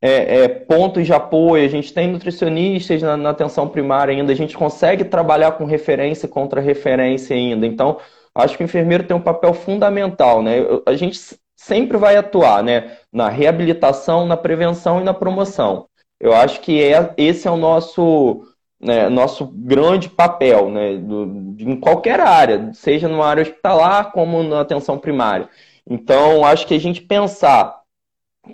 é, 0.00 0.44
é, 0.44 0.48
pontos 0.48 1.04
de 1.04 1.12
apoio, 1.12 1.64
a 1.64 1.68
gente 1.68 1.92
tem 1.92 2.08
nutricionistas 2.08 3.02
na, 3.02 3.16
na, 3.16 3.30
atenção 3.30 3.68
primária 3.68 4.14
ainda, 4.14 4.32
a 4.32 4.36
gente 4.36 4.56
consegue 4.56 5.04
trabalhar 5.04 5.52
com 5.52 5.64
referência 5.64 6.26
e 6.26 6.30
contra-referência 6.30 7.36
ainda. 7.36 7.66
Então, 7.66 7.98
acho 8.34 8.56
que 8.56 8.62
o 8.62 8.64
enfermeiro 8.64 9.04
tem 9.04 9.16
um 9.16 9.20
papel 9.20 9.52
fundamental, 9.52 10.42
né? 10.42 10.58
A 10.86 10.94
gente 10.94 11.18
sempre 11.56 11.98
vai 11.98 12.16
atuar, 12.16 12.62
né? 12.62 12.96
Na 13.12 13.28
reabilitação, 13.28 14.26
na 14.26 14.36
prevenção 14.36 15.00
e 15.00 15.04
na 15.04 15.12
promoção. 15.12 15.86
Eu 16.18 16.34
acho 16.34 16.60
que 16.60 16.82
é, 16.82 17.12
esse 17.16 17.46
é 17.46 17.50
o 17.50 17.56
nosso, 17.56 18.42
né, 18.80 19.08
nosso 19.08 19.46
grande 19.46 20.08
papel, 20.08 20.70
né? 20.70 20.96
Do, 20.96 21.54
em 21.58 21.78
qualquer 21.78 22.20
área, 22.20 22.72
seja 22.72 23.08
numa 23.08 23.26
área 23.26 23.42
hospitalar 23.42 24.12
como 24.12 24.42
na 24.42 24.60
atenção 24.60 24.98
primária. 24.98 25.48
Então, 25.90 26.44
acho 26.44 26.68
que 26.68 26.74
a 26.74 26.78
gente 26.78 27.00
pensar 27.00 27.80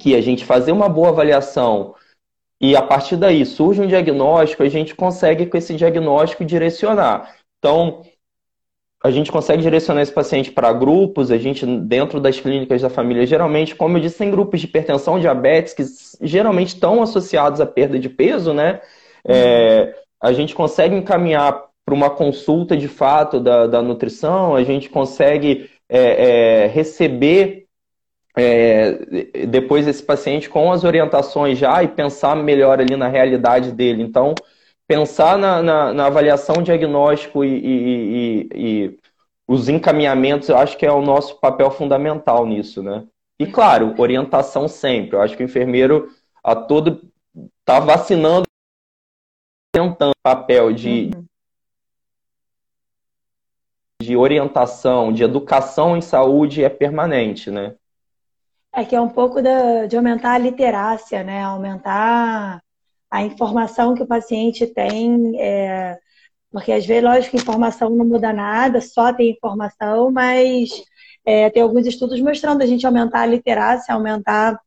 que 0.01 0.17
a 0.17 0.23
gente 0.23 0.43
fazer 0.43 0.73
uma 0.73 0.89
boa 0.89 1.11
avaliação 1.11 1.95
e 2.59 2.75
a 2.75 2.81
partir 2.81 3.17
daí 3.17 3.45
surge 3.45 3.83
um 3.83 3.87
diagnóstico, 3.87 4.63
a 4.63 4.69
gente 4.69 4.95
consegue 4.95 5.45
com 5.45 5.59
esse 5.59 5.75
diagnóstico 5.75 6.47
direcionar. 6.47 7.37
Então, 7.59 8.01
a 9.05 9.11
gente 9.11 9.31
consegue 9.31 9.63
direcionar 9.63 10.01
esse 10.01 10.13
paciente 10.13 10.51
para 10.51 10.73
grupos, 10.73 11.31
a 11.31 11.37
gente, 11.37 11.67
dentro 11.67 12.19
das 12.19 12.41
clínicas 12.41 12.81
da 12.81 12.89
família, 12.89 13.27
geralmente, 13.27 13.75
como 13.75 13.99
eu 13.99 14.01
disse, 14.01 14.17
tem 14.17 14.31
grupos 14.31 14.61
de 14.61 14.67
hipertensão, 14.67 15.21
diabetes, 15.21 15.75
que 15.75 15.85
geralmente 16.27 16.69
estão 16.69 17.03
associados 17.03 17.61
à 17.61 17.67
perda 17.67 17.99
de 17.99 18.09
peso, 18.09 18.55
né? 18.55 18.81
É, 19.25 19.95
a 20.21 20.33
gente 20.33 20.55
consegue 20.55 20.97
encaminhar 20.97 21.67
para 21.85 21.95
uma 21.95 22.09
consulta 22.09 22.77
de 22.77 22.89
fato 22.89 23.39
da, 23.39 23.67
da 23.67 23.83
nutrição, 23.83 24.57
a 24.57 24.65
gente 24.65 24.89
consegue 24.89 25.71
é, 25.89 26.65
é, 26.65 26.67
receber 26.67 27.67
é, 28.37 29.47
depois 29.47 29.87
esse 29.87 30.03
paciente 30.03 30.49
com 30.49 30.71
as 30.71 30.85
orientações 30.85 31.59
já 31.59 31.83
e 31.83 31.89
pensar 31.89 32.37
melhor 32.37 32.81
ali 32.81 32.97
na 32.97 33.09
realidade 33.09 33.73
dele. 33.73 34.03
Então, 34.03 34.35
pensar 34.87 35.39
na, 35.39 35.63
na, 35.63 35.93
na 35.93 36.07
avaliação 36.07 36.63
diagnóstico 36.63 37.45
e, 37.45 37.49
e, 37.49 37.69
e, 37.75 38.49
e, 38.55 38.99
os 39.49 39.69
encaminhamentos, 39.69 40.49
eu 40.49 40.59
acho 40.59 40.77
que 40.77 40.85
é 40.85 40.93
o 40.93 41.01
nosso 41.01 41.41
papel 41.41 41.71
fundamental 41.71 42.45
nisso, 42.45 42.83
né? 42.83 43.05
E 43.39 43.47
claro, 43.47 43.95
orientação 43.97 44.67
sempre. 44.67 45.17
Eu 45.17 45.23
acho 45.23 45.37
que 45.37 45.43
o 45.43 45.47
enfermeiro 45.47 46.11
a 46.43 46.57
todo 46.57 47.01
está 47.61 47.79
vacinando, 47.79 48.45
tentando 49.73 50.13
papel 50.23 50.73
de, 50.73 51.11
uhum 51.15 51.25
de 54.01 54.17
orientação, 54.17 55.13
de 55.13 55.23
educação 55.23 55.97
em 55.97 56.03
saúde 56.03 56.63
é 56.63 56.69
permanente, 56.69 57.51
né? 57.51 57.75
É 58.73 58.85
que 58.85 58.95
é 58.95 59.01
um 59.01 59.09
pouco 59.09 59.41
da, 59.41 59.87
de 59.87 59.97
aumentar 59.97 60.33
a 60.35 60.39
literácia, 60.39 61.25
né? 61.25 61.43
Aumentar 61.43 62.63
a 63.11 63.23
informação 63.23 63.95
que 63.95 64.03
o 64.03 64.07
paciente 64.07 64.67
tem. 64.67 65.41
É... 65.41 65.99
Porque 66.51 66.73
às 66.73 66.85
vezes, 66.85 67.03
lógico, 67.03 67.37
informação 67.37 67.91
não 67.91 68.05
muda 68.05 68.33
nada, 68.33 68.81
só 68.81 69.13
tem 69.13 69.31
informação, 69.31 70.11
mas 70.11 70.71
é, 71.25 71.51
tem 71.51 71.63
alguns 71.63 71.87
estudos 71.87 72.21
mostrando 72.21 72.63
a 72.63 72.67
gente 72.67 72.87
aumentar 72.87 73.23
a 73.23 73.27
literácia, 73.27 73.95
aumentar 73.95 74.59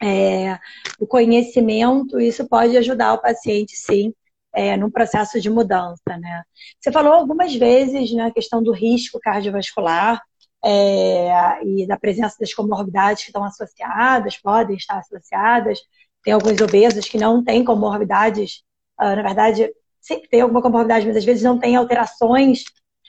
é, 0.00 0.58
o 0.98 1.06
conhecimento, 1.06 2.20
isso 2.20 2.48
pode 2.48 2.76
ajudar 2.76 3.14
o 3.14 3.20
paciente, 3.20 3.74
sim, 3.76 4.14
é, 4.58 4.76
num 4.76 4.90
processo 4.90 5.40
de 5.40 5.48
mudança, 5.48 6.18
né? 6.18 6.42
Você 6.80 6.90
falou 6.90 7.12
algumas 7.12 7.54
vezes 7.54 8.12
na 8.12 8.24
né, 8.24 8.30
questão 8.32 8.60
do 8.60 8.72
risco 8.72 9.20
cardiovascular 9.20 10.20
é, 10.64 11.64
e 11.64 11.86
da 11.86 11.96
presença 11.96 12.34
das 12.40 12.52
comorbidades 12.52 13.22
que 13.22 13.28
estão 13.28 13.44
associadas, 13.44 14.36
podem 14.36 14.74
estar 14.74 14.98
associadas. 14.98 15.78
Tem 16.24 16.32
alguns 16.32 16.60
obesos 16.60 17.08
que 17.08 17.16
não 17.16 17.44
têm 17.44 17.64
comorbidades, 17.64 18.64
uh, 19.00 19.14
na 19.14 19.22
verdade, 19.22 19.70
sempre 20.00 20.28
tem 20.28 20.40
alguma 20.40 20.60
comorbidade, 20.60 21.06
mas 21.06 21.16
às 21.16 21.24
vezes 21.24 21.44
não 21.44 21.56
tem 21.56 21.76
alterações 21.76 22.64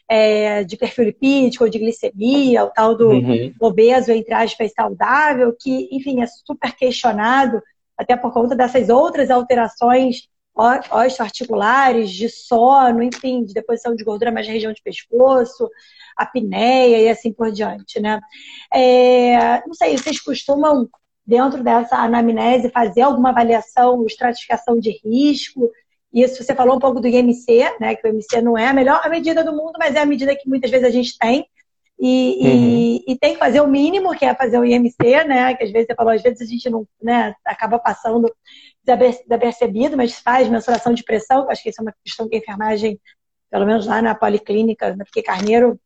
é, 0.07 0.63
de 0.63 0.77
perfil 0.77 1.05
lipídico 1.05 1.63
ou 1.63 1.69
de 1.69 1.79
glicemia, 1.79 2.63
o 2.63 2.69
tal 2.69 2.95
do 2.95 3.09
uhum. 3.09 3.51
obeso, 3.59 4.11
entre 4.11 4.35
aspas, 4.35 4.71
saudável, 4.71 5.55
que, 5.59 5.89
enfim, 5.91 6.21
é 6.21 6.27
super 6.27 6.75
questionado, 6.75 7.59
até 7.97 8.15
por 8.15 8.31
conta 8.31 8.55
dessas 8.55 8.87
outras 8.89 9.31
alterações 9.31 10.29
osteoarticulares, 10.55 12.11
de 12.11 12.29
sono, 12.29 13.01
enfim, 13.01 13.43
de 13.43 13.53
deposição 13.53 13.95
de 13.95 14.03
gordura 14.03 14.31
mais 14.31 14.47
na 14.47 14.53
região 14.53 14.73
de 14.73 14.81
pescoço, 14.81 15.69
apneia 16.15 16.99
e 16.99 17.09
assim 17.09 17.31
por 17.31 17.51
diante, 17.51 17.99
né? 17.99 18.19
É, 18.73 19.65
não 19.65 19.73
sei, 19.73 19.97
vocês 19.97 20.19
costumam, 20.19 20.89
dentro 21.25 21.63
dessa 21.63 21.97
anamnese, 21.97 22.71
fazer 22.71 23.01
alguma 23.01 23.29
avaliação, 23.29 24.03
estratificação 24.05 24.79
de 24.79 24.99
risco? 25.03 25.69
Isso, 26.11 26.43
você 26.43 26.55
falou 26.55 26.75
um 26.75 26.79
pouco 26.79 26.99
do 26.99 27.07
IMC, 27.07 27.77
né? 27.79 27.95
Que 27.95 28.07
o 28.07 28.11
IMC 28.11 28.41
não 28.41 28.57
é 28.57 28.67
a 28.67 28.73
melhor 28.73 29.07
medida 29.09 29.43
do 29.43 29.55
mundo, 29.55 29.73
mas 29.77 29.93
é 29.93 29.99
a 29.99 30.05
medida 30.05 30.35
que 30.35 30.49
muitas 30.49 30.71
vezes 30.71 30.87
a 30.87 30.89
gente 30.89 31.17
tem. 31.19 31.45
E, 32.01 32.39
uhum. 32.41 32.49
e, 32.49 33.03
e, 33.09 33.17
tem 33.17 33.33
que 33.33 33.39
fazer 33.39 33.59
o 33.59 33.67
mínimo, 33.67 34.15
que 34.15 34.25
é 34.25 34.33
fazer 34.33 34.57
o 34.57 34.65
IMC, 34.65 35.25
né? 35.27 35.53
Que 35.53 35.65
às 35.65 35.71
vezes 35.71 35.85
você 35.85 35.95
falou, 35.95 36.13
às 36.13 36.21
vezes 36.23 36.41
a 36.41 36.45
gente 36.45 36.69
não 36.69 36.87
né, 37.01 37.35
acaba 37.45 37.77
passando 37.77 38.33
desapercebido, 38.95 39.97
mas 39.97 40.19
faz 40.19 40.47
mensuração 40.47 40.93
de 40.93 41.03
pressão. 41.03 41.49
Acho 41.49 41.63
que 41.63 41.69
isso 41.69 41.81
é 41.81 41.83
uma 41.83 41.93
questão 42.03 42.27
que 42.27 42.35
a 42.35 42.39
enfermagem, 42.39 42.99
pelo 43.49 43.65
menos 43.65 43.85
lá 43.85 44.01
na 44.01 44.15
policlínica, 44.15 44.95
na 44.95 45.05
Pique 45.05 45.23
Carneiro, 45.23 45.79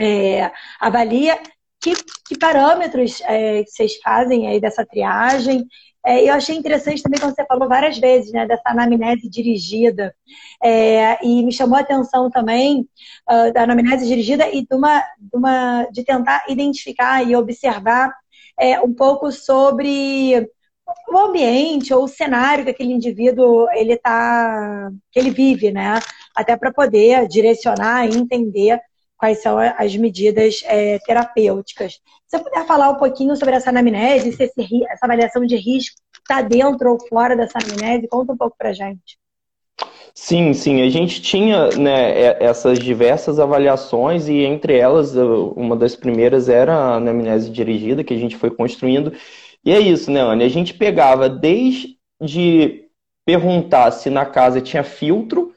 é, 0.00 0.50
avalia. 0.80 1.38
Que, 1.80 1.94
que 2.26 2.38
parâmetros 2.38 3.20
é, 3.22 3.62
vocês 3.64 3.96
fazem 4.02 4.48
aí 4.48 4.58
dessa 4.58 4.86
triagem? 4.86 5.66
É, 6.06 6.22
eu 6.22 6.34
achei 6.34 6.54
interessante 6.54 7.02
também 7.02 7.18
quando 7.18 7.34
você 7.34 7.46
falou 7.46 7.66
várias 7.66 7.96
vezes, 7.98 8.30
né, 8.30 8.46
dessa 8.46 8.62
anamnese 8.66 9.28
dirigida. 9.28 10.14
É, 10.62 11.18
e 11.24 11.42
me 11.42 11.52
chamou 11.52 11.78
a 11.78 11.80
atenção 11.80 12.30
também 12.30 12.86
uh, 13.30 13.52
da 13.54 13.62
anamnese 13.62 14.06
dirigida 14.06 14.46
e 14.48 14.66
de, 14.66 14.74
uma, 14.74 15.00
de, 15.18 15.36
uma, 15.36 15.84
de 15.90 16.04
tentar 16.04 16.44
identificar 16.48 17.26
e 17.26 17.34
observar 17.34 18.14
é, 18.58 18.78
um 18.80 18.92
pouco 18.92 19.32
sobre 19.32 20.46
o 21.08 21.18
ambiente 21.18 21.92
ou 21.94 22.04
o 22.04 22.08
cenário 22.08 22.64
que 22.64 22.70
aquele 22.70 22.92
indivíduo 22.92 23.66
ele 23.72 23.96
tá, 23.96 24.90
que 25.10 25.18
ele 25.18 25.30
vive, 25.30 25.70
né? 25.70 26.00
Até 26.34 26.56
para 26.56 26.72
poder 26.72 27.26
direcionar 27.28 28.06
e 28.06 28.16
entender 28.16 28.80
quais 29.16 29.40
são 29.40 29.56
as 29.58 29.96
medidas 29.96 30.60
é, 30.64 30.98
terapêuticas. 30.98 31.94
Se 32.26 32.36
você 32.36 32.44
puder 32.44 32.66
falar 32.66 32.90
um 32.90 32.96
pouquinho 32.96 33.36
sobre 33.36 33.54
essa 33.54 33.70
anamnese, 33.70 34.32
se 34.32 34.44
esse, 34.44 34.84
essa 34.90 35.06
avaliação 35.06 35.46
de 35.46 35.56
risco 35.56 35.96
está 36.18 36.42
dentro 36.42 36.90
ou 36.90 36.98
fora 37.08 37.36
dessa 37.36 37.58
anamnese, 37.58 38.08
conta 38.08 38.32
um 38.32 38.36
pouco 38.36 38.56
para 38.58 38.72
gente. 38.72 39.18
Sim, 40.14 40.52
sim, 40.52 40.80
a 40.82 40.88
gente 40.88 41.20
tinha 41.20 41.70
né, 41.70 42.36
essas 42.40 42.78
diversas 42.78 43.40
avaliações 43.40 44.28
e 44.28 44.44
entre 44.44 44.78
elas 44.78 45.16
uma 45.16 45.74
das 45.74 45.96
primeiras 45.96 46.48
era 46.48 46.72
a 46.72 46.94
anamnese 46.96 47.50
dirigida 47.50 48.04
que 48.04 48.14
a 48.14 48.18
gente 48.18 48.36
foi 48.36 48.50
construindo 48.50 49.12
e 49.64 49.72
é 49.72 49.80
isso, 49.80 50.10
né, 50.10 50.20
Anne? 50.20 50.44
A 50.44 50.48
gente 50.48 50.74
pegava 50.74 51.28
desde 51.28 51.96
perguntar 53.24 53.90
se 53.90 54.10
na 54.10 54.26
casa 54.26 54.60
tinha 54.60 54.84
filtro, 54.84 55.52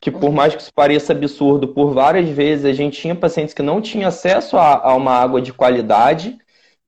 que 0.00 0.10
por 0.10 0.32
mais 0.32 0.54
que 0.54 0.62
isso 0.62 0.72
pareça 0.72 1.12
absurdo, 1.12 1.68
por 1.68 1.92
várias 1.92 2.28
vezes 2.28 2.64
a 2.64 2.72
gente 2.72 3.00
tinha 3.00 3.14
pacientes 3.14 3.52
que 3.52 3.62
não 3.62 3.80
tinham 3.80 4.08
acesso 4.08 4.56
a, 4.56 4.90
a 4.90 4.94
uma 4.94 5.12
água 5.12 5.42
de 5.42 5.52
qualidade, 5.52 6.38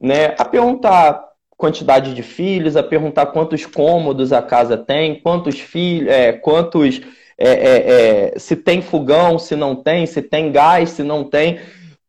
né? 0.01 0.35
A 0.39 0.45
perguntar 0.45 1.33
quantidade 1.57 2.15
de 2.15 2.23
filhos, 2.23 2.77
a 2.77 2.83
perguntar 2.83 3.27
quantos 3.27 3.67
cômodos 3.67 4.33
a 4.33 4.43
casa 4.43 4.77
tem, 4.77 5.21
quantos 5.21 5.61
filhos, 5.61 6.09
é, 6.09 6.33
quantos 6.33 7.01
é, 7.39 7.49
é, 7.49 8.33
é, 8.35 8.39
se 8.39 8.57
tem 8.57 8.81
fogão, 8.81 9.39
se 9.39 9.55
não 9.57 9.75
tem, 9.75 10.07
se 10.07 10.23
tem 10.23 10.51
gás, 10.51 10.91
se 10.91 11.03
não 11.03 11.25
tem. 11.25 11.61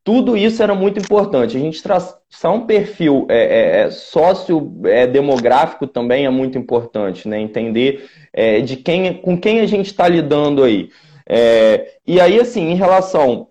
Tudo 0.04 0.36
isso 0.36 0.62
era 0.62 0.76
muito 0.76 1.00
importante. 1.00 1.56
A 1.56 1.60
gente 1.60 1.82
traçar 1.82 2.54
um 2.54 2.66
perfil 2.66 3.26
é, 3.30 3.38
é, 3.38 3.82
é 3.82 3.90
sócio-demográfico 3.90 5.86
é, 5.86 5.88
também 5.88 6.26
é 6.26 6.30
muito 6.30 6.58
importante, 6.58 7.28
né? 7.28 7.40
Entender 7.40 8.10
é, 8.34 8.60
de 8.60 8.76
quem, 8.78 9.14
com 9.14 9.40
quem 9.40 9.62
a 9.62 9.66
gente 9.66 9.88
está 9.88 10.08
lidando 10.08 10.64
aí. 10.64 10.90
É, 11.28 11.98
e 12.06 12.20
aí, 12.20 12.40
assim, 12.40 12.72
em 12.72 12.76
relação 12.76 13.48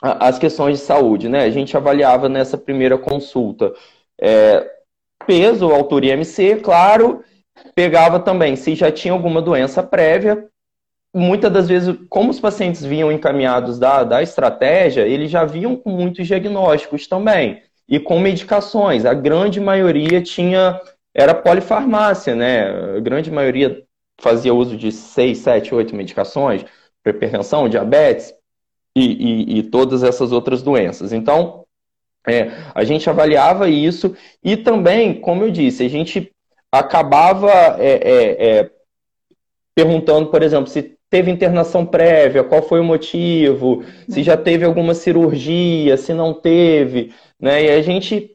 às 0.00 0.38
questões 0.38 0.78
de 0.78 0.84
saúde, 0.84 1.28
né? 1.28 1.44
A 1.44 1.50
gente 1.50 1.76
avaliava 1.76 2.28
nessa 2.28 2.56
primeira 2.56 2.96
consulta 2.96 3.72
peso, 5.26 5.70
altura 5.70 6.06
e 6.06 6.10
MC, 6.10 6.56
claro, 6.56 7.22
pegava 7.74 8.20
também 8.20 8.56
se 8.56 8.74
já 8.74 8.90
tinha 8.90 9.12
alguma 9.12 9.40
doença 9.42 9.82
prévia. 9.82 10.48
Muitas 11.14 11.52
das 11.52 11.68
vezes, 11.68 11.96
como 12.08 12.30
os 12.30 12.40
pacientes 12.40 12.84
vinham 12.84 13.12
encaminhados 13.12 13.78
da, 13.78 14.02
da 14.02 14.20
estratégia, 14.20 15.06
eles 15.06 15.30
já 15.30 15.44
vinham 15.44 15.76
com 15.76 15.90
muitos 15.90 16.26
diagnósticos 16.26 17.06
também 17.06 17.62
e 17.88 18.00
com 18.00 18.18
medicações. 18.18 19.04
A 19.04 19.14
grande 19.14 19.60
maioria 19.60 20.20
tinha 20.20 20.80
era 21.14 21.32
polifarmácia, 21.32 22.34
né? 22.34 22.96
A 22.96 23.00
grande 23.00 23.30
maioria 23.30 23.80
fazia 24.20 24.52
uso 24.52 24.76
de 24.76 24.90
seis, 24.90 25.38
sete, 25.38 25.72
oito 25.72 25.94
medicações 25.94 26.64
para 27.02 27.12
hipertensão, 27.12 27.68
diabetes 27.68 28.34
e, 28.96 29.04
e, 29.04 29.58
e, 29.58 29.62
todas 29.62 30.02
essas 30.02 30.32
outras 30.32 30.62
doenças. 30.62 31.12
Então, 31.12 31.64
é, 32.26 32.50
a 32.74 32.82
gente 32.84 33.08
avaliava 33.08 33.68
isso 33.68 34.16
e 34.42 34.56
também, 34.56 35.20
como 35.20 35.44
eu 35.44 35.50
disse, 35.50 35.84
a 35.84 35.88
gente 35.88 36.32
acabava 36.72 37.50
é, 37.78 37.92
é, 37.92 38.58
é 38.58 38.70
perguntando, 39.74 40.30
por 40.30 40.42
exemplo, 40.42 40.68
se 40.68 40.93
teve 41.14 41.30
internação 41.30 41.86
prévia, 41.86 42.42
qual 42.42 42.60
foi 42.60 42.80
o 42.80 42.84
motivo, 42.84 43.84
se 44.08 44.20
já 44.20 44.36
teve 44.36 44.64
alguma 44.64 44.94
cirurgia, 44.94 45.96
se 45.96 46.12
não 46.12 46.34
teve, 46.34 47.12
né? 47.40 47.62
E 47.62 47.70
a 47.70 47.80
gente 47.80 48.32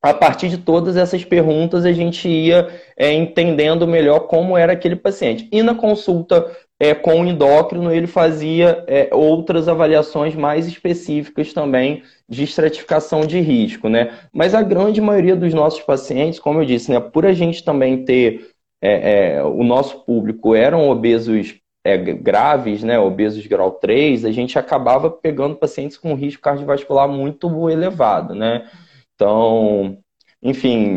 a 0.00 0.14
partir 0.14 0.48
de 0.48 0.58
todas 0.58 0.96
essas 0.96 1.24
perguntas, 1.24 1.84
a 1.84 1.90
gente 1.90 2.28
ia 2.28 2.68
é, 2.96 3.12
entendendo 3.12 3.88
melhor 3.88 4.20
como 4.28 4.56
era 4.56 4.72
aquele 4.72 4.94
paciente. 4.94 5.48
E 5.50 5.64
na 5.64 5.74
consulta 5.74 6.48
é, 6.78 6.94
com 6.94 7.22
o 7.22 7.26
endócrino, 7.26 7.90
ele 7.90 8.06
fazia 8.06 8.84
é, 8.86 9.08
outras 9.12 9.66
avaliações 9.66 10.36
mais 10.36 10.68
específicas 10.68 11.52
também 11.52 12.04
de 12.28 12.44
estratificação 12.44 13.26
de 13.26 13.40
risco, 13.40 13.88
né? 13.88 14.16
Mas 14.32 14.54
a 14.54 14.62
grande 14.62 15.00
maioria 15.00 15.34
dos 15.34 15.52
nossos 15.52 15.80
pacientes, 15.80 16.38
como 16.38 16.60
eu 16.60 16.64
disse, 16.64 16.92
né, 16.92 17.00
por 17.00 17.26
a 17.26 17.32
gente 17.32 17.64
também 17.64 18.04
ter 18.04 18.48
é, 18.80 19.38
é, 19.38 19.42
o 19.42 19.64
nosso 19.64 20.04
público 20.04 20.54
eram 20.54 20.88
obesos 20.88 21.56
é, 21.86 21.96
graves, 21.96 22.82
né, 22.82 22.98
obesos 22.98 23.46
grau 23.46 23.70
3, 23.70 24.24
a 24.24 24.32
gente 24.32 24.58
acabava 24.58 25.08
pegando 25.08 25.54
pacientes 25.54 25.96
com 25.96 26.14
risco 26.14 26.42
cardiovascular 26.42 27.08
muito 27.08 27.70
elevado, 27.70 28.34
né? 28.34 28.68
Então, 29.14 29.96
enfim, 30.42 30.96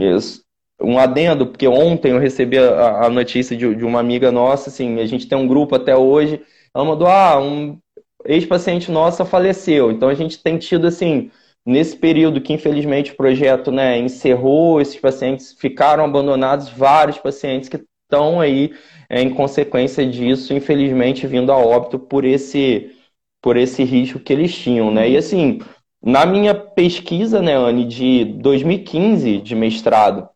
um 0.81 0.97
adendo, 0.97 1.45
porque 1.47 1.67
ontem 1.67 2.11
eu 2.11 2.19
recebi 2.19 2.57
a, 2.57 3.05
a 3.05 3.09
notícia 3.09 3.55
de, 3.55 3.75
de, 3.75 3.85
uma 3.85 3.99
amiga 3.99 4.31
nossa, 4.31 4.69
assim, 4.69 4.99
a 4.99 5.05
gente 5.05 5.27
tem 5.27 5.37
um 5.37 5.47
grupo 5.47 5.75
até 5.75 5.95
hoje, 5.95 6.41
ela 6.73 6.85
mandou, 6.85 7.07
ah, 7.07 7.39
um 7.39 7.77
ex-paciente 8.25 8.91
nossa 8.91 9.23
faleceu. 9.23 9.91
Então 9.91 10.09
a 10.09 10.15
gente 10.15 10.41
tem 10.41 10.57
tido, 10.57 10.87
assim, 10.87 11.29
nesse 11.65 11.95
período 11.95 12.41
que 12.41 12.53
infelizmente 12.53 13.11
o 13.11 13.15
projeto 13.15 13.71
né, 13.71 13.97
encerrou, 13.99 14.81
esses 14.81 14.99
pacientes 14.99 15.53
ficaram 15.53 16.03
abandonados, 16.03 16.69
vários 16.69 17.19
pacientes 17.19 17.69
que 17.69 17.77
estão 18.09 18.41
aí 18.41 18.73
é, 19.07 19.21
em 19.21 19.29
consequência 19.29 20.05
disso, 20.05 20.53
infelizmente, 20.53 21.27
vindo 21.27 21.51
a 21.51 21.57
óbito 21.57 21.99
por 21.99 22.25
esse, 22.25 22.91
por 23.39 23.55
esse 23.55 23.83
risco 23.83 24.19
que 24.19 24.33
eles 24.33 24.53
tinham, 24.55 24.91
né? 24.91 25.07
E 25.07 25.15
assim, 25.15 25.59
na 26.01 26.25
minha 26.25 26.55
pesquisa, 26.55 27.41
né, 27.41 27.55
Anne, 27.55 27.85
de 27.85 28.25
2015, 28.25 29.37
de 29.37 29.55
mestrado, 29.55 30.27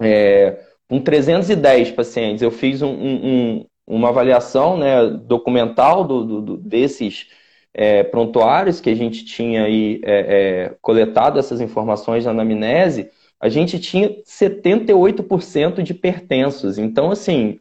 é, 0.00 0.58
com 0.88 1.00
310 1.00 1.92
pacientes, 1.92 2.42
eu 2.42 2.50
fiz 2.50 2.82
um, 2.82 2.90
um, 2.90 3.66
uma 3.86 4.08
avaliação 4.08 4.76
né, 4.76 5.06
documental 5.06 6.04
do, 6.04 6.40
do 6.42 6.56
desses 6.56 7.28
é, 7.72 8.02
prontuários 8.02 8.80
que 8.80 8.90
a 8.90 8.94
gente 8.94 9.24
tinha 9.24 9.64
aí 9.64 10.00
é, 10.04 10.18
é, 10.18 10.76
coletado 10.80 11.38
essas 11.38 11.60
informações 11.60 12.24
na 12.24 12.30
anamnese, 12.30 13.10
a 13.40 13.48
gente 13.48 13.78
tinha 13.78 14.10
78% 14.24 15.82
de 15.82 15.94
pertensos. 15.94 16.78
Então, 16.78 17.10
assim, 17.10 17.60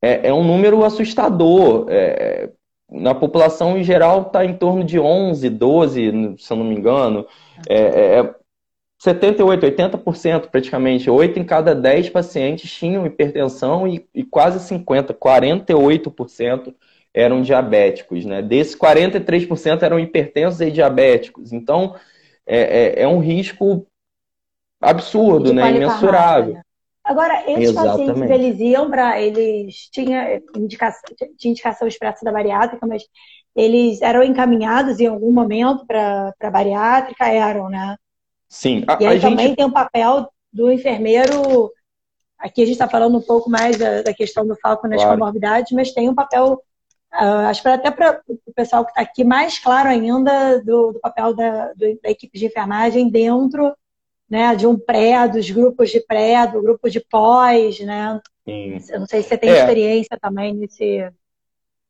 é, 0.00 0.28
é 0.28 0.34
um 0.34 0.44
número 0.44 0.84
assustador. 0.84 1.86
É, 1.90 2.50
na 2.90 3.14
população 3.14 3.78
em 3.78 3.84
geral 3.84 4.22
está 4.22 4.44
em 4.44 4.54
torno 4.54 4.84
de 4.84 4.98
11, 4.98 5.48
12, 5.48 6.34
se 6.38 6.52
eu 6.52 6.56
não 6.56 6.64
me 6.64 6.74
engano. 6.74 7.26
É, 7.68 8.18
é 8.18 8.34
78, 8.98 9.66
é 9.66 9.70
80% 9.70 10.48
praticamente. 10.48 11.10
8 11.10 11.38
em 11.38 11.44
cada 11.44 11.74
10 11.74 12.10
pacientes 12.10 12.70
tinham 12.70 13.06
hipertensão 13.06 13.88
e, 13.88 14.06
e 14.14 14.22
quase 14.24 14.60
50, 14.60 15.14
48% 15.14 16.74
eram 17.14 17.42
diabéticos. 17.42 18.24
Né? 18.24 18.40
Desses 18.42 18.76
43% 18.76 19.82
eram 19.82 19.98
hipertensos 19.98 20.60
e 20.60 20.70
diabéticos. 20.70 21.52
Então, 21.52 21.96
é, 22.46 22.60
é, 22.60 23.02
é 23.02 23.08
um 23.08 23.18
risco 23.18 23.86
absurdo, 24.82 25.52
né? 25.52 25.70
imensurável. 25.70 26.54
Né? 26.54 26.62
Agora, 27.04 27.42
esses 27.50 27.70
Exatamente. 27.70 28.12
pacientes, 28.12 28.30
eles 28.30 28.60
iam 28.60 28.88
para. 28.88 29.20
Eles 29.20 29.74
tinham 29.90 30.40
indicação, 30.56 31.02
tinha 31.36 31.50
indicação 31.50 31.88
expressa 31.88 32.24
da 32.24 32.30
bariátrica, 32.30 32.86
mas 32.86 33.02
eles 33.56 34.00
eram 34.00 34.22
encaminhados 34.22 35.00
em 35.00 35.06
algum 35.06 35.32
momento 35.32 35.84
para 35.84 36.32
a 36.40 36.50
bariátrica? 36.50 37.26
Eram, 37.26 37.68
né? 37.68 37.96
Sim. 38.48 38.84
A, 38.86 39.02
e 39.02 39.06
aí 39.06 39.20
também 39.20 39.48
gente... 39.48 39.56
tem 39.56 39.66
o 39.66 39.72
papel 39.72 40.28
do 40.52 40.70
enfermeiro. 40.70 41.72
Aqui 42.38 42.62
a 42.62 42.66
gente 42.66 42.74
está 42.74 42.88
falando 42.88 43.18
um 43.18 43.22
pouco 43.22 43.50
mais 43.50 43.76
da, 43.76 44.02
da 44.02 44.14
questão 44.14 44.46
do 44.46 44.56
falco 44.56 44.86
nas 44.86 45.00
claro. 45.00 45.18
comorbidades, 45.18 45.72
mas 45.72 45.92
tem 45.92 46.08
um 46.08 46.14
papel, 46.14 46.60
uh, 47.14 47.46
acho 47.48 47.62
que 47.62 47.68
até 47.68 47.90
para 47.90 48.20
o 48.28 48.52
pessoal 48.52 48.84
que 48.84 48.90
está 48.90 49.00
aqui, 49.00 49.24
mais 49.24 49.58
claro 49.58 49.88
ainda 49.88 50.58
do, 50.58 50.92
do 50.92 51.00
papel 51.00 51.34
da, 51.34 51.72
do, 51.72 52.00
da 52.02 52.10
equipe 52.10 52.38
de 52.38 52.46
enfermagem 52.46 53.08
dentro 53.08 53.72
né, 54.32 54.56
de 54.56 54.66
um 54.66 54.78
pré, 54.78 55.28
dos 55.28 55.50
grupos 55.50 55.90
de 55.90 56.00
pré, 56.00 56.46
do 56.46 56.62
grupo 56.62 56.88
de 56.88 57.00
pós, 57.00 57.78
né? 57.80 58.18
Sim. 58.48 58.78
Eu 58.88 59.00
não 59.00 59.06
sei 59.06 59.20
se 59.20 59.28
você 59.28 59.36
tem 59.36 59.50
é. 59.50 59.58
experiência 59.58 60.18
também 60.18 60.54
nesse. 60.54 61.06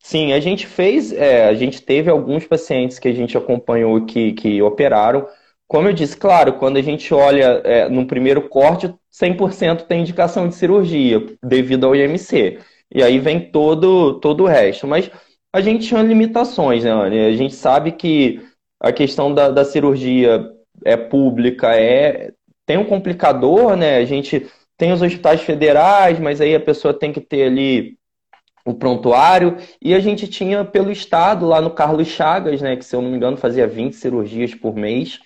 Sim, 0.01 0.33
a 0.33 0.41
gente 0.41 0.67
fez, 0.67 1.13
é, 1.13 1.45
a 1.45 1.55
gente 1.55 1.81
teve 1.81 2.11
alguns 2.11 2.45
pacientes 2.45 2.99
que 2.99 3.07
a 3.07 3.13
gente 3.13 3.39
acompanhou 3.39 4.05
que, 4.05 4.33
que 4.33 4.61
operaram. 4.61 5.25
Como 5.69 5.87
eu 5.87 5.93
disse, 5.93 6.17
claro, 6.17 6.55
quando 6.55 6.79
a 6.79 6.83
gente 6.83 7.15
olha 7.15 7.63
é, 7.65 7.89
no 7.89 8.09
primeiro 8.09 8.49
corte, 8.49 8.93
100% 9.13 9.83
tem 9.83 10.01
indicação 10.01 10.49
de 10.49 10.57
cirurgia 10.57 11.25
devido 11.41 11.87
ao 11.87 11.95
IMC. 11.95 12.59
E 12.93 13.05
aí 13.05 13.21
vem 13.21 13.53
todo, 13.53 14.19
todo 14.19 14.43
o 14.43 14.49
resto. 14.49 14.85
Mas 14.85 15.09
a 15.53 15.61
gente 15.61 15.87
tinha 15.87 16.03
limitações, 16.03 16.83
né, 16.83 16.91
Anne? 16.91 17.21
A 17.21 17.37
gente 17.37 17.55
sabe 17.55 17.93
que 17.93 18.41
a 18.81 18.91
questão 18.93 19.33
da, 19.33 19.49
da 19.49 19.65
cirurgia 19.65 20.45
é 20.85 20.97
pública, 20.97 21.75
é 21.77 22.33
tem 22.67 22.79
um 22.79 22.85
complicador, 22.85 23.77
né? 23.77 23.97
A 23.97 24.05
gente 24.05 24.47
tem 24.77 24.93
os 24.93 25.03
hospitais 25.03 25.41
federais, 25.43 26.19
mas 26.19 26.41
aí 26.41 26.55
a 26.55 26.61
pessoa 26.61 26.95
tem 26.95 27.13
que 27.13 27.21
ter 27.21 27.45
ali 27.45 27.99
o 28.65 28.75
prontuário. 28.75 29.57
E 29.81 29.95
a 29.95 30.01
gente 30.01 30.29
tinha 30.29 30.65
pelo 30.65 30.91
estado 30.91 31.47
lá 31.47 31.61
no 31.61 31.71
Carlos 31.71 32.09
Chagas, 32.09 32.61
né? 32.63 32.77
Que 32.77 32.85
se 32.85 32.95
eu 32.95 33.03
não 33.03 33.11
me 33.11 33.17
engano 33.17 33.37
fazia 33.37 33.67
20 33.67 33.95
cirurgias 33.95 34.55
por 34.55 34.75
mês. 34.75 35.21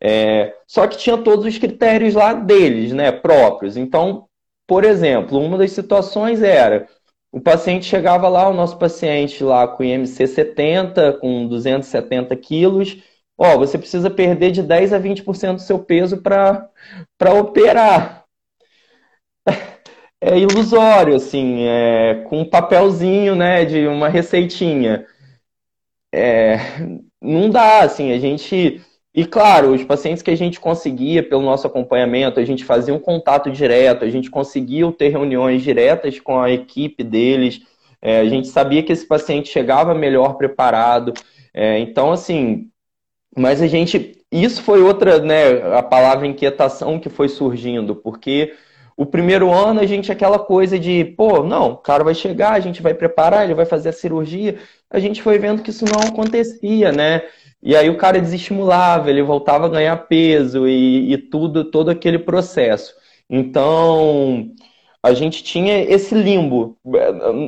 É, 0.00 0.54
só 0.66 0.86
que 0.86 0.98
tinha 0.98 1.16
todos 1.16 1.46
os 1.46 1.58
critérios 1.58 2.14
lá 2.14 2.32
deles, 2.34 2.92
né? 2.92 3.10
Próprios. 3.12 3.76
Então, 3.76 4.28
por 4.66 4.84
exemplo, 4.84 5.40
uma 5.40 5.58
das 5.58 5.72
situações 5.72 6.42
era 6.42 6.86
o 7.32 7.40
paciente 7.40 7.84
chegava 7.84 8.28
lá, 8.28 8.48
o 8.48 8.54
nosso 8.54 8.78
paciente 8.78 9.44
lá 9.44 9.68
com 9.68 9.84
IMC 9.84 10.26
70, 10.26 11.14
com 11.14 11.46
270 11.46 12.34
quilos, 12.36 12.96
Ó, 13.38 13.58
você 13.58 13.76
precisa 13.76 14.08
perder 14.10 14.50
de 14.50 14.62
10 14.62 14.92
a 14.92 14.98
20% 14.98 15.56
do 15.56 15.60
seu 15.60 15.78
peso 15.78 16.18
para 16.22 16.70
operar. 17.34 18.24
É 20.20 20.38
ilusório, 20.38 21.14
assim, 21.14 21.64
é, 21.64 22.24
com 22.28 22.40
um 22.40 22.48
papelzinho, 22.48 23.34
né, 23.36 23.64
de 23.64 23.86
uma 23.86 24.08
receitinha. 24.08 25.06
É, 26.12 26.56
não 27.20 27.50
dá, 27.50 27.80
assim, 27.80 28.12
a 28.12 28.18
gente... 28.18 28.80
E 29.14 29.24
claro, 29.24 29.72
os 29.72 29.82
pacientes 29.84 30.22
que 30.22 30.30
a 30.30 30.36
gente 30.36 30.60
conseguia 30.60 31.22
pelo 31.22 31.42
nosso 31.42 31.66
acompanhamento, 31.66 32.38
a 32.38 32.44
gente 32.44 32.64
fazia 32.64 32.92
um 32.92 32.98
contato 32.98 33.50
direto, 33.50 34.04
a 34.04 34.10
gente 34.10 34.30
conseguia 34.30 34.90
ter 34.92 35.08
reuniões 35.08 35.62
diretas 35.62 36.20
com 36.20 36.38
a 36.38 36.50
equipe 36.50 37.02
deles, 37.02 37.60
é, 38.02 38.20
a 38.20 38.26
gente 38.26 38.48
sabia 38.48 38.82
que 38.82 38.92
esse 38.92 39.06
paciente 39.06 39.48
chegava 39.48 39.94
melhor 39.94 40.34
preparado. 40.36 41.14
É, 41.54 41.78
então, 41.78 42.12
assim, 42.12 42.70
mas 43.36 43.62
a 43.62 43.66
gente. 43.66 44.16
Isso 44.32 44.62
foi 44.62 44.82
outra, 44.82 45.20
né? 45.20 45.76
A 45.76 45.82
palavra 45.82 46.26
inquietação 46.26 46.98
que 46.98 47.08
foi 47.08 47.28
surgindo, 47.28 47.94
porque 47.94 48.54
o 48.96 49.06
primeiro 49.06 49.52
ano 49.52 49.80
a 49.80 49.86
gente 49.86 50.10
aquela 50.10 50.38
coisa 50.38 50.78
de, 50.78 51.04
pô, 51.16 51.42
não, 51.42 51.72
o 51.72 51.76
cara 51.76 52.02
vai 52.02 52.14
chegar, 52.14 52.52
a 52.52 52.60
gente 52.60 52.82
vai 52.82 52.94
preparar, 52.94 53.44
ele 53.44 53.54
vai 53.54 53.66
fazer 53.66 53.90
a 53.90 53.92
cirurgia. 53.92 54.58
A 54.90 54.98
gente 54.98 55.22
foi 55.22 55.38
vendo 55.38 55.62
que 55.62 55.70
isso 55.70 55.84
não 55.84 56.00
acontecia, 56.08 56.90
né? 56.92 57.22
E 57.62 57.76
aí 57.76 57.90
o 57.90 57.96
cara 57.98 58.20
desestimulava, 58.20 59.10
ele 59.10 59.22
voltava 59.22 59.66
a 59.66 59.68
ganhar 59.68 59.96
peso 60.08 60.66
e, 60.68 61.12
e 61.12 61.18
tudo, 61.18 61.64
todo 61.70 61.90
aquele 61.90 62.18
processo. 62.18 62.94
Então, 63.28 64.50
a 65.06 65.14
gente 65.14 65.44
tinha 65.44 65.82
esse 65.84 66.16
limbo. 66.16 66.76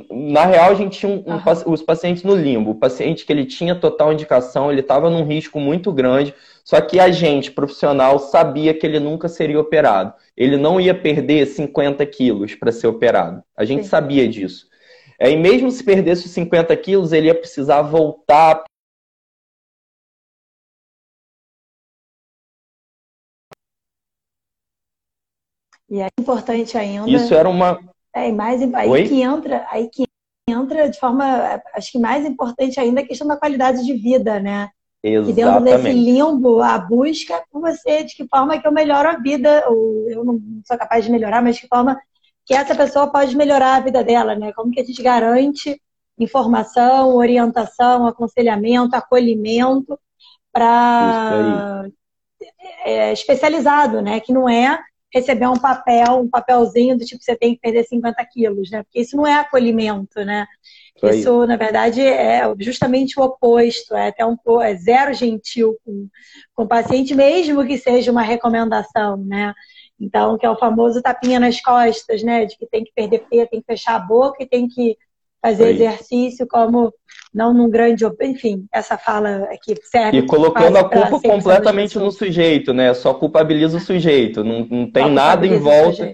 Na 0.08 0.46
real, 0.46 0.70
a 0.70 0.74
gente 0.74 0.96
tinha 0.96 1.10
um, 1.10 1.24
um, 1.26 1.72
os 1.72 1.82
pacientes 1.82 2.22
no 2.22 2.36
limbo. 2.36 2.70
O 2.70 2.74
paciente 2.76 3.26
que 3.26 3.32
ele 3.32 3.44
tinha 3.44 3.74
total 3.74 4.12
indicação, 4.12 4.70
ele 4.70 4.80
estava 4.80 5.10
num 5.10 5.24
risco 5.24 5.58
muito 5.58 5.92
grande, 5.92 6.32
só 6.64 6.80
que 6.80 7.00
a 7.00 7.10
gente, 7.10 7.50
profissional, 7.50 8.20
sabia 8.20 8.72
que 8.72 8.86
ele 8.86 9.00
nunca 9.00 9.28
seria 9.28 9.58
operado. 9.58 10.12
Ele 10.36 10.56
não 10.56 10.80
ia 10.80 10.94
perder 10.94 11.46
50 11.46 12.06
quilos 12.06 12.54
para 12.54 12.70
ser 12.70 12.86
operado. 12.86 13.42
A 13.56 13.64
gente 13.64 13.82
Sim. 13.82 13.88
sabia 13.88 14.28
disso. 14.28 14.68
É, 15.18 15.28
e 15.28 15.36
mesmo 15.36 15.68
se 15.72 15.82
perdesse 15.82 16.26
os 16.26 16.30
50 16.30 16.76
quilos, 16.76 17.12
ele 17.12 17.26
ia 17.26 17.34
precisar 17.34 17.82
voltar 17.82 18.62
E 25.90 26.00
é 26.00 26.08
importante 26.18 26.76
ainda. 26.76 27.10
Isso 27.10 27.34
era 27.34 27.48
uma. 27.48 27.78
É, 28.14 28.30
mais 28.32 28.60
aí 28.74 28.88
Oi? 28.88 29.08
que 29.08 29.22
entra, 29.22 29.66
aí 29.70 29.88
que 29.88 30.04
entra 30.48 30.88
de 30.88 30.98
forma, 30.98 31.60
acho 31.74 31.92
que 31.92 31.98
mais 31.98 32.24
importante 32.24 32.80
ainda 32.80 33.00
a 33.00 33.06
questão 33.06 33.26
da 33.26 33.36
qualidade 33.36 33.84
de 33.84 33.92
vida, 33.94 34.40
né? 34.40 34.70
Exatamente. 35.02 35.30
E 35.30 35.34
dentro 35.34 35.60
desse 35.64 35.92
limbo, 35.92 36.60
a 36.60 36.78
busca 36.78 37.42
por 37.50 37.60
você, 37.60 38.02
de 38.02 38.16
que 38.16 38.26
forma 38.26 38.58
que 38.58 38.66
eu 38.66 38.72
melhoro 38.72 39.08
a 39.08 39.16
vida, 39.16 39.64
ou 39.68 40.10
eu 40.10 40.24
não 40.24 40.40
sou 40.66 40.76
capaz 40.76 41.04
de 41.04 41.10
melhorar, 41.10 41.42
mas 41.42 41.56
de 41.56 41.62
que 41.62 41.68
forma 41.68 41.98
que 42.44 42.54
essa 42.54 42.74
pessoa 42.74 43.06
pode 43.06 43.36
melhorar 43.36 43.76
a 43.76 43.80
vida 43.80 44.02
dela, 44.02 44.34
né? 44.34 44.52
Como 44.52 44.72
que 44.72 44.80
a 44.80 44.84
gente 44.84 45.02
garante 45.02 45.80
informação, 46.18 47.14
orientação, 47.14 48.06
aconselhamento, 48.06 48.96
acolhimento 48.96 49.98
para 50.52 51.86
é, 52.84 53.12
especializado, 53.12 54.02
né? 54.02 54.18
Que 54.18 54.32
não 54.32 54.48
é 54.48 54.80
receber 55.12 55.46
um 55.46 55.58
papel, 55.58 56.20
um 56.20 56.28
papelzinho 56.28 56.96
do 56.96 57.04
tipo 57.04 57.22
você 57.22 57.36
tem 57.36 57.54
que 57.54 57.60
perder 57.60 57.84
50 57.84 58.24
quilos, 58.26 58.70
né? 58.70 58.82
Porque 58.82 59.00
isso 59.00 59.16
não 59.16 59.26
é 59.26 59.34
acolhimento, 59.34 60.24
né? 60.24 60.46
Isso, 61.02 61.46
na 61.46 61.56
verdade, 61.56 62.00
é 62.00 62.42
justamente 62.58 63.18
o 63.18 63.22
oposto, 63.22 63.94
é 63.94 64.08
até 64.08 64.26
um 64.26 64.36
é 64.60 64.74
zero 64.74 65.14
gentil 65.14 65.76
com, 65.84 66.08
com 66.54 66.64
o 66.64 66.68
paciente, 66.68 67.14
mesmo 67.14 67.64
que 67.64 67.78
seja 67.78 68.10
uma 68.10 68.22
recomendação, 68.22 69.16
né? 69.16 69.54
Então, 70.00 70.36
que 70.36 70.44
é 70.44 70.50
o 70.50 70.58
famoso 70.58 71.00
tapinha 71.00 71.38
nas 71.40 71.60
costas, 71.60 72.22
né? 72.22 72.46
De 72.46 72.56
que 72.56 72.66
tem 72.66 72.84
que 72.84 72.92
perder 72.92 73.26
peso, 73.30 73.48
tem 73.50 73.60
que 73.60 73.66
fechar 73.66 73.94
a 73.94 74.00
boca 74.00 74.42
e 74.42 74.46
tem 74.46 74.68
que 74.68 74.96
fazer 75.40 75.70
exercício 75.70 76.46
como 76.46 76.92
não 77.32 77.52
num 77.52 77.70
grande. 77.70 78.04
Enfim, 78.22 78.66
essa 78.72 78.96
fala 78.96 79.48
aqui 79.52 79.74
serve. 79.84 80.18
E 80.18 80.22
colocando 80.26 80.76
a 80.76 80.84
culpa 80.84 81.20
completamente 81.20 81.98
no 81.98 82.10
sujeito, 82.10 82.72
né? 82.72 82.92
Só 82.94 83.14
culpabiliza 83.14 83.76
o 83.76 83.80
sujeito, 83.80 84.42
não, 84.44 84.66
não 84.70 84.90
tem 84.90 85.04
Só 85.04 85.08
nada 85.10 85.46
em 85.46 85.58
volta. 85.58 86.12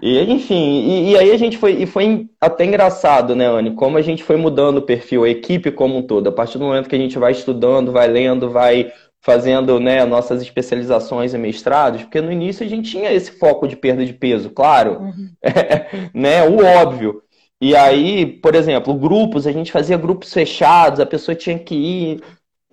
E, 0.00 0.20
enfim, 0.22 0.54
e, 0.54 1.10
e, 1.10 1.18
aí 1.18 1.30
a 1.32 1.36
gente 1.36 1.58
foi, 1.58 1.72
e 1.82 1.86
foi 1.86 2.26
até 2.40 2.64
engraçado, 2.64 3.36
né, 3.36 3.46
Anne, 3.46 3.72
como 3.72 3.98
a 3.98 4.00
gente 4.00 4.24
foi 4.24 4.36
mudando 4.36 4.78
o 4.78 4.82
perfil, 4.82 5.22
a 5.24 5.28
equipe 5.28 5.70
como 5.70 5.98
um 5.98 6.02
todo, 6.02 6.28
a 6.28 6.32
partir 6.32 6.56
do 6.56 6.64
momento 6.64 6.88
que 6.88 6.96
a 6.96 6.98
gente 6.98 7.18
vai 7.18 7.32
estudando, 7.32 7.92
vai 7.92 8.08
lendo, 8.08 8.48
vai 8.48 8.90
fazendo 9.20 9.78
né, 9.78 10.04
nossas 10.04 10.40
especializações 10.40 11.34
e 11.34 11.38
mestrados, 11.38 12.02
porque 12.02 12.22
no 12.22 12.32
início 12.32 12.64
a 12.64 12.68
gente 12.68 12.90
tinha 12.90 13.12
esse 13.12 13.32
foco 13.32 13.68
de 13.68 13.76
perda 13.76 14.04
de 14.04 14.14
peso, 14.14 14.48
claro, 14.50 14.98
uhum. 14.98 15.28
é, 15.42 15.86
né, 16.14 16.42
o 16.42 16.64
óbvio. 16.64 17.22
E 17.62 17.76
aí, 17.76 18.26
por 18.26 18.56
exemplo, 18.56 18.92
grupos, 18.92 19.46
a 19.46 19.52
gente 19.52 19.70
fazia 19.70 19.96
grupos 19.96 20.32
fechados, 20.32 20.98
a 20.98 21.06
pessoa 21.06 21.32
tinha 21.32 21.56
que 21.56 21.76
ir. 21.76 22.20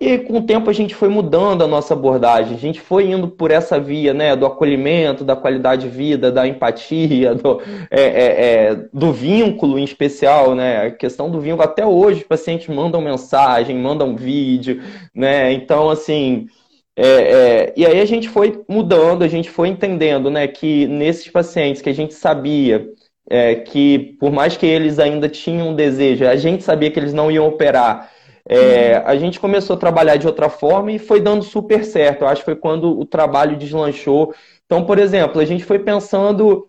E 0.00 0.18
com 0.18 0.38
o 0.38 0.42
tempo 0.42 0.68
a 0.68 0.72
gente 0.72 0.96
foi 0.96 1.08
mudando 1.08 1.62
a 1.62 1.68
nossa 1.68 1.94
abordagem, 1.94 2.56
a 2.56 2.58
gente 2.58 2.80
foi 2.80 3.08
indo 3.08 3.28
por 3.28 3.52
essa 3.52 3.78
via, 3.78 4.12
né, 4.12 4.34
do 4.34 4.44
acolhimento, 4.46 5.22
da 5.22 5.36
qualidade 5.36 5.82
de 5.82 5.88
vida, 5.96 6.32
da 6.32 6.44
empatia, 6.48 7.36
do, 7.36 7.60
é, 7.88 8.02
é, 8.02 8.44
é, 8.70 8.74
do 8.92 9.12
vínculo 9.12 9.78
em 9.78 9.84
especial, 9.84 10.56
né, 10.56 10.86
a 10.86 10.90
questão 10.90 11.30
do 11.30 11.40
vínculo. 11.40 11.62
Até 11.62 11.86
hoje 11.86 12.22
os 12.22 12.26
pacientes 12.26 12.66
mandam 12.74 13.00
mensagem, 13.00 13.78
mandam 13.78 14.16
vídeo, 14.16 14.82
né, 15.14 15.52
então 15.52 15.88
assim. 15.88 16.48
É, 16.96 17.06
é, 17.06 17.74
e 17.76 17.86
aí 17.86 18.00
a 18.00 18.04
gente 18.04 18.28
foi 18.28 18.60
mudando, 18.68 19.22
a 19.22 19.28
gente 19.28 19.48
foi 19.48 19.68
entendendo, 19.68 20.30
né, 20.30 20.48
que 20.48 20.88
nesses 20.88 21.28
pacientes 21.28 21.80
que 21.80 21.88
a 21.88 21.94
gente 21.94 22.12
sabia 22.14 22.88
é, 23.28 23.54
que 23.54 24.16
por 24.18 24.30
mais 24.32 24.56
que 24.56 24.66
eles 24.66 24.98
ainda 24.98 25.28
tinham 25.28 25.70
um 25.70 25.74
desejo, 25.74 26.26
a 26.26 26.36
gente 26.36 26.62
sabia 26.62 26.90
que 26.90 26.98
eles 26.98 27.12
não 27.12 27.30
iam 27.30 27.46
operar. 27.46 28.10
É, 28.48 28.96
a 29.06 29.16
gente 29.16 29.38
começou 29.38 29.76
a 29.76 29.78
trabalhar 29.78 30.16
de 30.16 30.26
outra 30.26 30.48
forma 30.48 30.90
e 30.90 30.98
foi 30.98 31.20
dando 31.20 31.44
super 31.44 31.84
certo. 31.84 32.22
Eu 32.22 32.28
acho 32.28 32.40
que 32.40 32.46
foi 32.46 32.56
quando 32.56 32.98
o 32.98 33.04
trabalho 33.04 33.56
deslanchou. 33.56 34.34
Então, 34.66 34.84
por 34.84 34.98
exemplo, 34.98 35.40
a 35.40 35.44
gente 35.44 35.64
foi 35.64 35.78
pensando, 35.78 36.68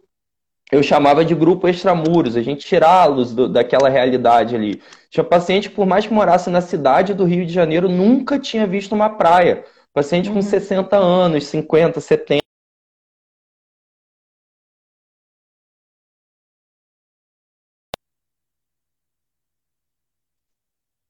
eu 0.71 0.83
chamava 0.83 1.25
de 1.25 1.33
grupo 1.33 1.67
extramuros, 1.67 2.35
a 2.35 2.41
gente 2.41 2.65
tirá-los 2.65 3.33
daquela 3.33 3.89
realidade 3.89 4.55
ali. 4.55 4.81
Tinha 5.09 5.23
paciente, 5.23 5.69
por 5.69 5.85
mais 5.85 6.05
que 6.05 6.13
morasse 6.13 6.49
na 6.49 6.61
cidade 6.61 7.13
do 7.13 7.25
Rio 7.25 7.45
de 7.45 7.53
Janeiro, 7.53 7.89
nunca 7.89 8.37
tinha 8.37 8.67
visto 8.67 8.93
uma 8.93 9.09
praia. 9.09 9.63
Paciente 9.93 10.29
uhum. 10.29 10.35
com 10.35 10.41
60 10.41 10.95
anos, 10.95 11.45
50, 11.45 11.99
70. 11.99 12.40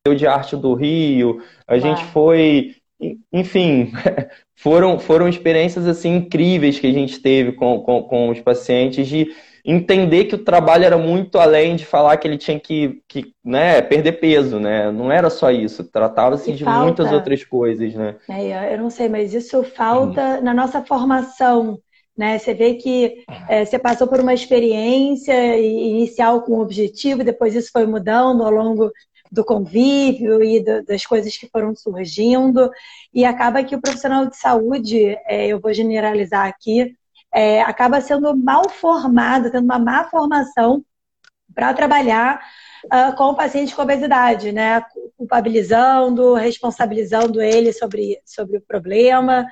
De 0.09 0.25
Arte 0.25 0.55
do 0.55 0.73
Rio, 0.73 1.43
a 1.67 1.77
gente 1.77 2.03
foi, 2.05 2.75
enfim, 3.31 3.91
foram, 4.57 4.97
foram 4.97 5.27
experiências 5.27 5.87
assim 5.87 6.15
incríveis 6.15 6.79
que 6.79 6.87
a 6.87 6.91
gente 6.91 7.19
teve 7.19 7.51
com, 7.51 7.79
com, 7.81 8.01
com, 8.01 8.29
os 8.29 8.39
pacientes 8.39 9.07
de 9.07 9.27
entender 9.63 10.25
que 10.25 10.33
o 10.33 10.43
trabalho 10.43 10.85
era 10.85 10.97
muito 10.97 11.37
além 11.37 11.75
de 11.75 11.85
falar 11.85 12.17
que 12.17 12.27
ele 12.27 12.39
tinha 12.39 12.59
que, 12.59 12.99
que 13.07 13.31
né, 13.45 13.79
perder 13.79 14.13
peso, 14.13 14.59
né? 14.59 14.91
Não 14.91 15.11
era 15.11 15.29
só 15.29 15.51
isso, 15.51 15.83
tratava-se 15.83 16.51
de 16.51 16.63
falta, 16.63 16.83
muitas 16.83 17.11
outras 17.11 17.43
coisas, 17.43 17.93
né? 17.93 18.15
É, 18.27 18.73
eu 18.73 18.79
não 18.79 18.89
sei, 18.89 19.07
mas 19.07 19.35
isso 19.35 19.63
falta 19.63 20.39
hum. 20.39 20.43
na 20.43 20.51
nossa 20.51 20.81
formação. 20.81 21.77
Né? 22.17 22.39
Você 22.39 22.53
vê 22.53 22.73
que 22.73 23.23
é, 23.47 23.63
você 23.63 23.79
passou 23.79 24.07
por 24.07 24.19
uma 24.19 24.33
experiência 24.33 25.57
inicial 25.57 26.41
com 26.41 26.57
um 26.57 26.61
objetivo, 26.61 27.23
depois 27.23 27.55
isso 27.55 27.69
foi 27.71 27.85
mudando 27.85 28.43
ao 28.43 28.51
longo 28.51 28.91
do 29.31 29.45
convívio 29.45 30.43
e 30.43 30.59
do, 30.63 30.83
das 30.83 31.05
coisas 31.05 31.37
que 31.37 31.47
foram 31.47 31.75
surgindo. 31.75 32.69
E 33.13 33.23
acaba 33.23 33.63
que 33.63 33.75
o 33.75 33.81
profissional 33.81 34.25
de 34.27 34.35
saúde, 34.35 35.17
é, 35.25 35.47
eu 35.47 35.59
vou 35.59 35.73
generalizar 35.73 36.47
aqui, 36.47 36.95
é, 37.33 37.61
acaba 37.61 38.01
sendo 38.01 38.35
mal 38.35 38.69
formado, 38.69 39.49
tendo 39.51 39.63
uma 39.63 39.79
má 39.79 40.03
formação 40.03 40.83
para 41.53 41.73
trabalhar 41.73 42.41
uh, 42.85 43.15
com 43.15 43.25
o 43.25 43.35
paciente 43.35 43.75
com 43.75 43.81
obesidade, 43.81 44.51
né? 44.51 44.83
Culpabilizando, 45.17 46.33
responsabilizando 46.33 47.41
ele 47.41 47.71
sobre, 47.73 48.19
sobre 48.25 48.57
o 48.57 48.61
problema 48.61 49.45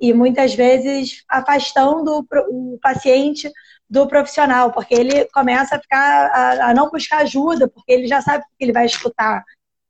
e 0.00 0.12
muitas 0.12 0.54
vezes 0.54 1.24
afastando 1.28 2.26
o 2.50 2.78
paciente 2.82 3.50
do 3.92 4.06
profissional, 4.06 4.72
porque 4.72 4.94
ele 4.94 5.26
começa 5.26 5.76
a 5.76 5.78
ficar 5.78 6.30
a, 6.32 6.70
a 6.70 6.74
não 6.74 6.88
buscar 6.88 7.18
ajuda, 7.18 7.68
porque 7.68 7.92
ele 7.92 8.06
já 8.06 8.22
sabe 8.22 8.42
que 8.58 8.64
ele 8.64 8.72
vai 8.72 8.86
escutar. 8.86 9.44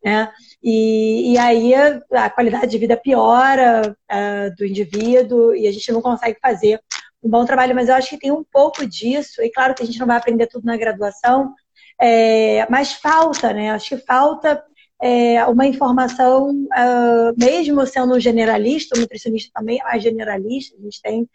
Né? 0.04 0.28
E, 0.60 1.32
e 1.32 1.38
aí 1.38 1.72
a, 2.12 2.28
qualidade 2.28 2.72
de 2.72 2.78
vida 2.78 2.96
piora 2.96 3.96
uh, 4.10 4.56
do 4.56 4.66
indivíduo 4.66 5.54
e 5.54 5.68
a 5.68 5.72
gente 5.72 5.92
não 5.92 6.02
consegue 6.02 6.36
fazer 6.42 6.80
um 7.22 7.30
bom 7.30 7.44
trabalho, 7.44 7.76
mas 7.76 7.88
eu 7.88 7.94
acho 7.94 8.10
que 8.10 8.18
tem 8.18 8.32
um 8.32 8.42
pouco 8.42 8.84
disso, 8.84 9.40
e 9.40 9.48
claro 9.52 9.72
que 9.72 9.84
a 9.84 9.86
gente 9.86 10.00
não 10.00 10.08
vai 10.08 10.16
aprender 10.16 10.48
tudo 10.48 10.66
na 10.66 10.76
graduação, 10.76 11.54
é, 12.00 12.66
mas 12.68 12.94
falta, 12.94 13.52
né? 13.52 13.70
Acho 13.70 13.90
que 13.90 14.04
falta 14.04 14.60
é, 15.00 15.46
uma 15.46 15.64
informação, 15.64 16.50
uh, 16.50 17.32
mesmo 17.38 17.86
sendo 17.86 18.16
um 18.16 18.20
generalista, 18.20 18.96
o 18.96 19.00
nutricionista 19.00 19.52
também 19.54 19.80
é 19.80 19.84
mais 19.84 20.02
generalista, 20.02 20.76
a 20.76 20.82
gente 20.82 21.00
tem 21.00 21.28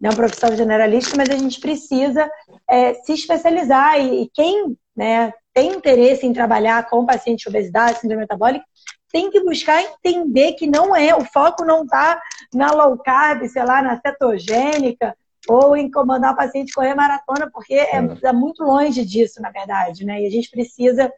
né, 0.00 0.08
uma 0.08 0.16
profissão 0.16 0.54
generalista, 0.56 1.16
mas 1.16 1.28
a 1.30 1.36
gente 1.36 1.60
precisa 1.60 2.30
é, 2.68 2.94
se 2.94 3.12
especializar 3.12 3.98
e, 4.00 4.22
e 4.22 4.30
quem 4.32 4.76
né, 4.96 5.32
tem 5.52 5.72
interesse 5.72 6.26
em 6.26 6.32
trabalhar 6.32 6.88
com 6.88 7.06
paciente 7.06 7.42
de 7.42 7.48
obesidade, 7.48 8.00
síndrome 8.00 8.22
metabólica, 8.22 8.64
tem 9.12 9.30
que 9.30 9.40
buscar 9.44 9.80
entender 9.80 10.54
que 10.54 10.66
não 10.66 10.94
é, 10.94 11.14
o 11.14 11.24
foco 11.24 11.64
não 11.64 11.84
está 11.84 12.20
na 12.52 12.72
low 12.72 12.98
carb, 12.98 13.46
sei 13.46 13.64
lá, 13.64 13.80
na 13.80 14.00
cetogênica, 14.00 15.16
ou 15.48 15.76
em 15.76 15.90
comandar 15.90 16.32
o 16.32 16.36
paciente 16.36 16.72
correr 16.72 16.94
maratona, 16.94 17.50
porque 17.52 17.74
é, 17.74 17.96
é 18.22 18.32
muito 18.32 18.64
longe 18.64 19.04
disso, 19.04 19.40
na 19.40 19.50
verdade, 19.50 20.04
né? 20.04 20.22
E 20.22 20.26
a 20.26 20.30
gente 20.30 20.50
precisa 20.50 21.12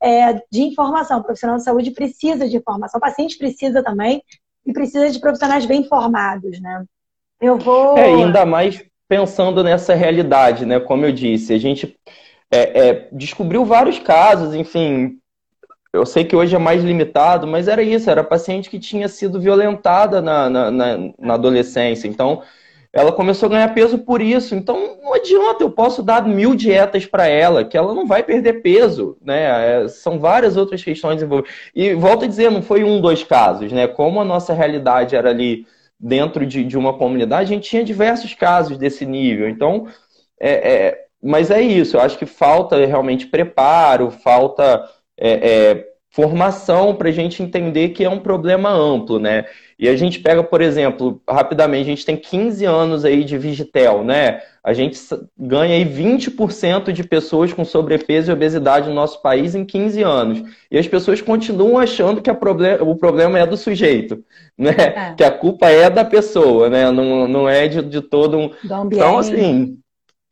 é, 0.00 0.34
de 0.50 0.62
informação, 0.62 1.18
o 1.18 1.24
profissional 1.24 1.56
de 1.56 1.64
saúde 1.64 1.90
precisa 1.90 2.48
de 2.48 2.56
informação, 2.56 2.98
o 2.98 3.00
paciente 3.00 3.36
precisa 3.36 3.82
também, 3.82 4.22
e 4.64 4.72
precisa 4.72 5.10
de 5.10 5.18
profissionais 5.18 5.66
bem 5.66 5.82
informados, 5.82 6.60
né? 6.60 6.84
Eu 7.42 7.58
vou. 7.58 7.98
É, 7.98 8.04
ainda 8.04 8.46
mais 8.46 8.82
pensando 9.08 9.64
nessa 9.64 9.94
realidade, 9.94 10.64
né? 10.64 10.78
Como 10.78 11.04
eu 11.04 11.12
disse, 11.12 11.52
a 11.52 11.58
gente 11.58 11.98
é, 12.50 12.88
é, 12.88 13.08
descobriu 13.12 13.64
vários 13.64 13.98
casos, 13.98 14.54
enfim. 14.54 15.18
Eu 15.92 16.06
sei 16.06 16.24
que 16.24 16.34
hoje 16.34 16.54
é 16.54 16.58
mais 16.58 16.82
limitado, 16.82 17.46
mas 17.46 17.68
era 17.68 17.82
isso, 17.82 18.08
era 18.08 18.24
paciente 18.24 18.70
que 18.70 18.78
tinha 18.78 19.08
sido 19.08 19.38
violentada 19.38 20.22
na, 20.22 20.48
na, 20.48 20.70
na, 20.70 20.98
na 21.18 21.34
adolescência. 21.34 22.08
Então, 22.08 22.42
ela 22.92 23.10
começou 23.10 23.46
a 23.46 23.50
ganhar 23.50 23.74
peso 23.74 23.98
por 23.98 24.20
isso. 24.20 24.54
Então 24.54 24.98
não 25.02 25.14
adianta, 25.14 25.64
eu 25.64 25.70
posso 25.70 26.02
dar 26.02 26.26
mil 26.26 26.54
dietas 26.54 27.06
para 27.06 27.26
ela, 27.26 27.64
que 27.64 27.76
ela 27.76 27.94
não 27.94 28.06
vai 28.06 28.22
perder 28.22 28.62
peso, 28.62 29.16
né? 29.22 29.82
É, 29.82 29.88
são 29.88 30.18
várias 30.18 30.56
outras 30.56 30.82
questões 30.84 31.22
envolvidas. 31.22 31.52
E 31.74 31.94
volto 31.94 32.24
a 32.24 32.28
dizer, 32.28 32.50
não 32.50 32.62
foi 32.62 32.84
um, 32.84 33.00
dois 33.00 33.24
casos, 33.24 33.72
né? 33.72 33.88
Como 33.88 34.20
a 34.20 34.24
nossa 34.24 34.52
realidade 34.52 35.16
era 35.16 35.30
ali 35.30 35.66
dentro 36.02 36.44
de, 36.44 36.64
de 36.64 36.76
uma 36.76 36.94
comunidade, 36.94 37.52
a 37.52 37.54
gente 37.54 37.70
tinha 37.70 37.84
diversos 37.84 38.34
casos 38.34 38.76
desse 38.76 39.06
nível. 39.06 39.48
Então, 39.48 39.86
é, 40.40 40.72
é 40.72 41.02
mas 41.22 41.52
é 41.52 41.62
isso, 41.62 41.96
eu 41.96 42.00
acho 42.00 42.18
que 42.18 42.26
falta 42.26 42.84
realmente 42.84 43.28
preparo, 43.28 44.10
falta 44.10 44.82
é, 45.16 45.30
é 45.30 45.92
formação 46.10 46.94
para 46.94 47.08
a 47.08 47.12
gente 47.12 47.42
entender 47.42 47.90
que 47.90 48.04
é 48.04 48.10
um 48.10 48.18
problema 48.18 48.68
amplo, 48.70 49.20
né? 49.20 49.46
E 49.82 49.88
a 49.88 49.96
gente 49.96 50.20
pega, 50.20 50.44
por 50.44 50.62
exemplo, 50.62 51.20
rapidamente, 51.28 51.82
a 51.82 51.90
gente 51.90 52.06
tem 52.06 52.16
15 52.16 52.64
anos 52.64 53.04
aí 53.04 53.24
de 53.24 53.36
Vigitel, 53.36 54.04
né? 54.04 54.40
A 54.62 54.72
gente 54.72 54.96
ganha 55.36 55.74
aí 55.74 55.84
20% 55.84 56.92
de 56.92 57.02
pessoas 57.02 57.52
com 57.52 57.64
sobrepeso 57.64 58.30
e 58.30 58.32
obesidade 58.32 58.88
no 58.88 58.94
nosso 58.94 59.20
país 59.20 59.56
em 59.56 59.64
15 59.64 60.00
anos. 60.04 60.42
E 60.70 60.78
as 60.78 60.86
pessoas 60.86 61.20
continuam 61.20 61.80
achando 61.80 62.22
que 62.22 62.32
problem 62.32 62.76
o 62.80 62.94
problema 62.94 63.40
é 63.40 63.44
do 63.44 63.56
sujeito, 63.56 64.24
né? 64.56 64.70
É. 64.70 65.14
Que 65.16 65.24
a 65.24 65.32
culpa 65.32 65.68
é 65.68 65.90
da 65.90 66.04
pessoa, 66.04 66.70
né? 66.70 66.88
Não, 66.92 67.26
não 67.26 67.48
é 67.48 67.66
de, 67.66 67.82
de 67.82 68.00
todo 68.00 68.38
um... 68.38 68.50
Então, 68.86 69.18
assim, 69.18 69.80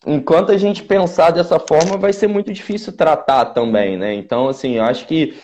enquanto 0.06 0.52
a 0.52 0.56
gente 0.56 0.84
pensar 0.84 1.32
dessa 1.32 1.58
forma, 1.58 1.96
vai 1.96 2.12
ser 2.12 2.28
muito 2.28 2.52
difícil 2.52 2.96
tratar 2.96 3.46
também, 3.46 3.98
né? 3.98 4.14
Então, 4.14 4.46
assim, 4.46 4.78
acho 4.78 5.08
que 5.08 5.34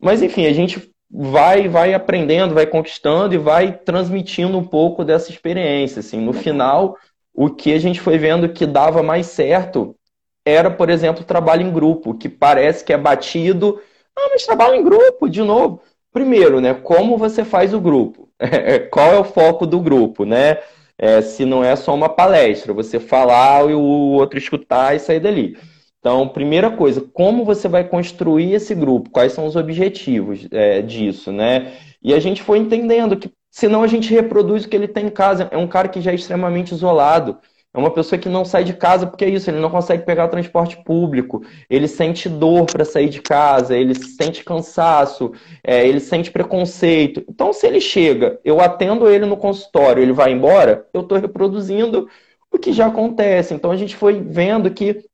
mas 0.00 0.20
enfim, 0.20 0.46
a 0.46 0.52
gente 0.52 0.90
vai 1.10 1.68
vai 1.68 1.94
aprendendo, 1.94 2.54
vai 2.54 2.66
conquistando 2.66 3.34
e 3.34 3.38
vai 3.38 3.72
transmitindo 3.72 4.58
um 4.58 4.64
pouco 4.64 5.04
dessa 5.04 5.30
experiência. 5.30 6.00
Assim, 6.00 6.20
no 6.20 6.32
final, 6.32 6.96
o 7.34 7.50
que 7.50 7.72
a 7.72 7.78
gente 7.78 8.00
foi 8.00 8.18
vendo 8.18 8.48
que 8.48 8.66
dava 8.66 9.02
mais 9.02 9.26
certo 9.26 9.96
era, 10.44 10.70
por 10.70 10.88
exemplo, 10.90 11.22
o 11.22 11.26
trabalho 11.26 11.62
em 11.62 11.72
grupo, 11.72 12.14
que 12.14 12.28
parece 12.28 12.84
que 12.84 12.92
é 12.92 12.98
batido. 12.98 13.80
Ah, 14.16 14.28
mas 14.32 14.46
trabalho 14.46 14.74
em 14.76 14.84
grupo, 14.84 15.28
de 15.28 15.42
novo. 15.42 15.82
Primeiro, 16.12 16.60
né? 16.60 16.74
Como 16.74 17.18
você 17.18 17.44
faz 17.44 17.74
o 17.74 17.80
grupo? 17.80 18.28
Qual 18.90 19.12
é 19.12 19.18
o 19.18 19.24
foco 19.24 19.66
do 19.66 19.80
grupo, 19.80 20.24
né? 20.24 20.58
É, 20.98 21.20
se 21.20 21.44
não 21.44 21.62
é 21.62 21.76
só 21.76 21.94
uma 21.94 22.08
palestra, 22.08 22.72
você 22.72 22.98
falar 22.98 23.68
e 23.70 23.74
o 23.74 23.80
outro 23.80 24.38
escutar 24.38 24.94
e 24.94 24.98
sair 25.00 25.20
dali. 25.20 25.58
Então, 26.06 26.28
primeira 26.28 26.70
coisa, 26.70 27.00
como 27.00 27.44
você 27.44 27.66
vai 27.66 27.82
construir 27.82 28.52
esse 28.52 28.76
grupo? 28.76 29.10
Quais 29.10 29.32
são 29.32 29.44
os 29.44 29.56
objetivos 29.56 30.46
é, 30.52 30.80
disso, 30.80 31.32
né? 31.32 31.72
E 32.00 32.14
a 32.14 32.20
gente 32.20 32.44
foi 32.44 32.58
entendendo 32.58 33.16
que, 33.16 33.28
senão 33.50 33.82
a 33.82 33.88
gente 33.88 34.14
reproduz 34.14 34.64
o 34.64 34.68
que 34.68 34.76
ele 34.76 34.86
tem 34.86 35.06
em 35.06 35.10
casa. 35.10 35.48
É 35.50 35.56
um 35.56 35.66
cara 35.66 35.88
que 35.88 36.00
já 36.00 36.12
é 36.12 36.14
extremamente 36.14 36.72
isolado. 36.72 37.38
É 37.74 37.78
uma 37.78 37.90
pessoa 37.90 38.20
que 38.20 38.28
não 38.28 38.44
sai 38.44 38.62
de 38.62 38.74
casa 38.74 39.04
porque 39.04 39.24
é 39.24 39.28
isso, 39.28 39.50
ele 39.50 39.58
não 39.58 39.68
consegue 39.68 40.04
pegar 40.04 40.28
transporte 40.28 40.76
público, 40.84 41.44
ele 41.68 41.88
sente 41.88 42.28
dor 42.28 42.66
para 42.66 42.84
sair 42.84 43.08
de 43.08 43.20
casa, 43.20 43.76
ele 43.76 43.92
sente 43.96 44.44
cansaço, 44.44 45.32
é, 45.64 45.88
ele 45.88 45.98
sente 45.98 46.30
preconceito. 46.30 47.24
Então, 47.28 47.52
se 47.52 47.66
ele 47.66 47.80
chega, 47.80 48.38
eu 48.44 48.60
atendo 48.60 49.10
ele 49.10 49.26
no 49.26 49.36
consultório, 49.36 50.04
ele 50.04 50.12
vai 50.12 50.30
embora, 50.30 50.86
eu 50.94 51.00
estou 51.00 51.18
reproduzindo 51.18 52.08
o 52.48 52.58
que 52.60 52.72
já 52.72 52.86
acontece. 52.86 53.52
Então, 53.52 53.72
a 53.72 53.76
gente 53.76 53.96
foi 53.96 54.20
vendo 54.22 54.70
que 54.70 55.04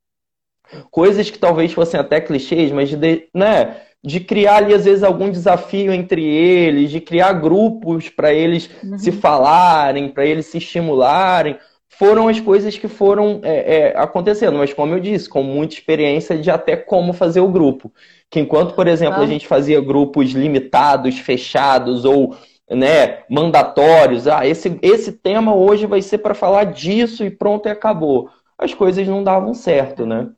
coisas 0.90 1.30
que 1.30 1.38
talvez 1.38 1.72
fossem 1.72 1.98
até 1.98 2.20
clichês, 2.20 2.70
mas 2.70 2.90
de, 2.90 3.28
né, 3.34 3.76
de 4.04 4.18
criar 4.18 4.56
ali, 4.56 4.74
às 4.74 4.84
vezes, 4.84 5.04
algum 5.04 5.30
desafio 5.30 5.92
entre 5.92 6.24
eles, 6.24 6.90
de 6.90 7.00
criar 7.00 7.32
grupos 7.34 8.08
para 8.08 8.32
eles 8.32 8.68
uhum. 8.82 8.98
se 8.98 9.12
falarem, 9.12 10.08
para 10.08 10.26
eles 10.26 10.46
se 10.46 10.58
estimularem, 10.58 11.56
foram 11.88 12.26
as 12.26 12.40
coisas 12.40 12.76
que 12.76 12.88
foram 12.88 13.40
é, 13.44 13.76
é, 13.76 13.98
acontecendo. 13.98 14.58
Mas, 14.58 14.72
como 14.72 14.94
eu 14.94 15.00
disse, 15.00 15.28
com 15.28 15.42
muita 15.42 15.74
experiência 15.74 16.36
de 16.36 16.50
até 16.50 16.76
como 16.76 17.12
fazer 17.12 17.40
o 17.40 17.48
grupo. 17.48 17.92
Que 18.28 18.40
enquanto, 18.40 18.74
por 18.74 18.88
exemplo, 18.88 19.20
ah. 19.20 19.24
a 19.24 19.26
gente 19.26 19.46
fazia 19.46 19.80
grupos 19.80 20.32
limitados, 20.32 21.18
fechados 21.18 22.04
ou 22.04 22.34
né, 22.68 23.18
mandatórios, 23.30 24.26
ah, 24.26 24.46
esse, 24.46 24.78
esse 24.82 25.12
tema 25.12 25.54
hoje 25.54 25.86
vai 25.86 26.02
ser 26.02 26.18
para 26.18 26.34
falar 26.34 26.64
disso 26.64 27.24
e 27.24 27.30
pronto, 27.30 27.68
e 27.68 27.70
acabou. 27.70 28.30
As 28.58 28.74
coisas 28.74 29.06
não 29.06 29.22
davam 29.22 29.54
certo, 29.54 30.04
né? 30.06 30.28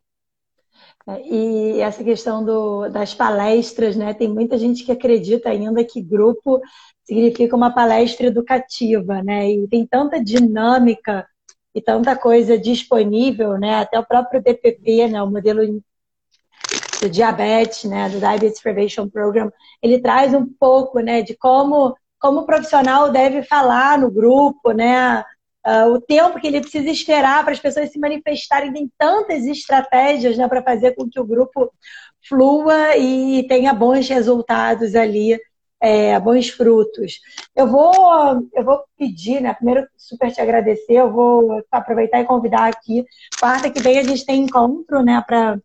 E 1.06 1.80
essa 1.80 2.02
questão 2.02 2.44
do, 2.44 2.88
das 2.88 3.12
palestras, 3.14 3.94
né? 3.94 4.14
Tem 4.14 4.28
muita 4.28 4.56
gente 4.56 4.84
que 4.84 4.92
acredita 4.92 5.50
ainda 5.50 5.84
que 5.84 6.00
grupo 6.00 6.60
significa 7.04 7.54
uma 7.54 7.74
palestra 7.74 8.26
educativa, 8.26 9.22
né? 9.22 9.50
E 9.50 9.68
tem 9.68 9.86
tanta 9.86 10.22
dinâmica 10.22 11.26
e 11.74 11.80
tanta 11.82 12.16
coisa 12.16 12.58
disponível, 12.58 13.58
né? 13.58 13.76
Até 13.76 13.98
o 13.98 14.06
próprio 14.06 14.42
DPP, 14.42 15.08
né? 15.08 15.22
O 15.22 15.30
modelo 15.30 15.60
do 17.02 17.10
diabetes, 17.10 17.84
né? 17.84 18.08
Do 18.08 18.18
Diabetes 18.18 18.62
Prevention 18.62 19.08
Program, 19.08 19.52
ele 19.82 19.98
traz 20.00 20.32
um 20.32 20.46
pouco, 20.46 21.00
né? 21.00 21.20
De 21.20 21.36
como 21.36 21.94
como 22.18 22.40
o 22.40 22.46
profissional 22.46 23.10
deve 23.10 23.42
falar 23.42 23.98
no 23.98 24.10
grupo, 24.10 24.72
né? 24.72 25.22
Uh, 25.66 25.94
o 25.94 26.00
tempo 26.00 26.38
que 26.38 26.46
ele 26.46 26.60
precisa 26.60 26.90
esperar 26.90 27.42
para 27.42 27.52
as 27.52 27.58
pessoas 27.58 27.90
se 27.90 27.98
manifestarem. 27.98 28.72
Tem 28.72 28.90
tantas 28.98 29.46
estratégias 29.46 30.36
né, 30.36 30.46
para 30.46 30.62
fazer 30.62 30.94
com 30.94 31.08
que 31.08 31.18
o 31.18 31.24
grupo 31.24 31.72
flua 32.28 32.96
e 32.96 33.46
tenha 33.48 33.72
bons 33.72 34.08
resultados 34.08 34.94
ali, 34.94 35.38
é, 35.80 36.18
bons 36.20 36.48
frutos. 36.50 37.20
Eu 37.56 37.66
vou, 37.66 37.92
eu 38.52 38.64
vou 38.64 38.84
pedir, 38.98 39.40
né? 39.40 39.54
Primeiro, 39.54 39.86
super 39.96 40.30
te 40.30 40.40
agradecer. 40.40 40.94
Eu 40.94 41.12
vou 41.12 41.62
aproveitar 41.70 42.20
e 42.20 42.24
convidar 42.24 42.68
aqui. 42.68 43.04
Quarta 43.38 43.70
que 43.70 43.80
vem 43.80 43.98
a 43.98 44.02
gente 44.02 44.24
tem 44.24 44.42
encontro, 44.42 45.02
né? 45.02 45.22
Para 45.26 45.58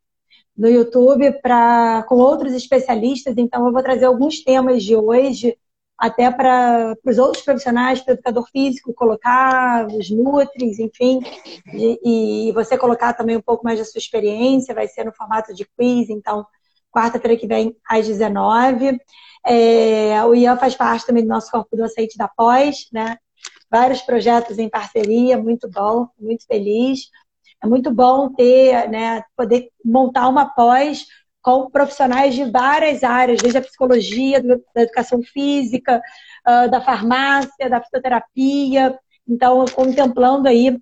no 0.57 0.67
YouTube 0.67 1.31
para 1.41 2.03
com 2.03 2.15
outros 2.15 2.53
especialistas. 2.53 3.35
Então, 3.37 3.65
eu 3.65 3.71
vou 3.71 3.81
trazer 3.81 4.05
alguns 4.05 4.43
temas 4.43 4.83
de 4.83 4.95
hoje 4.95 5.57
até 5.99 6.31
para 6.31 6.95
os 7.05 7.17
outros 7.17 7.43
profissionais, 7.43 7.99
para 8.01 8.11
o 8.11 8.15
educador 8.15 8.47
físico, 8.49 8.93
colocar 8.93 9.85
os 9.87 10.09
nutris, 10.09 10.79
enfim, 10.79 11.19
e, 11.73 12.47
e, 12.49 12.51
você 12.53 12.77
colocar 12.77 13.13
também 13.13 13.35
um 13.35 13.41
pouco 13.41 13.65
mais 13.65 13.77
da 13.77 13.85
sua 13.85 13.99
experiência, 13.99 14.73
vai 14.73 14.87
ser 14.87 15.03
no 15.03 15.13
formato 15.13 15.53
de 15.53 15.65
quiz, 15.77 16.09
então, 16.09 16.45
quarta-feira 16.89 17.37
que 17.37 17.45
vem, 17.45 17.75
às 17.87 18.07
19 18.07 18.97
é, 19.45 20.23
O 20.25 20.33
Ian 20.33 20.57
faz 20.57 20.75
parte 20.75 21.05
também 21.05 21.23
do 21.23 21.29
nosso 21.29 21.51
corpo 21.51 21.75
docente 21.75 22.17
da 22.17 22.27
pós, 22.27 22.87
né? 22.91 23.17
Vários 23.69 24.01
projetos 24.01 24.57
em 24.57 24.69
parceria, 24.69 25.37
muito 25.37 25.69
bom, 25.69 26.07
muito 26.19 26.45
feliz. 26.45 27.09
É 27.61 27.67
muito 27.67 27.91
bom 27.91 28.33
ter, 28.33 28.89
né, 28.89 29.21
poder 29.35 29.69
montar 29.83 30.29
uma 30.29 30.45
pós 30.45 31.05
com 31.49 31.69
profissionais 31.71 32.35
de 32.35 32.45
várias 32.45 33.03
áreas, 33.03 33.41
desde 33.41 33.57
a 33.57 33.61
psicologia, 33.61 34.41
da 34.41 34.81
educação 34.83 35.21
física, 35.23 36.01
ah, 36.45 36.67
da 36.67 36.79
farmácia, 36.79 37.69
da 37.69 37.81
fisioterapia. 37.81 38.97
Então, 39.27 39.65
contemplando 39.65 40.47
aí 40.47 40.79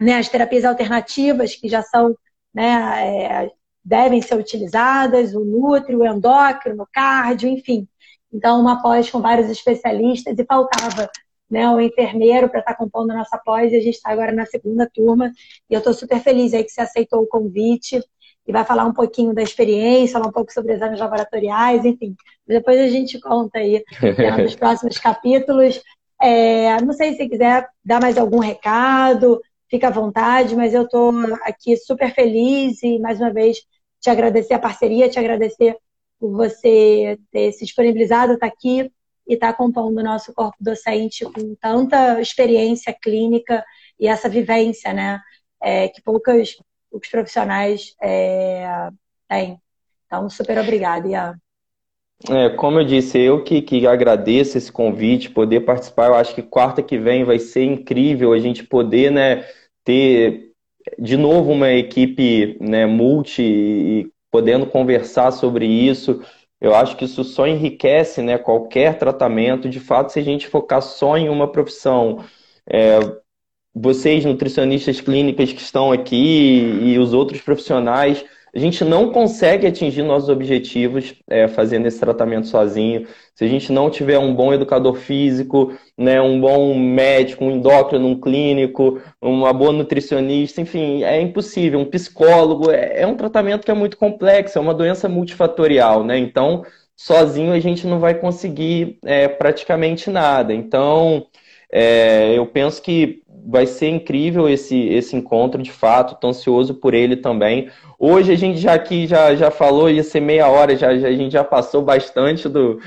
né, 0.00 0.16
as 0.18 0.28
terapias 0.28 0.64
alternativas 0.64 1.54
que 1.54 1.68
já 1.68 1.82
são, 1.82 2.14
né, 2.52 3.44
é, 3.46 3.50
devem 3.84 4.20
ser 4.20 4.36
utilizadas, 4.36 5.34
o 5.34 5.44
nutri, 5.44 5.94
o 5.94 6.04
endócrino, 6.04 6.82
o 6.82 6.88
cardio, 6.92 7.48
enfim. 7.48 7.86
Então, 8.32 8.60
uma 8.60 8.82
pós 8.82 9.10
com 9.10 9.20
vários 9.20 9.48
especialistas 9.50 10.38
e 10.38 10.44
faltava 10.44 11.08
né, 11.48 11.68
o 11.70 11.80
enfermeiro 11.80 12.48
para 12.48 12.60
estar 12.60 12.72
tá 12.72 12.78
compondo 12.78 13.10
a 13.10 13.16
nossa 13.16 13.38
pós 13.38 13.72
e 13.72 13.76
a 13.76 13.80
gente 13.80 13.96
está 13.96 14.10
agora 14.10 14.32
na 14.32 14.46
segunda 14.46 14.88
turma 14.92 15.32
e 15.68 15.74
eu 15.74 15.78
estou 15.78 15.92
super 15.92 16.20
feliz 16.20 16.54
aí 16.54 16.62
que 16.62 16.70
você 16.70 16.80
aceitou 16.80 17.22
o 17.22 17.26
convite 17.26 18.00
e 18.50 18.52
vai 18.52 18.64
falar 18.64 18.84
um 18.84 18.92
pouquinho 18.92 19.32
da 19.32 19.42
experiência, 19.42 20.14
falar 20.14 20.26
um 20.26 20.32
pouco 20.32 20.52
sobre 20.52 20.72
exames 20.72 20.98
laboratoriais, 20.98 21.84
enfim. 21.84 22.16
Depois 22.44 22.80
a 22.80 22.88
gente 22.88 23.20
conta 23.20 23.60
aí 23.60 23.84
né, 24.18 24.36
nos 24.42 24.56
próximos 24.56 24.98
capítulos. 24.98 25.80
É, 26.20 26.80
não 26.82 26.92
sei 26.92 27.14
se 27.14 27.28
quiser 27.28 27.68
dar 27.84 28.02
mais 28.02 28.18
algum 28.18 28.40
recado, 28.40 29.40
fica 29.68 29.86
à 29.86 29.90
vontade, 29.90 30.56
mas 30.56 30.74
eu 30.74 30.82
estou 30.82 31.12
aqui 31.44 31.76
super 31.76 32.12
feliz 32.12 32.82
e, 32.82 32.98
mais 32.98 33.20
uma 33.20 33.32
vez, 33.32 33.58
te 34.00 34.10
agradecer 34.10 34.54
a 34.54 34.58
parceria, 34.58 35.08
te 35.08 35.20
agradecer 35.20 35.76
por 36.18 36.32
você 36.32 37.16
ter 37.30 37.52
se 37.52 37.64
disponibilizado, 37.64 38.32
estar 38.32 38.48
tá 38.48 38.52
aqui 38.52 38.90
e 39.28 39.34
estar 39.34 39.52
tá 39.52 39.56
compondo 39.56 39.96
o 39.96 40.02
nosso 40.02 40.34
corpo 40.34 40.56
docente 40.58 41.24
com 41.24 41.54
tanta 41.54 42.20
experiência 42.20 42.92
clínica 42.92 43.64
e 43.98 44.08
essa 44.08 44.28
vivência, 44.28 44.92
né? 44.92 45.20
É, 45.62 45.88
que 45.88 46.02
poucas 46.02 46.56
os 46.90 47.08
profissionais 47.08 47.94
é, 48.02 48.88
têm. 49.28 49.58
Então, 50.06 50.28
super 50.28 50.58
obrigada, 50.58 51.08
Ian. 51.08 51.34
É, 52.28 52.50
como 52.50 52.78
eu 52.78 52.84
disse, 52.84 53.18
eu 53.18 53.42
que, 53.42 53.62
que 53.62 53.86
agradeço 53.86 54.58
esse 54.58 54.70
convite, 54.70 55.30
poder 55.30 55.60
participar. 55.60 56.08
Eu 56.08 56.14
acho 56.14 56.34
que 56.34 56.42
quarta 56.42 56.82
que 56.82 56.98
vem 56.98 57.24
vai 57.24 57.38
ser 57.38 57.64
incrível 57.64 58.32
a 58.32 58.38
gente 58.38 58.62
poder 58.62 59.10
né, 59.10 59.46
ter 59.84 60.50
de 60.98 61.16
novo 61.16 61.52
uma 61.52 61.72
equipe 61.72 62.58
né, 62.60 62.84
multi 62.86 63.42
e 63.42 64.10
podendo 64.30 64.66
conversar 64.66 65.30
sobre 65.30 65.66
isso. 65.66 66.22
Eu 66.60 66.74
acho 66.74 66.96
que 66.96 67.06
isso 67.06 67.24
só 67.24 67.46
enriquece 67.46 68.20
né, 68.20 68.36
qualquer 68.36 68.98
tratamento. 68.98 69.68
De 69.68 69.80
fato, 69.80 70.12
se 70.12 70.18
a 70.18 70.22
gente 70.22 70.46
focar 70.46 70.82
só 70.82 71.16
em 71.16 71.28
uma 71.30 71.50
profissão, 71.50 72.22
é, 72.66 72.98
vocês, 73.74 74.24
nutricionistas 74.24 75.00
clínicas 75.00 75.52
que 75.52 75.60
estão 75.60 75.92
aqui 75.92 76.80
e 76.82 76.98
os 76.98 77.12
outros 77.12 77.40
profissionais, 77.40 78.24
a 78.52 78.58
gente 78.58 78.84
não 78.84 79.10
consegue 79.10 79.66
atingir 79.66 80.02
nossos 80.02 80.28
objetivos 80.28 81.14
é, 81.28 81.46
fazendo 81.46 81.86
esse 81.86 82.00
tratamento 82.00 82.48
sozinho. 82.48 83.06
Se 83.34 83.44
a 83.44 83.48
gente 83.48 83.70
não 83.72 83.88
tiver 83.88 84.18
um 84.18 84.34
bom 84.34 84.52
educador 84.52 84.96
físico, 84.96 85.72
né, 85.96 86.20
um 86.20 86.40
bom 86.40 86.74
médico, 86.76 87.44
um 87.44 87.52
endócrino, 87.52 88.08
um 88.08 88.20
clínico, 88.20 89.00
uma 89.22 89.52
boa 89.52 89.72
nutricionista, 89.72 90.60
enfim, 90.60 91.04
é 91.04 91.20
impossível. 91.20 91.78
Um 91.78 91.84
psicólogo 91.84 92.70
é, 92.70 93.02
é 93.02 93.06
um 93.06 93.14
tratamento 93.14 93.64
que 93.64 93.70
é 93.70 93.74
muito 93.74 93.96
complexo, 93.96 94.58
é 94.58 94.60
uma 94.60 94.74
doença 94.74 95.08
multifatorial, 95.08 96.02
né? 96.02 96.18
Então, 96.18 96.64
sozinho 96.96 97.52
a 97.52 97.60
gente 97.60 97.86
não 97.86 98.00
vai 98.00 98.14
conseguir 98.14 98.98
é, 99.04 99.28
praticamente 99.28 100.10
nada. 100.10 100.52
Então, 100.52 101.26
é, 101.72 102.36
eu 102.36 102.44
penso 102.46 102.82
que 102.82 103.22
vai 103.46 103.66
ser 103.66 103.88
incrível 103.88 104.48
esse, 104.48 104.88
esse 104.88 105.16
encontro, 105.16 105.62
de 105.62 105.70
fato, 105.72 106.14
estou 106.14 106.30
ansioso 106.30 106.74
por 106.74 106.94
ele 106.94 107.16
também. 107.16 107.70
Hoje 107.98 108.32
a 108.32 108.36
gente 108.36 108.58
já 108.58 108.74
aqui 108.74 109.06
já, 109.06 109.34
já 109.34 109.50
falou, 109.50 109.90
ia 109.90 110.02
ser 110.02 110.20
meia 110.20 110.48
hora, 110.48 110.76
já, 110.76 110.96
já, 110.96 111.08
a 111.08 111.12
gente 111.12 111.32
já 111.32 111.44
passou 111.44 111.82
bastante 111.82 112.48
do, 112.48 112.80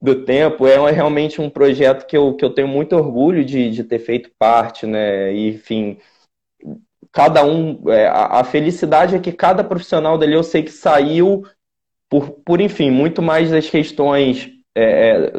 do 0.00 0.24
tempo. 0.24 0.66
É 0.66 0.90
realmente 0.90 1.40
um 1.40 1.50
projeto 1.50 2.06
que 2.06 2.16
eu, 2.16 2.34
que 2.34 2.44
eu 2.44 2.50
tenho 2.50 2.68
muito 2.68 2.96
orgulho 2.96 3.44
de, 3.44 3.70
de 3.70 3.84
ter 3.84 3.98
feito 3.98 4.30
parte, 4.38 4.86
né? 4.86 5.32
E, 5.34 5.48
enfim, 5.50 5.98
cada 7.12 7.44
um. 7.44 7.90
É, 7.90 8.06
a, 8.08 8.40
a 8.40 8.44
felicidade 8.44 9.14
é 9.14 9.18
que 9.18 9.32
cada 9.32 9.64
profissional 9.64 10.18
dali 10.18 10.34
eu 10.34 10.42
sei 10.42 10.62
que 10.62 10.70
saiu 10.70 11.44
por, 12.08 12.30
por 12.44 12.60
enfim, 12.60 12.90
muito 12.90 13.22
mais 13.22 13.50
das 13.50 13.68
questões. 13.68 14.50
É, 14.76 15.32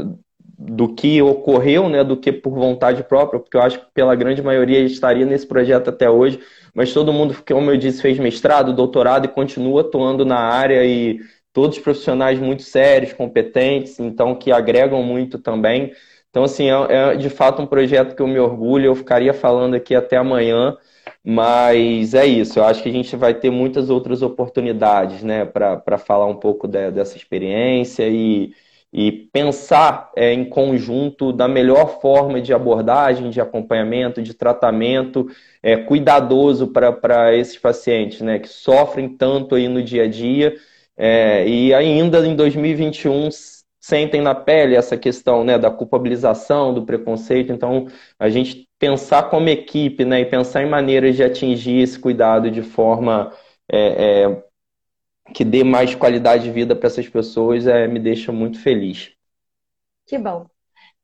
do 0.57 0.93
que 0.93 1.21
ocorreu, 1.21 1.87
né, 1.87 2.03
do 2.03 2.17
que 2.17 2.31
por 2.31 2.51
vontade 2.53 3.03
própria, 3.03 3.39
porque 3.39 3.55
eu 3.55 3.61
acho 3.61 3.79
que 3.79 3.85
pela 3.93 4.15
grande 4.15 4.41
maioria 4.41 4.79
estaria 4.79 5.25
nesse 5.25 5.45
projeto 5.45 5.89
até 5.89 6.09
hoje, 6.09 6.39
mas 6.73 6.91
todo 6.93 7.13
mundo, 7.13 7.35
como 7.47 7.69
eu 7.69 7.77
disse, 7.77 8.01
fez 8.01 8.17
mestrado, 8.17 8.73
doutorado 8.73 9.25
e 9.25 9.29
continua 9.29 9.81
atuando 9.81 10.25
na 10.25 10.39
área 10.39 10.83
e 10.83 11.19
todos 11.53 11.77
profissionais 11.79 12.39
muito 12.39 12.63
sérios, 12.63 13.13
competentes, 13.13 13.99
então 13.99 14.35
que 14.35 14.51
agregam 14.51 15.03
muito 15.03 15.37
também. 15.39 15.91
Então, 16.29 16.43
assim, 16.43 16.69
é, 16.69 17.13
é 17.13 17.15
de 17.15 17.29
fato 17.29 17.61
um 17.61 17.67
projeto 17.67 18.15
que 18.15 18.21
eu 18.21 18.27
me 18.27 18.39
orgulho, 18.39 18.85
eu 18.85 18.95
ficaria 18.95 19.33
falando 19.33 19.75
aqui 19.75 19.95
até 19.95 20.17
amanhã, 20.17 20.75
mas 21.23 22.13
é 22.13 22.25
isso, 22.25 22.59
eu 22.59 22.63
acho 22.63 22.81
que 22.81 22.89
a 22.89 22.91
gente 22.91 23.15
vai 23.15 23.33
ter 23.33 23.49
muitas 23.51 23.89
outras 23.89 24.21
oportunidades, 24.21 25.23
né, 25.23 25.45
para 25.45 25.97
falar 25.97 26.25
um 26.25 26.35
pouco 26.35 26.67
de, 26.67 26.91
dessa 26.91 27.15
experiência 27.17 28.07
e 28.07 28.53
e 28.91 29.11
pensar 29.11 30.11
é, 30.15 30.33
em 30.33 30.45
conjunto 30.45 31.33
da 31.33 31.47
melhor 31.47 31.99
forma 31.99 32.41
de 32.41 32.53
abordagem, 32.53 33.29
de 33.29 33.41
acompanhamento, 33.41 34.21
de 34.21 34.33
tratamento 34.33 35.27
é, 35.61 35.77
cuidadoso 35.77 36.67
para 36.67 37.35
esses 37.35 37.57
pacientes, 37.57 38.21
né, 38.21 38.39
que 38.39 38.47
sofrem 38.47 39.09
tanto 39.09 39.55
aí 39.55 39.67
no 39.67 39.83
dia 39.83 40.03
a 40.03 40.07
dia 40.07 40.55
é, 40.97 41.47
e 41.47 41.73
ainda 41.73 42.25
em 42.25 42.35
2021 42.35 43.29
sentem 43.79 44.19
na 44.19 44.35
pele 44.35 44.75
essa 44.75 44.97
questão 44.97 45.43
né, 45.43 45.57
da 45.57 45.71
culpabilização, 45.71 46.73
do 46.73 46.85
preconceito. 46.85 47.53
Então, 47.53 47.87
a 48.19 48.29
gente 48.29 48.67
pensar 48.79 49.29
como 49.29 49.47
equipe 49.47 50.03
né, 50.03 50.21
e 50.21 50.25
pensar 50.25 50.63
em 50.63 50.69
maneiras 50.69 51.15
de 51.15 51.23
atingir 51.23 51.81
esse 51.81 51.97
cuidado 51.99 52.51
de 52.51 52.61
forma 52.61 53.31
é, 53.71 54.23
é, 54.23 54.43
que 55.33 55.43
dê 55.43 55.63
mais 55.63 55.95
qualidade 55.95 56.43
de 56.43 56.51
vida 56.51 56.75
para 56.75 56.87
essas 56.87 57.07
pessoas 57.07 57.67
é, 57.67 57.87
me 57.87 57.99
deixa 57.99 58.31
muito 58.31 58.59
feliz. 58.59 59.11
Que 60.05 60.17
bom. 60.17 60.47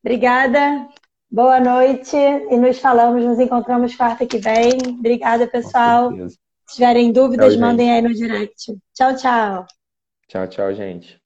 Obrigada. 0.03 0.87
Boa 1.29 1.59
noite 1.59 2.15
e 2.15 2.57
nos 2.57 2.77
falamos, 2.77 3.25
nos 3.25 3.39
encontramos 3.39 3.95
quarta 3.95 4.25
que 4.25 4.37
vem. 4.37 4.77
Obrigada, 4.99 5.47
pessoal. 5.47 6.11
Se 6.67 6.75
tiverem 6.75 7.11
dúvidas, 7.11 7.53
tchau, 7.53 7.61
mandem 7.61 7.91
aí 7.91 8.01
no 8.01 8.13
direct. 8.13 8.77
Tchau, 8.93 9.15
tchau. 9.15 9.65
Tchau, 10.27 10.47
tchau, 10.47 10.73
gente. 10.73 11.22